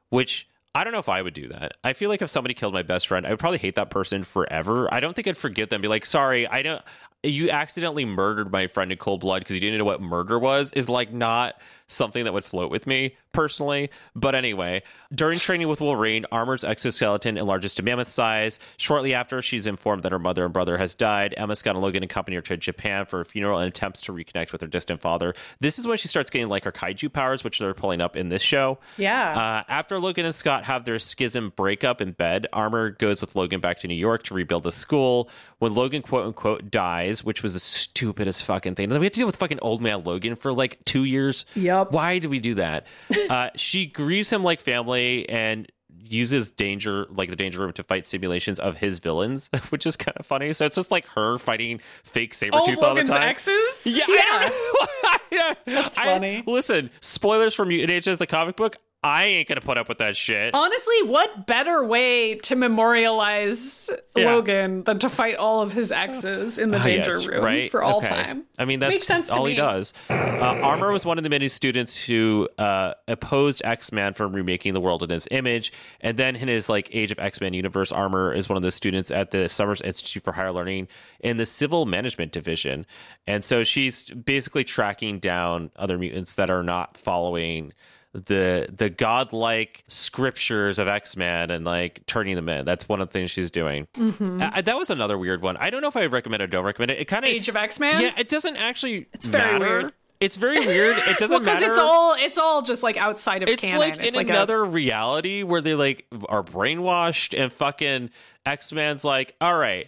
[0.10, 0.45] which.
[0.76, 1.77] I don't know if I would do that.
[1.84, 4.22] I feel like if somebody killed my best friend, I would probably hate that person
[4.22, 4.88] forever.
[4.94, 5.81] I don't think I'd forgive them.
[5.81, 6.84] Be like, sorry, I don't.
[7.22, 10.72] You accidentally murdered my friend in cold blood because you didn't know what murder was.
[10.74, 11.56] Is like not
[11.88, 13.90] something that would float with me personally.
[14.16, 14.84] But anyway,
[15.14, 18.60] during training with Wolverine, Armor's exoskeleton enlarges to mammoth size.
[18.78, 21.34] Shortly after, she's informed that her mother and brother has died.
[21.38, 24.52] Emma Scott and Logan accompany her to Japan for a funeral and attempts to reconnect
[24.52, 25.34] with her distant father.
[25.60, 28.30] This is when she starts getting like her kaiju powers, which they're pulling up in
[28.30, 28.80] this show.
[28.98, 29.32] Yeah.
[29.38, 33.60] Uh, after Logan and Scott have their schism breakup in bed, Armor goes with Logan
[33.60, 35.30] back to New York to rebuild the school.
[35.58, 38.90] When Logan quote unquote dies, which was the stupidest fucking thing.
[38.90, 41.45] We had to deal with fucking old man Logan for like two years.
[41.56, 41.91] Yep.
[41.91, 42.88] Why did we do that?
[43.30, 45.69] uh, she grieves him like family and
[46.02, 50.18] uses danger like the danger room to fight simulations of his villains which is kind
[50.18, 53.27] of funny so it's just like her fighting fake saber All tooth all the time
[53.30, 53.86] exes?
[53.86, 55.31] yeah, I don't
[55.68, 55.73] know.
[55.81, 56.44] That's I- funny.
[56.48, 58.77] listen, spoilers from Mutant Ages, the comic book.
[59.02, 60.54] I ain't gonna put up with that shit.
[60.54, 64.34] Honestly, what better way to memorialize Yeah.
[64.34, 67.72] Logan than to fight all of his exes in the Ah, danger yes, room right?
[67.72, 68.10] for all Okay.
[68.10, 68.44] time?
[68.58, 69.94] I mean, that's Makes sense all he does.
[70.10, 74.82] Uh, Armor was one of the many students who uh, opposed X-Man from remaking the
[74.82, 75.72] world in his image,
[76.02, 79.12] and then in his like Age of X-Man universe, Armor is one of the students
[79.12, 80.90] at the Summers Institute for Higher Learning
[81.22, 82.86] in the Civil Management Division,
[83.26, 87.72] and so she's basically tracking down other mutants that are not following
[88.14, 92.65] the the godlike scriptures of X-Men and like turning them in.
[92.65, 93.88] That's one of the things she's doing.
[93.95, 94.41] Mm-hmm.
[94.41, 95.57] I- that was another weird one.
[95.57, 96.99] I don't know if I recommend it or don't recommend it.
[96.99, 98.02] It kind of Age of X-Man.
[98.02, 99.65] Yeah, it doesn't actually it's very matter.
[99.80, 99.94] weird.
[100.19, 100.98] It's very weird.
[101.07, 101.72] It doesn't Well, because matter.
[101.72, 103.80] it's all it's all just like outside of it's canon.
[103.80, 108.10] like it's in like a- another reality where they like are brainwashed and fucking
[108.45, 109.88] X-Men's like, all right,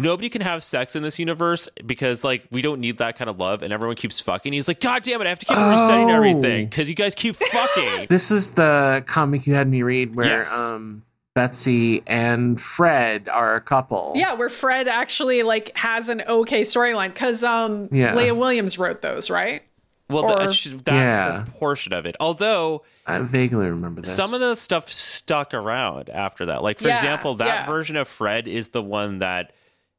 [0.00, 3.38] nobody can have sex in this universe because like we don't need that kind of
[3.38, 4.52] love and everyone keeps fucking.
[4.52, 6.14] He's like, God damn it, I have to keep resetting Oh.
[6.14, 8.06] everything because you guys keep fucking.
[8.10, 10.52] This is the comic you had me read where Yes.
[10.52, 11.02] um,
[11.34, 14.12] Betsy and Fred are a couple.
[14.14, 18.14] yeah, where Fred actually like has an okay storyline because um Yeah.
[18.14, 19.62] Leah Williams wrote those, right?
[20.08, 21.44] Well, Or- that, that Yeah.
[21.58, 22.14] portion of it.
[22.20, 24.14] Although I vaguely remember this.
[24.14, 26.62] some of the stuff stuck around after that.
[26.62, 27.66] Like for Yeah, example, that yeah.
[27.66, 29.52] version of Fred is the one that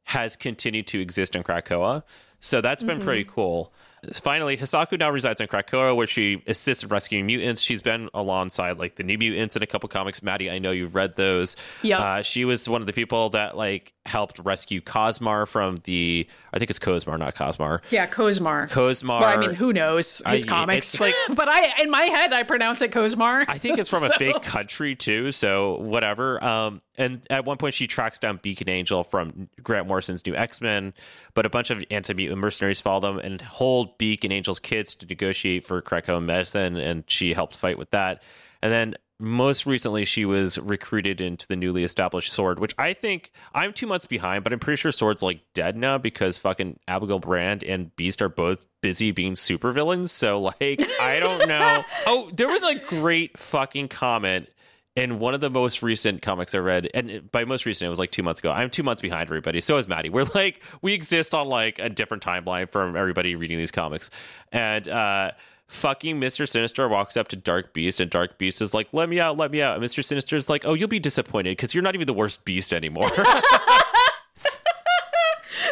[0.05, 2.03] has continued to exist in Krakoa.
[2.39, 3.05] So that's been Mm-hmm.
[3.05, 3.73] pretty cool.
[4.13, 7.59] Finally, Hisako now resides in Krakoa, where she assists in rescuing mutants.
[7.59, 10.21] She's been alongside like the New Mutants in a couple comics.
[10.21, 11.55] Maddy, I know you've read those.
[11.81, 11.99] Yep.
[11.99, 16.27] Uh, she was one of the people that like helped rescue Cosmar from the.
[16.53, 17.81] I think it's Cosmar, not Cosmar.
[17.89, 18.69] Yeah, Kozmar.
[18.69, 19.19] Cosmar.
[19.21, 20.93] well, I mean, who knows his I- comics?
[20.93, 23.45] it's like- but I in my head I pronounce it Kozmar.
[23.47, 26.43] I think it's from a fake country too, so whatever.
[26.43, 30.35] Um, and at one point, she tracks down Beak and Angel from Grant Morrison's new
[30.35, 30.93] X Men,
[31.33, 34.95] but a bunch of anti mutant mercenaries follow them and hold Beak and Angel's kids
[34.95, 38.21] to negotiate for Krakoa medicine, and she helped fight with that.
[38.61, 43.31] And then most recently she was recruited into the newly established Sword, which I think
[43.53, 47.19] I'm two months behind, but I'm pretty sure Sword's like dead now because fucking Abigail
[47.19, 50.09] Brand and Beast are both busy being supervillains.
[50.09, 51.83] So like I don't know.
[52.07, 54.49] oh, there was a great fucking comment
[54.95, 57.99] in one of the most recent comics I read, and by most recent, it was
[57.99, 58.51] like two months ago.
[58.51, 59.59] I'm two months behind everybody.
[59.59, 60.09] So is Maddy.
[60.09, 64.09] We're like, we exist on like a different timeline from everybody reading these comics.
[64.53, 65.31] And uh,
[65.67, 66.47] fucking Mr.
[66.47, 69.51] Sinister walks up to Dark Beast, and Dark Beast is like, let me out, let
[69.51, 69.75] me out.
[69.75, 70.03] And Mr.
[70.03, 73.09] Sinister is like, oh, you'll be disappointed because you're not even the worst beast anymore.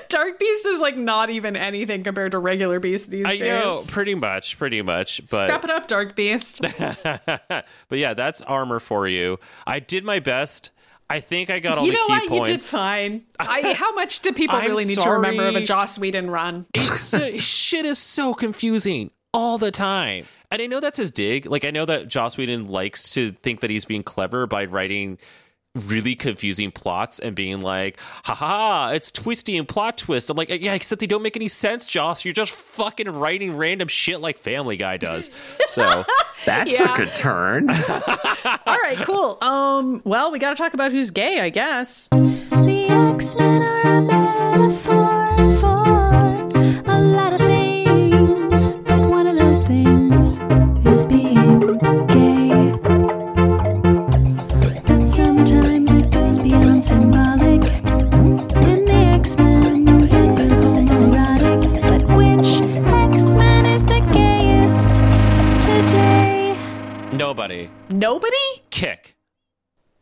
[0.10, 3.50] Dark Beast is like not even anything compared to regular Beast these I days.
[3.50, 5.22] know, pretty much, pretty much.
[5.30, 6.62] But Step it up, Dark Beast.
[6.78, 9.40] but yeah, that's armor for you.
[9.66, 10.72] I did my best.
[11.10, 12.30] I think I got all you the key what?
[12.30, 12.50] points.
[12.50, 13.24] You did fine.
[13.40, 15.66] I, how much do people really need to remember of a sorry.
[15.66, 16.66] Joss Whedon run?
[16.74, 20.26] it's so, shit is so confusing all the time.
[20.52, 21.46] And I know that's his dig.
[21.48, 25.18] Like I know that Joss Whedon likes to think that he's being clever by writing
[25.88, 30.30] really confusing plots and being like, haha, it's twisty and plot twist.
[30.30, 32.24] I'm like, yeah, except they don't make any sense, Joss.
[32.24, 35.32] You're just fucking writing random shit like Family Guy does.
[35.66, 36.06] So
[36.46, 36.88] that's Yeah.
[36.94, 37.70] took a turn.
[38.68, 39.40] All right, cool.
[39.44, 42.08] Um, well, we got to talk about who's gay, I guess.
[42.10, 45.23] The X-Men are a metaphor
[67.48, 67.70] nobody.
[67.90, 68.38] Nobody?
[68.70, 69.16] Kick.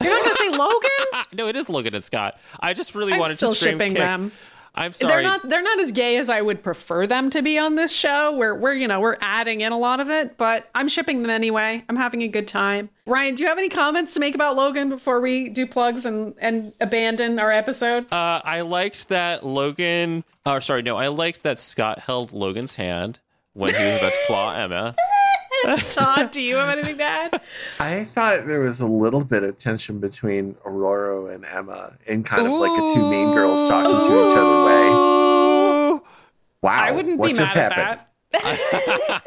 [0.01, 0.89] You're not gonna say Logan?
[1.33, 2.37] No, it is Logan and Scott.
[2.59, 3.99] I just really I'm wanted still to scream shipping kick.
[3.99, 4.31] them.
[4.73, 5.13] I'm sorry.
[5.13, 5.47] They're not.
[5.49, 8.35] They're not as gay as I would prefer them to be on this show.
[8.35, 11.29] Where we're you know we're adding in a lot of it, but I'm shipping them
[11.29, 11.83] anyway.
[11.89, 12.89] I'm having a good time.
[13.05, 16.33] Ryan, do you have any comments to make about Logan before we do plugs and
[16.39, 18.11] and abandon our episode?
[18.11, 20.23] Uh, I liked that Logan.
[20.45, 23.19] Or sorry, no, I liked that Scott held Logan's hand
[23.53, 24.95] when he was about to claw Emma.
[25.89, 27.41] Todd, do you have anything to add?
[27.79, 32.45] I thought there was a little bit of tension between Ororo and Emma in kind
[32.45, 36.01] of like a two mean girls talking to each other way.
[36.61, 36.71] Wow.
[36.71, 38.05] I wouldn't what be just mad happened?
[38.33, 39.21] at that.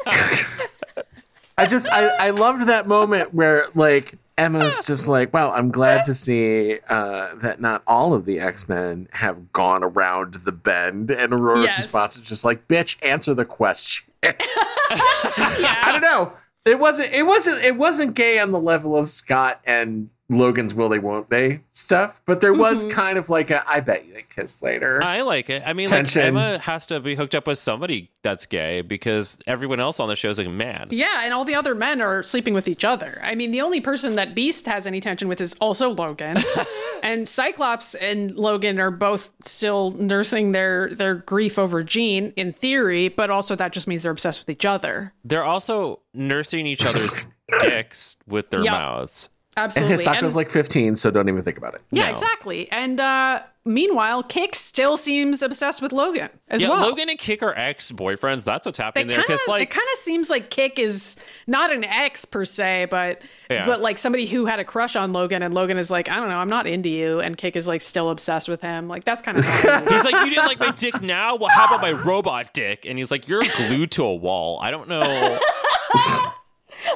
[1.57, 6.03] I just I, I loved that moment where like Emma's just like, well, I'm glad
[6.05, 11.09] to see uh, that not all of the X Men have gone around the bend,
[11.09, 11.77] and Ororo's Yes.
[11.77, 14.11] response is just like, bitch, answer the question.
[14.23, 16.33] I don't know.
[16.65, 17.13] It wasn't.
[17.13, 17.63] It wasn't.
[17.63, 22.21] It wasn't gay on the level of Scott and Logan's "Will They Won't They" stuff,
[22.25, 22.95] but there was mm-hmm.
[22.95, 25.63] kind of like a I bet you they kiss later." I like it.
[25.65, 26.21] I mean, Tension.
[26.21, 30.09] like Emma has to be hooked up with somebody that's gay because everyone else on
[30.09, 30.87] the show is like, man.
[30.89, 33.21] Yeah, and all the other men are sleeping with each other.
[33.23, 36.37] I mean, the only person that Beast has any tension with is also Logan.
[37.03, 43.09] and Cyclops and Logan are both still nursing their their grief over Jean in theory,
[43.09, 45.13] but also that just means they're obsessed with each other.
[45.23, 47.27] They're also nursing each other's
[47.59, 48.71] dicks with their Yep.
[48.71, 49.29] mouths.
[49.57, 49.95] Absolutely.
[49.97, 51.81] Hisako's And- like 15, so don't even think about it.
[51.91, 52.11] yeah, No.
[52.11, 52.69] exactly.
[52.71, 56.81] And uh meanwhile, Kick still seems obsessed with Logan as Yeah, well.
[56.89, 58.43] Logan and Kick are ex boyfriends.
[58.43, 59.15] That's what's They happening there.
[59.17, 61.15] kind Because of like, it kind of seems like Kick is
[61.47, 63.65] not an ex per se, but Yeah.
[63.65, 66.29] but like somebody who had a crush on Logan, and Logan is like, I don't
[66.29, 68.87] know, I'm not into you, and Kick is like still obsessed with him.
[68.87, 69.45] Like that's kind of
[69.89, 71.35] he's like, you didn't like my dick now.
[71.37, 72.85] Well, how about my robot dick?
[72.85, 74.59] And he's like, you're glued to a wall.
[74.61, 75.39] I don't know.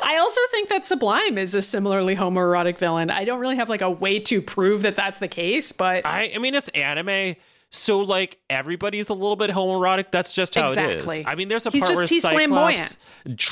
[0.03, 3.09] I also think that Sublime is a similarly homoerotic villain.
[3.09, 6.31] I don't really have like a way to prove that that's the case, but I,
[6.35, 7.35] I mean, it's anime.
[7.71, 10.05] So like everybody's a little bit homoerotic.
[10.11, 11.19] That's just how it Exactly.
[11.19, 11.23] is.
[11.27, 12.97] I mean, there's a He's part just- where Cyclops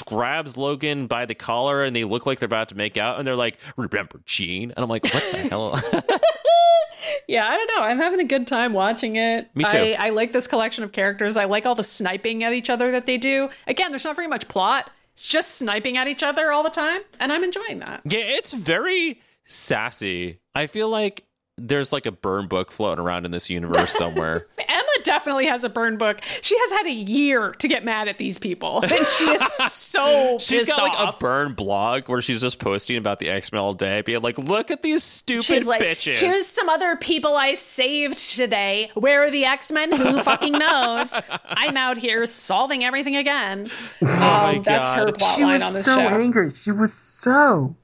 [0.05, 3.27] grabs Logan by the collar and they look like they're about to make out, and
[3.27, 5.80] they're like, "Remember Jean?" And I'm like, "What the hell?"
[7.27, 7.84] yeah, I don't know.
[7.84, 9.49] I'm having a good time watching it.
[9.55, 9.77] Me too.
[9.77, 11.38] I, I like this collection of characters.
[11.38, 13.49] I like all the sniping at each other that they do.
[13.68, 14.89] Again, there's not very much plot.
[15.23, 18.02] Just sniping at each other all the time, and I'm enjoying that.
[18.06, 20.39] yeah, it's very sassy.
[20.53, 21.23] I feel like
[21.57, 24.45] there's like a burn book floating around in this universe somewhere.
[24.60, 26.24] Emma definitely has a burn book.
[26.41, 29.41] She has had a year to get mad at these people, and she is
[29.72, 33.61] so she's got like a burn blog where she's just posting about the X Men
[33.61, 37.36] all day, being like, "Look at these stupid She's like, bitches." here's some other people
[37.36, 38.90] I saved today.
[38.94, 39.91] Where are the X Men?
[39.95, 41.18] Who fucking knows?
[41.45, 43.69] I'm out here solving everything again.
[44.02, 46.07] oh my Um, that's her plot She line was on this so show.
[46.07, 46.49] angry.
[46.52, 47.76] She was so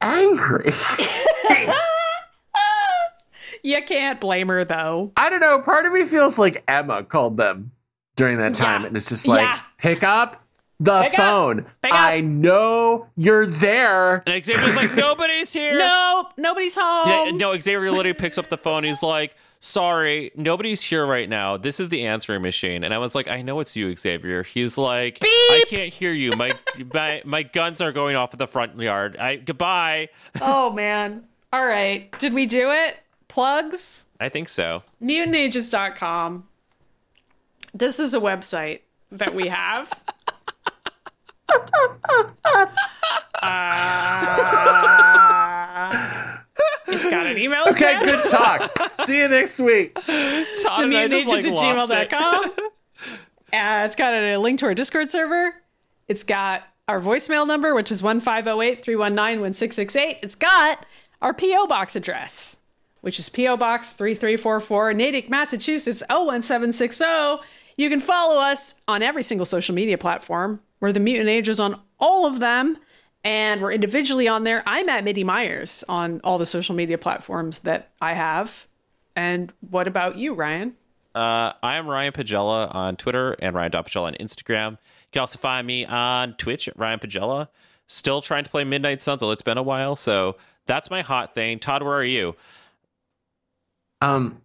[0.00, 0.72] angry.
[3.68, 5.12] You can't blame her though.
[5.16, 5.60] I don't know.
[5.60, 7.72] Part of me feels like Emma called them
[8.16, 8.86] during that time, Yeah.
[8.88, 9.58] and it's just like Yeah.
[9.76, 10.42] pick up
[10.80, 11.66] the Pick phone.
[11.82, 11.98] Pick up.
[12.00, 14.22] I know you're there.
[14.26, 15.78] And Xavier's like, nobody's here.
[15.82, 17.08] Nope, nobody's home.
[17.08, 18.84] Yeah, no, Xavier literally picks up the phone.
[18.84, 21.56] He's like, sorry, nobody's here right now.
[21.58, 22.84] This is the answering machine.
[22.84, 24.42] And I was like, I know it's you, Xavier.
[24.44, 26.32] He's like, I can't hear you.
[26.36, 26.54] My
[26.94, 29.16] my my guns are going off at the front yard.
[29.18, 30.08] I goodbye.
[30.40, 31.24] Oh man.
[31.52, 32.10] All right.
[32.18, 32.96] Did we do it?
[33.28, 34.06] Plugs?
[34.18, 34.82] I think so.
[35.02, 36.48] Mutantages.com.
[37.74, 38.80] This is a website
[39.12, 39.92] that we have.
[45.08, 46.38] Uh,
[46.88, 48.30] it's got an email Okay, address.
[48.30, 48.70] good talk.
[49.06, 49.94] See you next week.
[49.94, 50.04] Todd
[50.84, 52.10] and just like at lost it.
[52.10, 52.44] gmail.com.
[53.52, 55.54] Uh, it's got a link to our Discord server.
[56.08, 60.18] It's got our voicemail number, which is 1508 319 1668.
[60.22, 60.84] It's got
[61.22, 61.66] our P.O.
[61.66, 62.58] Box address,
[63.00, 63.56] which is P.O.
[63.56, 67.04] Box 3344, Natick, Massachusetts 01760.
[67.76, 70.60] You can follow us on every single social media platform.
[70.80, 72.78] We're the Mutant Ages on all of them,
[73.24, 74.62] and we're individually on there.
[74.66, 78.66] I'm at Mitty Myers on all the social media platforms that I have.
[79.14, 80.76] And what about you, Ryan?
[81.14, 84.72] Uh, I am Ryan Pagella on Twitter and Ryan Pagella on Instagram.
[84.72, 84.78] You
[85.12, 87.48] can also find me on Twitch at Ryan Pagella.
[87.88, 89.22] Still trying to play Midnight Suns.
[89.22, 91.58] It's been a while, so that's my hot thing.
[91.58, 92.36] Todd, where are you?
[94.00, 94.40] Um,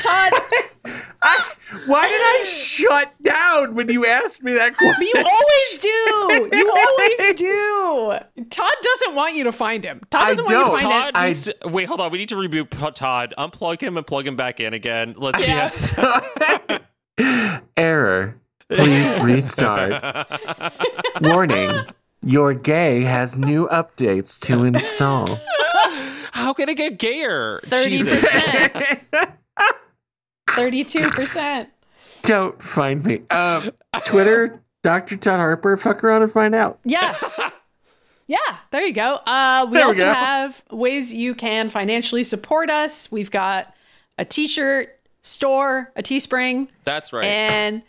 [0.00, 0.32] Todd,
[1.22, 1.52] I,
[1.86, 5.02] why did I shut down when you asked me that question?
[5.02, 6.56] you always do.
[6.56, 8.44] You always do.
[8.50, 10.00] Todd doesn't want you to find him.
[10.10, 11.16] Todd I doesn't want you to find Todd it.
[11.16, 12.12] I- needs to- wait, hold on.
[12.12, 13.34] We need to reboot Todd.
[13.36, 15.14] Unplug him and plug him back in again.
[15.16, 15.50] Let's see.
[15.50, 15.94] Yes.
[17.76, 18.36] Error.
[18.70, 20.02] Please restart.
[21.22, 21.80] Warning.
[22.22, 25.26] Your gay has new updates to install.
[26.32, 27.58] How can it get gayer?
[27.64, 29.32] 30%.
[30.50, 31.68] Thirty-two percent.
[32.22, 33.20] Don't find me.
[33.30, 33.70] Um,
[34.04, 35.16] Twitter, Dr.
[35.16, 35.76] Todd Harper.
[35.76, 36.78] Fuck around and find out.
[36.84, 37.14] Yeah.
[38.30, 38.36] Yeah,
[38.72, 39.14] there you go.
[39.24, 40.12] Uh, we There we also go.
[40.12, 43.10] have ways you can financially support us.
[43.10, 43.74] We've got
[44.18, 44.90] a t-shirt
[45.22, 47.24] store, a Teespring, That's right.
[47.24, 47.80] and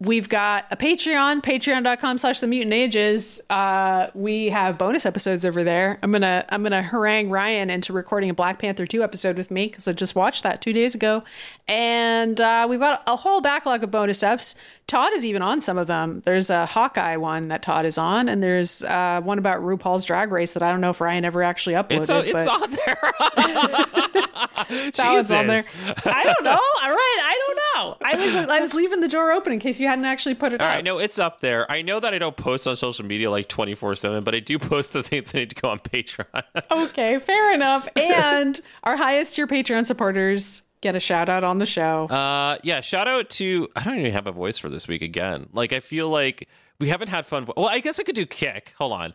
[0.00, 3.40] we've got a Patreon, patreon.com slash the mutant ages.
[3.50, 5.98] Uh, we have bonus episodes over there.
[6.02, 9.66] I'm gonna I'm gonna harangue Ryan into recording a Black Panther 2 episode with me
[9.66, 11.24] because I just watched that two days ago.
[11.66, 14.54] And uh, we've got a whole backlog of bonus eps.
[14.86, 16.22] Todd is even on some of them.
[16.24, 20.32] There's a Hawkeye one that Todd is on, and there's uh, one about RuPaul's drag
[20.32, 22.00] race that I don't know if Ryan ever actually uploaded.
[22.00, 22.96] it's, o- it's but on there.
[24.94, 25.62] that was on there.
[25.62, 26.06] Jesus.
[26.06, 26.52] I don't know.
[26.52, 27.62] All right, I don't know.
[28.00, 30.60] I was I was leaving the door open in case you hadn't actually put it
[30.60, 30.74] All up.
[30.74, 31.70] right, no, it's up there.
[31.70, 34.58] I know that I don't post on social media like 24 7, but I do
[34.58, 36.42] post the things that need to go on Patreon.
[36.70, 37.88] Okay, fair enough.
[37.96, 42.06] And our highest tier Patreon supporters get a shout out on the show.
[42.06, 45.48] Uh, yeah, shout out to I don't even have a voice for this week again.
[45.52, 46.48] Like I feel like
[46.78, 47.48] we haven't had fun.
[47.56, 48.74] Well, I guess I could do kick.
[48.78, 49.14] Hold on.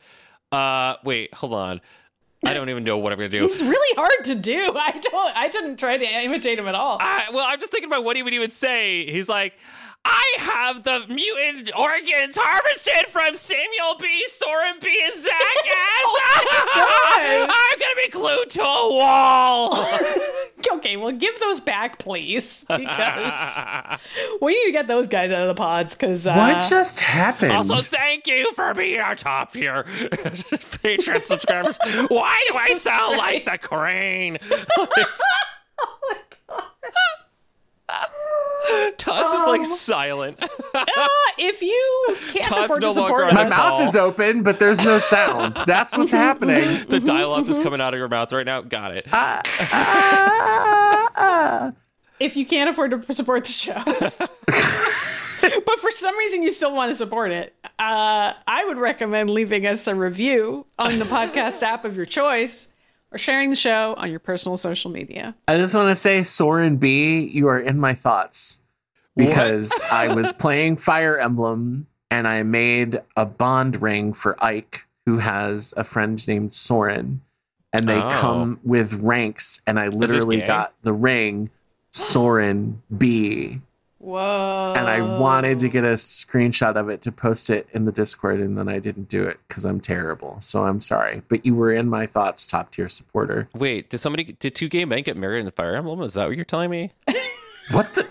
[0.51, 1.81] Uh, wait, hold on.
[2.45, 3.45] I don't even know what I'm gonna do.
[3.45, 4.73] it's really hard to do.
[4.75, 5.37] I don't.
[5.37, 6.97] I didn't try to imitate him at all.
[6.99, 9.09] I, well, I'm just thinking about what he would even say.
[9.09, 9.53] He's like,
[10.05, 14.23] I have the mutant organs harvested from Samuel B.
[14.27, 15.01] Soren B.
[15.05, 15.31] and Zach
[15.63, 17.49] God.
[17.49, 19.85] I'm gonna be glued to a wall.
[20.73, 23.59] okay, well, give those back, please, because
[24.41, 25.95] we need to get those guys out of the pods.
[25.95, 27.53] Because uh, What just happened?
[27.53, 31.77] Also, thank you for being our top tier Patreon subscribers.
[32.09, 34.37] Why do I Jesus sound like the crane?
[38.97, 40.37] Todd's just like silent.
[40.73, 41.07] uh,
[41.37, 44.83] if you can't Todd's afford no to support longer My mouth is open, but there's
[44.83, 45.57] no sound.
[45.67, 46.85] That's what's happening.
[46.87, 48.61] the dial up is coming out of your mouth right now.
[48.61, 49.07] Got it.
[52.19, 53.81] if you can't afford to support the show.
[53.83, 59.65] but for some reason you still want to support it, uh, I would recommend leaving
[59.65, 62.72] us a review on the podcast app of your choice
[63.13, 65.35] or sharing the show on your personal social media.
[65.47, 68.59] I just want to say, Soren B, you are in my thoughts.
[69.15, 75.19] Because I was playing Fire Emblem and I made a bond ring for Ike, who
[75.19, 77.21] has a friend named Soren,
[77.71, 78.09] and they Oh.
[78.09, 81.49] come with ranks, and I literally got the ring
[81.91, 83.61] Soren B,
[84.03, 84.73] Whoa.
[84.75, 88.41] and I wanted to get a screenshot of it to post it in the Discord,
[88.41, 90.35] and then I didn't do it because I'm terrible.
[90.41, 93.47] So I'm sorry, but you were in my thoughts, top tier supporter.
[93.53, 96.01] Wait, did somebody did two gay men get married in the Fire Emblem?
[96.01, 96.91] Is that what you're telling me?
[97.71, 98.05] What the?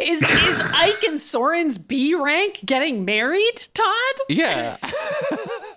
[0.00, 4.14] Is is Ike and Soren's B rank getting married, Todd?
[4.28, 4.76] Yeah.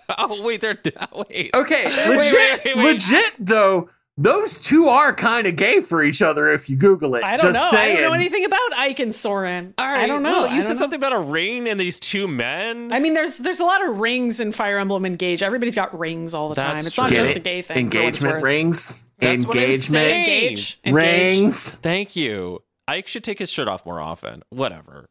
[0.17, 0.77] oh wait, they're
[1.13, 1.51] wait.
[1.53, 2.93] Okay, legit, wait, wait, wait.
[2.93, 3.89] legit though.
[4.19, 7.23] Those two are kind of gay for each other if you Google it.
[7.23, 7.77] I don't Just know.
[7.77, 7.97] saying.
[7.97, 9.75] I don't know anything about Ike and Soren.
[9.77, 10.03] All right.
[10.03, 10.31] I don't know.
[10.31, 10.79] Well, you don't said know.
[10.79, 12.91] something about a ring and these two men.
[12.91, 15.43] I mean, there's there's a lot of rings in Fire Emblem Engage.
[15.43, 16.87] Everybody's got rings all the That's time.
[16.87, 17.09] It's not.
[17.09, 17.37] Get just it?
[17.37, 17.91] a gay thing.
[17.91, 19.05] for what it's Engagement rings.
[19.19, 20.19] That's Engagement saying.
[20.49, 20.79] Engage.
[20.83, 20.95] Engage.
[20.95, 21.75] rings.
[21.75, 22.63] Thank you.
[22.87, 24.41] Ike should take his shirt off more often.
[24.49, 25.09] Whatever.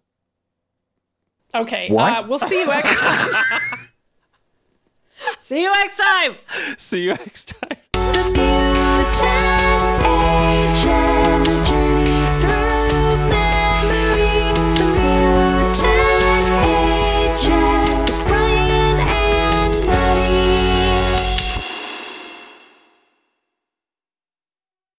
[1.54, 1.88] Okay.
[1.90, 2.12] What?
[2.12, 3.30] Uh, we'll see you next time.
[5.38, 6.36] see you next time.
[6.76, 7.54] See you next
[7.94, 8.65] time
[9.18, 9.55] tell